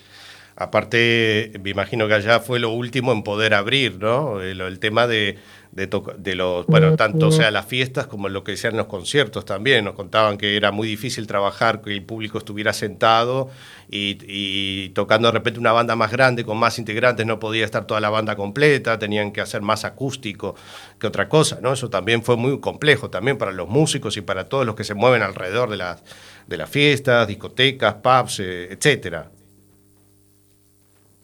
Aparte, 0.60 1.52
me 1.62 1.70
imagino 1.70 2.08
que 2.08 2.14
allá 2.14 2.40
fue 2.40 2.58
lo 2.58 2.70
último 2.70 3.12
en 3.12 3.22
poder 3.22 3.54
abrir, 3.54 4.00
¿no? 4.00 4.40
El, 4.40 4.60
el 4.60 4.80
tema 4.80 5.06
de, 5.06 5.38
de, 5.70 5.88
de 6.18 6.34
los, 6.34 6.66
bueno, 6.66 6.96
tanto 6.96 7.30
sea 7.30 7.52
las 7.52 7.66
fiestas 7.66 8.08
como 8.08 8.28
lo 8.28 8.42
que 8.42 8.56
sean 8.56 8.76
los 8.76 8.86
conciertos 8.86 9.44
también. 9.44 9.84
Nos 9.84 9.94
contaban 9.94 10.36
que 10.36 10.56
era 10.56 10.72
muy 10.72 10.88
difícil 10.88 11.28
trabajar, 11.28 11.80
que 11.80 11.92
el 11.92 12.02
público 12.02 12.38
estuviera 12.38 12.72
sentado 12.72 13.50
y, 13.88 14.18
y 14.26 14.88
tocando 14.88 15.28
de 15.28 15.32
repente 15.32 15.60
una 15.60 15.70
banda 15.70 15.94
más 15.94 16.10
grande, 16.10 16.44
con 16.44 16.58
más 16.58 16.76
integrantes, 16.80 17.24
no 17.24 17.38
podía 17.38 17.64
estar 17.64 17.86
toda 17.86 18.00
la 18.00 18.10
banda 18.10 18.34
completa, 18.34 18.98
tenían 18.98 19.30
que 19.30 19.40
hacer 19.40 19.62
más 19.62 19.84
acústico 19.84 20.56
que 20.98 21.06
otra 21.06 21.28
cosa, 21.28 21.60
¿no? 21.62 21.72
Eso 21.72 21.88
también 21.88 22.24
fue 22.24 22.36
muy 22.36 22.58
complejo 22.58 23.10
también 23.10 23.38
para 23.38 23.52
los 23.52 23.68
músicos 23.68 24.16
y 24.16 24.22
para 24.22 24.48
todos 24.48 24.66
los 24.66 24.74
que 24.74 24.82
se 24.82 24.94
mueven 24.94 25.22
alrededor 25.22 25.70
de 25.70 25.76
las, 25.76 26.02
de 26.48 26.56
las 26.56 26.68
fiestas, 26.68 27.28
discotecas, 27.28 27.94
pubs, 28.02 28.40
eh, 28.40 28.72
etcétera. 28.72 29.30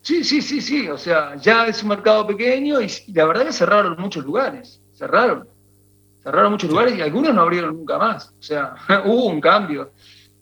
Sí, 0.04 0.22
sí, 0.22 0.42
sí, 0.42 0.60
sí. 0.60 0.88
O 0.88 0.98
sea, 0.98 1.34
ya 1.36 1.66
es 1.66 1.82
un 1.82 1.88
mercado 1.88 2.26
pequeño 2.26 2.80
y, 2.80 2.86
y 3.06 3.12
la 3.12 3.24
verdad 3.24 3.46
que 3.46 3.52
cerraron 3.52 3.96
muchos 3.98 4.24
lugares. 4.24 4.80
Cerraron. 4.94 5.48
Cerraron 6.22 6.52
muchos 6.52 6.70
lugares 6.70 6.96
y 6.96 7.00
algunos 7.00 7.34
no 7.34 7.40
abrieron 7.40 7.74
nunca 7.76 7.98
más. 7.98 8.28
O 8.38 8.42
sea, 8.42 8.74
hubo 9.06 9.26
un 9.26 9.40
cambio. 9.40 9.92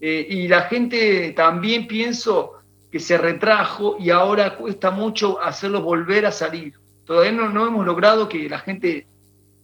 Eh, 0.00 0.26
y 0.28 0.48
la 0.48 0.62
gente 0.62 1.32
también 1.36 1.86
pienso 1.86 2.54
que 2.90 2.98
se 2.98 3.16
retrajo 3.16 3.96
y 3.98 4.10
ahora 4.10 4.56
cuesta 4.56 4.90
mucho 4.90 5.40
hacerlo 5.40 5.80
volver 5.80 6.26
a 6.26 6.32
salir. 6.32 6.74
Todavía 7.04 7.32
no, 7.32 7.48
no 7.48 7.66
hemos 7.66 7.86
logrado 7.86 8.28
que 8.28 8.48
la 8.48 8.58
gente 8.58 9.06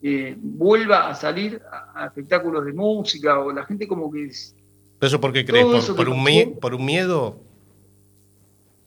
eh, 0.02 0.36
vuelva 0.38 1.08
a 1.10 1.14
salir 1.16 1.60
a, 1.72 2.02
a 2.04 2.06
espectáculos 2.06 2.64
de 2.64 2.72
música 2.72 3.40
o 3.40 3.50
la 3.52 3.64
gente 3.66 3.88
como 3.88 4.10
que... 4.12 4.26
es- 4.26 4.54
¿Eso 5.00 5.20
por 5.20 5.32
qué 5.32 5.44
crees? 5.44 5.64
¿Por, 5.66 5.96
por 5.96 6.08
un, 6.08 6.24
¿Por 6.60 6.74
un 6.74 6.84
miedo? 6.84 7.40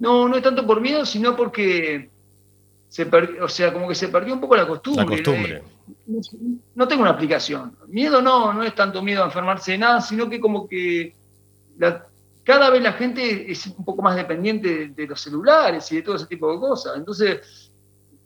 No, 0.02 0.28
no 0.28 0.36
es 0.36 0.42
tanto 0.44 0.66
por 0.66 0.82
miedo, 0.82 1.06
sino 1.06 1.36
porque 1.36 2.10
se 2.90 3.06
per- 3.06 3.42
o 3.42 3.48
sea, 3.48 3.72
como 3.72 3.88
que 3.88 3.96
se 3.96 4.08
perdió 4.10 4.34
un 4.34 4.42
poco 4.42 4.56
la 4.56 4.68
costumbre. 4.68 5.04
La 5.06 5.10
costumbre. 5.10 5.64
No, 6.08 6.20
no 6.76 6.88
tengo 6.88 7.04
una 7.04 7.12
aplicación. 7.12 7.78
Miedo 7.88 8.22
no, 8.22 8.52
no 8.52 8.64
es 8.64 8.74
tanto 8.74 9.02
miedo 9.02 9.22
a 9.24 9.28
enfermarse 9.28 9.74
de 9.74 9.78
nada, 9.78 10.02
sino 10.02 10.30
que 10.30 10.40
como 10.42 10.68
que 10.68 11.16
la- 11.78 12.08
cada 12.44 12.72
vez 12.72 12.82
la 12.82 12.94
gente 12.94 13.52
es 13.52 13.68
un 13.68 13.86
poco 13.86 14.02
más 14.02 14.16
dependiente 14.16 14.68
de, 14.68 14.88
de 14.88 15.08
los 15.08 15.22
celulares 15.22 15.92
y 15.92 15.98
de 15.98 16.02
todo 16.02 16.16
ese 16.16 16.26
tipo 16.26 16.52
de 16.52 16.60
cosas. 16.60 16.98
Entonces, 16.98 17.72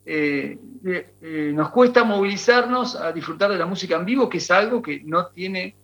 eh, 0.05 0.57
eh, 0.85 1.09
eh, 1.21 1.51
nos 1.53 1.69
cuesta 1.71 2.03
movilizarnos 2.05 2.95
a 2.95 3.11
disfrutar 3.11 3.51
de 3.51 3.57
la 3.57 3.65
música 3.65 3.97
en 3.97 4.05
vivo, 4.05 4.29
que 4.29 4.37
es 4.37 4.49
algo 4.49 4.81
que 4.81 5.01
no 5.03 5.27
tiene 5.27 5.75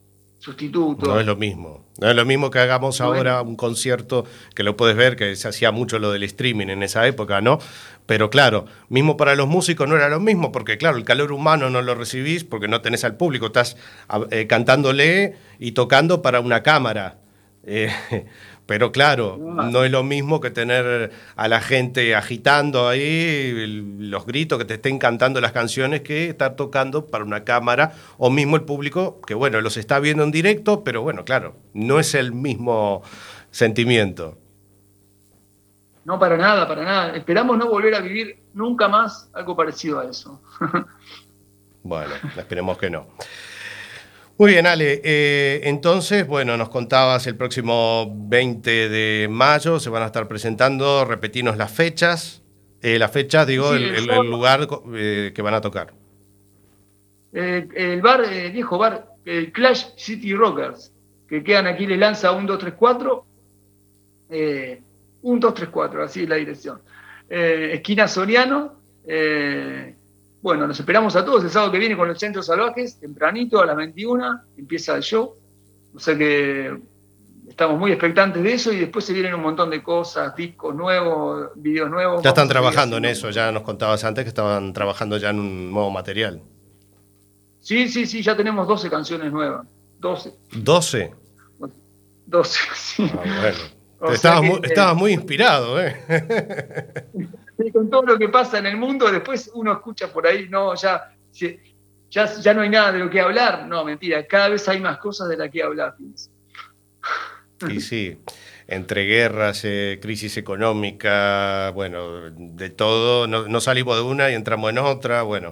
sustituto. 0.42 1.06
No 1.06 1.20
es 1.20 1.26
lo 1.26 1.36
mismo. 1.36 1.86
No 2.00 2.10
es 2.10 2.16
lo 2.16 2.26
mismo 2.26 2.50
que 2.50 2.58
hagamos 2.60 3.00
No 3.00 3.14
es- 3.14 3.18
ahora 3.18 3.42
un 3.44 3.56
concierto, 3.56 4.26
que 4.56 4.64
lo 4.64 4.76
puedes 4.76 4.96
ver, 4.96 5.16
que 5.16 5.36
se 5.36 5.48
hacía 5.48 5.72
mucho 5.72 6.00
lo 6.00 6.12
del 6.12 6.24
streaming 6.24 6.68
en 6.68 6.82
esa 6.84 7.06
época, 7.06 7.42
¿no? 7.42 7.60
Pero 8.08 8.30
claro, 8.32 8.66
mismo 8.90 9.18
para 9.18 9.36
los 9.36 9.48
músicos 9.48 9.88
no 9.88 9.96
era 9.96 10.10
lo 10.10 10.20
mismo, 10.20 10.52
porque 10.52 10.78
claro, 10.78 10.98
el 10.98 11.04
calor 11.04 11.32
humano 11.32 11.70
no 11.70 11.82
lo 11.84 11.94
recibís 11.94 12.44
porque 12.44 12.68
no 12.68 12.82
tenés 12.82 13.04
al 13.04 13.16
público, 13.18 13.46
estás 13.48 13.78
a- 14.10 14.26
eh, 14.32 14.48
cantándole 14.48 15.36
y 15.60 15.74
tocando 15.74 16.22
para 16.24 16.40
una 16.40 16.64
cámara. 16.64 17.20
Eh, 17.64 17.92
pero 18.72 18.94
claro, 18.94 19.36
No. 19.38 19.64
no 19.64 19.84
es 19.84 19.92
lo 19.92 20.02
mismo 20.02 20.40
que 20.40 20.50
tener 20.50 21.12
a 21.36 21.48
la 21.50 21.60
gente 21.60 22.16
agitando 22.16 22.88
ahí 22.88 23.52
los 24.00 24.26
gritos, 24.26 24.58
que 24.58 24.64
te 24.64 24.76
estén 24.76 24.98
cantando 24.98 25.42
las 25.42 25.52
canciones, 25.52 26.04
que 26.04 26.30
estar 26.30 26.56
tocando 26.56 27.06
para 27.08 27.26
una 27.26 27.44
cámara, 27.44 27.92
o 28.18 28.30
mismo 28.30 28.56
el 28.56 28.62
público, 28.62 29.20
que 29.28 29.34
bueno, 29.34 29.60
los 29.60 29.76
está 29.76 30.00
viendo 30.00 30.24
en 30.24 30.32
directo, 30.32 30.86
pero 30.86 31.02
bueno, 31.02 31.26
claro, 31.26 31.58
no 31.74 32.00
es 32.00 32.16
el 32.16 32.32
mismo 32.32 33.02
sentimiento. 33.50 34.38
No, 36.06 36.18
para 36.18 36.38
nada, 36.38 36.66
para 36.66 36.86
nada. 36.86 37.14
Esperamos 37.18 37.58
no 37.58 37.68
volver 37.68 37.94
a 37.94 38.00
vivir 38.00 38.42
nunca 38.54 38.88
más 38.88 39.30
algo 39.34 39.54
parecido 39.54 40.00
a 40.00 40.06
eso. 40.10 40.42
Bueno, 41.84 42.14
esperemos 42.38 42.78
que 42.78 42.92
no. 42.92 43.08
Muy 44.42 44.54
bien, 44.54 44.66
Ale. 44.66 45.02
eh, 45.04 45.62
entonces, 45.66 46.26
bueno, 46.26 46.58
nos 46.58 46.70
contabas 46.70 47.28
el 47.28 47.36
próximo 47.36 48.12
20 48.28 48.90
de 48.90 49.28
mayo, 49.30 49.80
se 49.80 49.92
van 49.92 50.02
a 50.02 50.08
estar 50.08 50.28
presentando, 50.28 51.06
repetirnos 51.06 51.58
las 51.58 51.72
fechas. 51.72 52.42
Eh, 52.82 52.98
la 52.98 53.08
fecha, 53.08 53.46
digo, 53.46 53.70
Sí, 53.70 53.84
el, 53.84 53.84
el 53.84 54.10
el- 54.10 54.10
el 54.10 54.32
lugar 54.32 54.68
eh, 54.96 55.32
que 55.36 55.42
van 55.44 55.54
a 55.54 55.62
tocar. 55.62 55.94
Eh, 57.34 57.68
el 57.76 58.02
bar, 58.02 58.24
eh, 58.34 58.50
viejo 58.50 58.80
bar, 58.80 59.10
el 59.26 59.52
Clash 59.52 59.90
City 59.96 60.34
Rockers, 60.34 60.92
que 61.30 61.44
quedan 61.44 61.68
aquí, 61.68 61.86
le 61.86 61.98
lanza 61.98 62.32
un 62.32 62.48
234, 62.48 63.24
eh, 64.32 64.82
un 65.22 65.40
234, 65.40 66.04
así 66.04 66.24
es 66.24 66.30
la 66.30 66.38
dirección. 66.38 66.82
Esquina 67.30 68.08
Soriano, 68.08 68.74
eh, 69.06 69.94
bueno, 70.42 70.68
nos 70.68 70.80
esperamos 70.80 71.16
a 71.16 71.24
todos 71.24 71.44
el 71.44 71.50
sábado 71.50 71.72
que 71.72 71.80
viene 71.80 71.96
con 71.96 72.08
los 72.08 72.20
Centros 72.20 72.48
Salvajes, 72.48 73.00
tempranito 73.00 73.62
a 73.62 73.66
las 73.66 73.76
21, 73.76 74.42
empieza 74.58 74.96
el 74.96 75.04
show, 75.04 75.36
o 75.94 76.00
sea 76.00 76.18
que 76.18 76.80
estamos 77.48 77.78
muy 77.78 77.92
expectantes 77.92 78.42
de 78.42 78.54
eso 78.54 78.72
y 78.72 78.80
después 78.80 79.06
se 79.06 79.14
vienen 79.14 79.36
un 79.36 79.42
montón 79.42 79.70
de 79.70 79.84
cosas, 79.84 80.36
discos 80.36 80.74
nuevos, 80.74 81.50
videos 81.56 81.90
nuevos. 81.90 82.24
Ya 82.24 82.30
están 82.30 82.48
trabajando 82.48 82.98
en 82.98 83.06
eso, 83.06 83.30
ya 83.30 83.52
nos 83.52 83.64
contabas 83.64 84.04
antes 84.04 84.24
que 84.24 84.30
estaban 84.30 84.74
trabajando 84.74 85.18
ya 85.18 85.30
en 85.30 85.40
un 85.40 85.72
nuevo 85.72 85.92
material. 85.92 86.42
Sí, 87.60 87.88
sí, 87.88 88.08
sí, 88.08 88.24
ya 88.24 88.36
tenemos 88.36 88.68
12 88.68 88.90
canciones 88.90 89.32
nuevas, 89.32 89.68
12, 90.00 90.34
12. 90.54 91.14
12, 92.26 92.60
sí. 92.74 93.12
Ah, 93.14 93.22
bueno. 93.42 94.14
Estabas, 94.14 94.42
que, 94.42 94.48
muy, 94.48 94.56
eh, 94.58 94.62
estabas 94.64 94.96
muy 94.96 95.12
inspirado, 95.12 95.80
¿eh? 95.80 95.96
Con 97.72 97.90
todo 97.90 98.04
lo 98.04 98.18
que 98.18 98.30
pasa 98.30 98.58
en 98.60 98.66
el 98.66 98.78
mundo, 98.78 99.12
después 99.12 99.52
uno 99.54 99.74
escucha 99.74 100.12
por 100.12 100.26
ahí, 100.26 100.48
no, 100.50 100.74
ya, 100.76 101.14
ya, 102.10 102.26
ya 102.26 102.54
no 102.54 102.62
hay 102.62 102.70
nada 102.70 102.92
de 102.92 103.00
lo 103.00 103.10
que 103.10 103.22
hablar. 103.22 103.68
No, 103.68 103.84
mentira, 103.86 104.26
cada 104.26 104.50
vez 104.50 104.68
hay 104.68 104.80
más 104.80 104.98
cosas 104.98 105.30
de 105.30 105.38
las 105.38 105.50
que 105.50 105.62
hablar. 105.62 105.96
fíjense. 105.98 106.30
Y 107.70 107.80
sí, 107.80 108.18
entre 108.68 109.06
guerras, 109.06 109.62
eh, 109.66 110.00
crisis 110.02 110.38
económica, 110.38 111.72
bueno, 111.76 112.32
de 112.32 112.70
todo, 112.72 113.28
no, 113.28 113.48
no 113.48 113.62
salimos 113.62 113.98
de 113.98 114.04
una 114.04 114.32
y 114.32 114.34
entramos 114.34 114.72
en 114.72 114.80
otra, 114.80 115.22
bueno, 115.22 115.50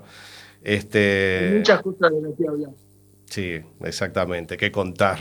Hay 0.65 0.73
este, 0.75 1.53
muchas 1.57 1.81
cosas 1.81 2.11
de 2.11 2.21
las 2.21 2.31
que 2.37 2.47
hablar. 2.47 2.71
sí, 3.25 3.61
exactamente, 3.81 4.57
qué 4.57 4.71
contar. 4.71 5.19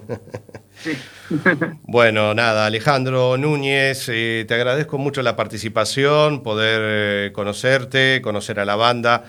Bueno, 1.84 2.34
nada, 2.34 2.66
Alejandro 2.66 3.36
Núñez, 3.36 4.08
eh, 4.12 4.44
te 4.46 4.54
agradezco 4.54 4.98
mucho 4.98 5.22
la 5.22 5.36
participación, 5.36 6.42
poder 6.42 6.80
eh, 7.28 7.32
conocerte, 7.32 8.20
conocer 8.22 8.60
a 8.60 8.64
la 8.64 8.76
banda, 8.76 9.24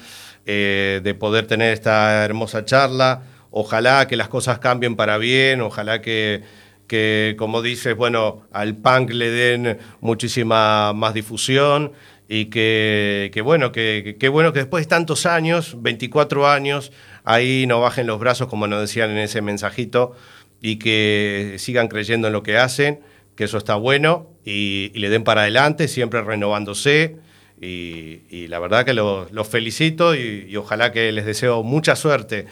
eh, 0.46 1.00
de 1.04 1.14
poder 1.14 1.48
tener 1.48 1.72
esta 1.74 2.26
hermosa 2.26 2.66
charla. 2.66 3.24
Ojalá 3.52 4.08
que 4.08 4.18
las 4.18 4.28
cosas 4.28 4.60
cambien 4.60 4.96
para 4.96 5.18
bien, 5.18 5.62
ojalá 5.62 6.02
que, 6.02 6.44
que, 6.88 7.36
como 7.38 7.62
dices, 7.62 7.96
bueno, 7.96 8.42
al 8.52 8.76
punk 8.76 9.12
le 9.12 9.30
den 9.30 9.78
muchísima 10.02 10.92
más 10.94 11.14
difusión 11.14 11.94
y 12.28 12.46
que, 12.46 13.30
que 13.34 13.42
bueno, 13.42 13.72
que- 13.72 14.18
que 14.20 14.30
bueno 14.30 14.52
que 14.52 14.60
después 14.60 14.84
de 14.86 14.90
tantos 14.90 15.26
años, 15.26 15.76
24 15.82 16.48
años, 16.50 16.92
ahí 17.24 17.66
no 17.68 17.80
bajen 17.80 18.08
los 18.08 18.20
brazos, 18.20 18.48
como 18.48 18.68
nos 18.68 18.82
decían 18.82 19.12
en 19.12 19.20
ese 19.20 19.42
mensajito, 19.42 20.14
y 20.62 20.78
que 20.78 21.56
sigan 21.58 21.88
creyendo 21.88 22.28
en 22.28 22.34
lo 22.34 22.44
que 22.44 22.58
hacen, 22.58 23.00
que 23.36 23.46
eso 23.46 23.58
está 23.58 23.76
bueno, 23.76 24.30
y, 24.44 24.92
le 24.96 25.10
den 25.10 25.24
para 25.24 25.42
adelante, 25.42 25.88
siempre 25.88 26.22
renovándose. 26.22 27.18
Y, 27.62 28.48
la 28.48 28.60
verdad 28.60 28.86
que 28.86 28.94
los 28.94 29.48
felicito 29.48 30.16
y, 30.16 30.56
ojalá 30.56 30.92
que 30.92 31.12
les 31.12 31.26
deseo 31.26 31.64
mucha 31.64 31.96
suerte 31.96 32.46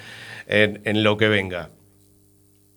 en 0.47 1.03
lo 1.03 1.17
que 1.17 1.27
venga. 1.27 1.69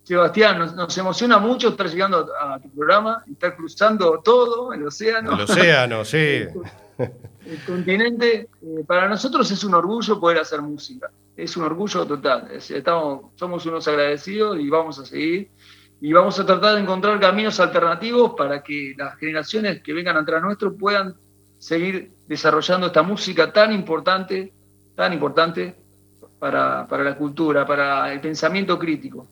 Sebastián, 0.06 0.60
nos, 0.60 0.72
nos 0.76 0.96
emociona 0.98 1.38
mucho 1.38 1.70
estar 1.70 1.88
llegando 1.88 2.28
a, 2.40 2.60
tu 2.60 2.70
programa, 2.70 3.24
estar 3.28 3.56
cruzando 3.56 4.20
todo 4.22 4.72
el 4.72 4.86
océano. 4.86 5.32
El 5.34 5.40
océano, 5.40 6.04
sí. 6.04 6.44
el 6.98 7.64
continente, 7.66 8.48
eh, 8.62 8.84
para 8.86 9.08
nosotros 9.08 9.50
es 9.50 9.64
un 9.64 9.74
orgullo 9.74 10.20
poder 10.20 10.38
hacer 10.38 10.62
música. 10.62 11.10
Es 11.36 11.56
un 11.56 11.64
orgullo 11.64 12.06
total. 12.06 12.48
Es- 12.52 12.70
estamos, 12.70 13.32
somos 13.34 13.66
unos 13.66 13.88
agradecidos 13.88 14.60
y 14.60 14.70
vamos 14.70 14.96
a 15.00 15.04
seguir. 15.04 15.50
Y 16.00 16.12
vamos 16.12 16.38
a 16.38 16.46
tratar 16.46 16.76
de 16.76 16.82
encontrar 16.82 17.18
caminos 17.18 17.58
alternativos 17.58 18.34
para 18.36 18.62
que 18.62 18.94
las 18.96 19.16
generaciones 19.18 19.82
que 19.82 19.92
vengan 19.92 20.16
atrás 20.16 20.40
nuestro 20.40 20.72
puedan 20.76 21.16
seguir 21.58 22.12
desarrollando 22.28 22.86
esta 22.86 23.02
música 23.02 23.52
tan 23.52 23.72
importante, 23.72 24.52
tan 24.94 25.12
importante 25.12 25.74
para, 26.38 26.86
para 26.86 27.02
la 27.02 27.16
cultura, 27.16 27.66
para 27.66 28.12
el 28.12 28.20
pensamiento 28.20 28.78
crítico. 28.78 29.26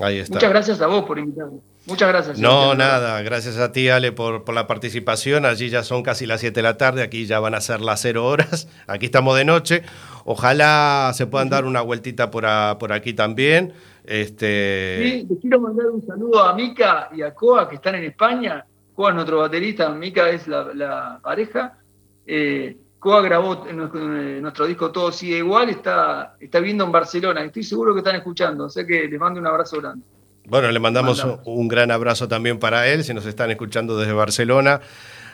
Ahí 0.00 0.18
está. 0.18 0.34
Muchas 0.34 0.50
gracias 0.50 0.80
a 0.80 0.86
vos 0.88 1.04
por 1.04 1.18
invitarme. 1.18 1.58
Muchas 1.86 2.08
gracias. 2.08 2.38
No, 2.38 2.74
nada, 2.74 3.22
gracias 3.22 3.56
a 3.58 3.70
ti, 3.72 3.88
Ale, 3.88 4.10
por, 4.12 4.44
por 4.44 4.54
la 4.54 4.66
participación. 4.66 5.44
Allí 5.46 5.68
ya 5.70 5.82
son 5.84 6.02
casi 6.02 6.26
las 6.26 6.40
7 6.40 6.54
de 6.54 6.62
la 6.62 6.76
tarde, 6.76 7.02
aquí 7.02 7.26
ya 7.26 7.38
van 7.40 7.54
a 7.54 7.60
ser 7.60 7.80
las 7.80 8.00
0 8.00 8.26
horas, 8.26 8.68
aquí 8.88 9.06
estamos 9.06 9.36
de 9.38 9.44
noche. 9.44 9.82
Ojalá 10.24 11.12
se 11.14 11.26
puedan 11.26 11.48
dar 11.48 11.64
una 11.64 11.80
vueltita 11.82 12.30
por, 12.30 12.44
a- 12.46 12.76
por 12.78 12.92
aquí 12.92 13.14
también. 13.14 13.72
Este, 14.04 14.98
Sí, 15.02 15.26
les 15.30 15.40
quiero 15.40 15.60
mandar 15.60 15.86
un 15.86 16.04
saludo 16.06 16.42
a 16.42 16.54
Mica 16.54 17.08
y 17.14 17.22
a 17.22 17.32
Coa 17.34 17.68
que 17.68 17.76
están 17.76 17.94
en 17.94 18.04
España. 18.04 18.64
Coa 18.94 19.10
es 19.10 19.14
nuestro 19.14 19.38
baterista, 19.38 19.88
Mica 19.90 20.28
es 20.30 20.48
la, 20.48 20.64
la 20.74 21.20
pareja. 21.22 21.78
Eh, 22.26 22.76
Coa 22.98 23.20
grabó 23.20 23.66
en 23.68 23.76
nuestro, 23.76 24.00
en 24.00 24.42
nuestro 24.42 24.66
disco 24.66 24.90
Todo 24.90 25.12
Sigue 25.12 25.38
Igual, 25.38 25.70
está, 25.70 26.36
está 26.40 26.58
viviendo 26.58 26.84
en 26.84 26.92
Barcelona. 26.92 27.44
Estoy 27.44 27.62
seguro 27.62 27.92
que 27.92 28.00
están 28.00 28.16
escuchando, 28.16 28.64
o 28.64 28.70
sea 28.70 28.86
que 28.86 29.06
les 29.06 29.20
mando 29.20 29.40
un 29.40 29.46
abrazo 29.46 29.80
grande. 29.80 30.04
Bueno, 30.48 30.70
le 30.70 30.78
mandamos 30.78 31.22
un, 31.22 31.30
Mandamos. 31.30 31.46
un 31.46 31.68
gran 31.68 31.90
abrazo 31.90 32.28
también 32.28 32.58
para 32.58 32.86
él, 32.88 33.04
si 33.04 33.12
nos 33.12 33.26
están 33.26 33.50
escuchando 33.50 33.98
desde 33.98 34.12
Barcelona. 34.12 34.80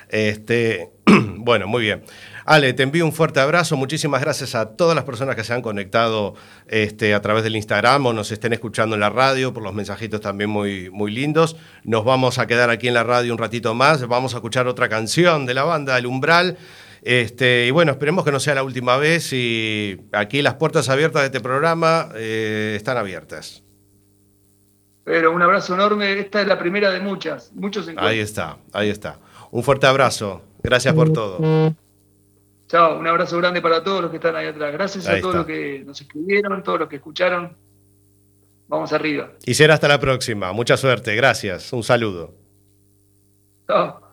Este, 0.08 0.90
bueno, 1.36 1.66
muy 1.66 1.82
bien. 1.82 2.04
Ale, 2.44 2.72
te 2.72 2.82
envío 2.82 3.04
un 3.04 3.12
fuerte 3.12 3.40
abrazo. 3.40 3.76
Muchísimas 3.76 4.20
gracias 4.20 4.54
a 4.54 4.76
todas 4.76 4.94
las 4.96 5.04
personas 5.04 5.36
que 5.36 5.44
se 5.44 5.54
han 5.54 5.62
conectado 5.62 6.34
este, 6.66 7.14
a 7.14 7.22
través 7.22 7.44
del 7.44 7.56
Instagram 7.56 8.06
o 8.06 8.12
nos 8.12 8.32
estén 8.32 8.52
escuchando 8.52 8.94
en 8.94 9.00
la 9.00 9.10
radio, 9.10 9.52
por 9.52 9.62
los 9.62 9.72
mensajitos 9.72 10.20
también 10.20 10.50
muy, 10.50 10.90
muy 10.90 11.12
lindos. 11.12 11.56
Nos 11.84 12.04
vamos 12.04 12.38
a 12.38 12.46
quedar 12.46 12.68
aquí 12.70 12.88
en 12.88 12.94
la 12.94 13.04
radio 13.04 13.32
un 13.32 13.38
ratito 13.38 13.74
más. 13.74 14.06
Vamos 14.06 14.34
a 14.34 14.38
escuchar 14.38 14.66
otra 14.66 14.88
canción 14.88 15.46
de 15.46 15.54
la 15.54 15.64
banda 15.64 15.96
El 15.98 16.06
Umbral. 16.06 16.58
Este, 17.02 17.66
y 17.66 17.70
bueno, 17.72 17.92
esperemos 17.92 18.24
que 18.24 18.30
no 18.30 18.38
sea 18.38 18.54
la 18.54 18.62
última 18.62 18.96
vez 18.96 19.32
y 19.32 20.00
aquí 20.12 20.40
las 20.40 20.54
puertas 20.54 20.88
abiertas 20.88 21.22
de 21.22 21.26
este 21.26 21.40
programa 21.40 22.10
eh, 22.14 22.74
están 22.76 22.96
abiertas. 22.96 23.64
Pero 25.04 25.32
un 25.32 25.42
abrazo 25.42 25.74
enorme, 25.74 26.18
esta 26.20 26.40
es 26.40 26.46
la 26.46 26.58
primera 26.58 26.90
de 26.92 27.00
muchas, 27.00 27.52
muchos 27.54 27.82
encuentros. 27.88 28.08
Ahí 28.08 28.20
está, 28.20 28.58
ahí 28.72 28.88
está. 28.88 29.18
Un 29.50 29.64
fuerte 29.64 29.86
abrazo. 29.88 30.42
Gracias 30.62 30.94
por 30.94 31.12
todo. 31.12 31.74
Chao, 32.68 32.98
un 32.98 33.06
abrazo 33.06 33.36
grande 33.38 33.60
para 33.60 33.82
todos 33.82 34.00
los 34.00 34.10
que 34.10 34.18
están 34.18 34.36
ahí 34.36 34.46
atrás. 34.46 34.72
Gracias 34.72 35.06
Ahí 35.08 35.18
a 35.18 35.20
todos 35.20 35.34
está. 35.34 35.38
los 35.38 35.46
que 35.46 35.82
nos 35.84 36.00
escribieron, 36.00 36.62
todos 36.62 36.78
los 36.78 36.88
que 36.88 36.96
escucharon. 36.96 37.56
Vamos 38.68 38.92
arriba. 38.92 39.32
Y 39.44 39.54
será 39.54 39.74
hasta 39.74 39.88
la 39.88 39.98
próxima. 39.98 40.52
Mucha 40.52 40.76
suerte. 40.76 41.14
Gracias. 41.16 41.72
Un 41.72 41.82
saludo. 41.82 42.32
Chao. 43.66 44.11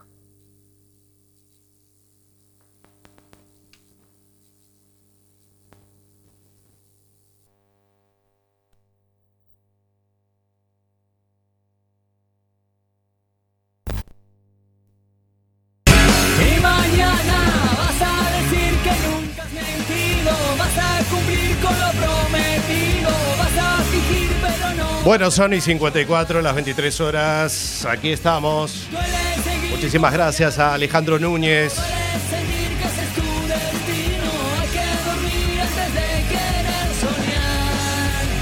Bueno, 25.04 25.32
son 25.32 25.54
y 25.54 25.62
54, 25.62 26.42
las 26.42 26.54
23 26.54 27.02
horas. 27.02 27.86
Aquí 27.90 28.12
estamos. 28.12 28.88
Muchísimas 29.72 30.12
gracias 30.12 30.60
a 30.60 30.74
Alejandro 30.74 31.18
Núñez. 31.18 31.78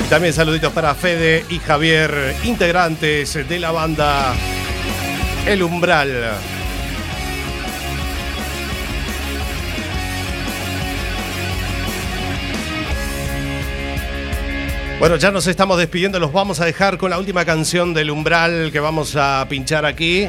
Y 0.03 0.09
también 0.09 0.33
saluditos 0.33 0.73
para 0.73 0.95
Fede 0.95 1.45
y 1.49 1.59
Javier, 1.59 2.35
integrantes 2.43 3.47
de 3.47 3.59
la 3.59 3.71
banda 3.71 4.33
El 5.45 5.61
Umbral. 5.61 6.56
Bueno, 14.99 15.15
ya 15.15 15.29
nos 15.29 15.45
estamos 15.45 15.77
despidiendo, 15.77 16.19
los 16.19 16.33
vamos 16.33 16.59
a 16.59 16.65
dejar 16.65 16.97
con 16.97 17.11
la 17.11 17.19
última 17.19 17.45
canción 17.45 17.93
del 17.93 18.09
umbral 18.09 18.71
que 18.71 18.79
vamos 18.79 19.15
a 19.15 19.45
pinchar 19.47 19.85
aquí. 19.85 20.27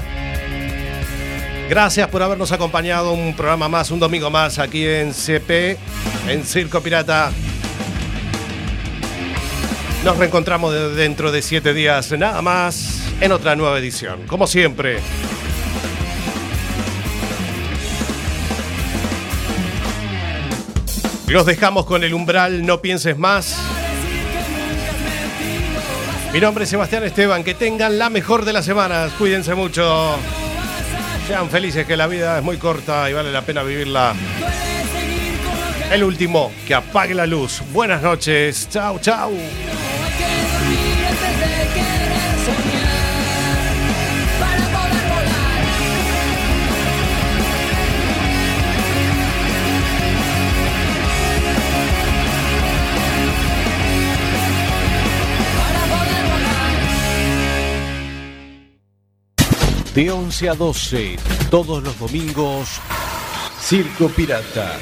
Gracias 1.70 2.06
por 2.08 2.22
habernos 2.22 2.52
acompañado 2.52 3.14
un 3.14 3.34
programa 3.34 3.70
más, 3.70 3.90
un 3.90 3.98
domingo 3.98 4.28
más 4.30 4.58
aquí 4.58 4.86
en 4.86 5.14
CP, 5.14 5.78
en 6.28 6.44
Circo 6.44 6.82
Pirata. 6.82 7.32
Nos 10.04 10.18
reencontramos 10.18 10.94
dentro 10.94 11.32
de 11.32 11.40
siete 11.40 11.72
días, 11.72 12.12
nada 12.12 12.42
más, 12.42 13.04
en 13.22 13.32
otra 13.32 13.56
nueva 13.56 13.78
edición. 13.78 14.26
Como 14.26 14.46
siempre, 14.46 14.98
Los 21.28 21.44
dejamos 21.44 21.84
con 21.84 22.04
el 22.04 22.14
umbral 22.14 22.64
No 22.64 22.80
Pienses 22.80 23.18
Más. 23.18 23.77
Mi 26.32 26.40
nombre 26.40 26.64
es 26.64 26.70
Sebastián 26.70 27.04
Esteban, 27.04 27.42
que 27.42 27.54
tengan 27.54 27.98
la 27.98 28.10
mejor 28.10 28.44
de 28.44 28.52
las 28.52 28.64
semanas, 28.64 29.12
cuídense 29.18 29.54
mucho. 29.54 30.16
Sean 31.26 31.48
felices 31.48 31.86
que 31.86 31.96
la 31.96 32.06
vida 32.06 32.38
es 32.38 32.44
muy 32.44 32.58
corta 32.58 33.08
y 33.08 33.14
vale 33.14 33.32
la 33.32 33.42
pena 33.42 33.62
vivirla. 33.62 34.14
El 35.90 36.04
último, 36.04 36.52
que 36.66 36.74
apague 36.74 37.14
la 37.14 37.26
luz. 37.26 37.62
Buenas 37.72 38.02
noches, 38.02 38.68
chao, 38.70 38.98
chao. 38.98 39.32
De 59.98 60.12
11 60.12 60.50
a 60.50 60.54
12, 60.54 61.16
todos 61.50 61.82
los 61.82 61.98
domingos, 61.98 62.68
Circo 63.60 64.08
Pirata. 64.08 64.78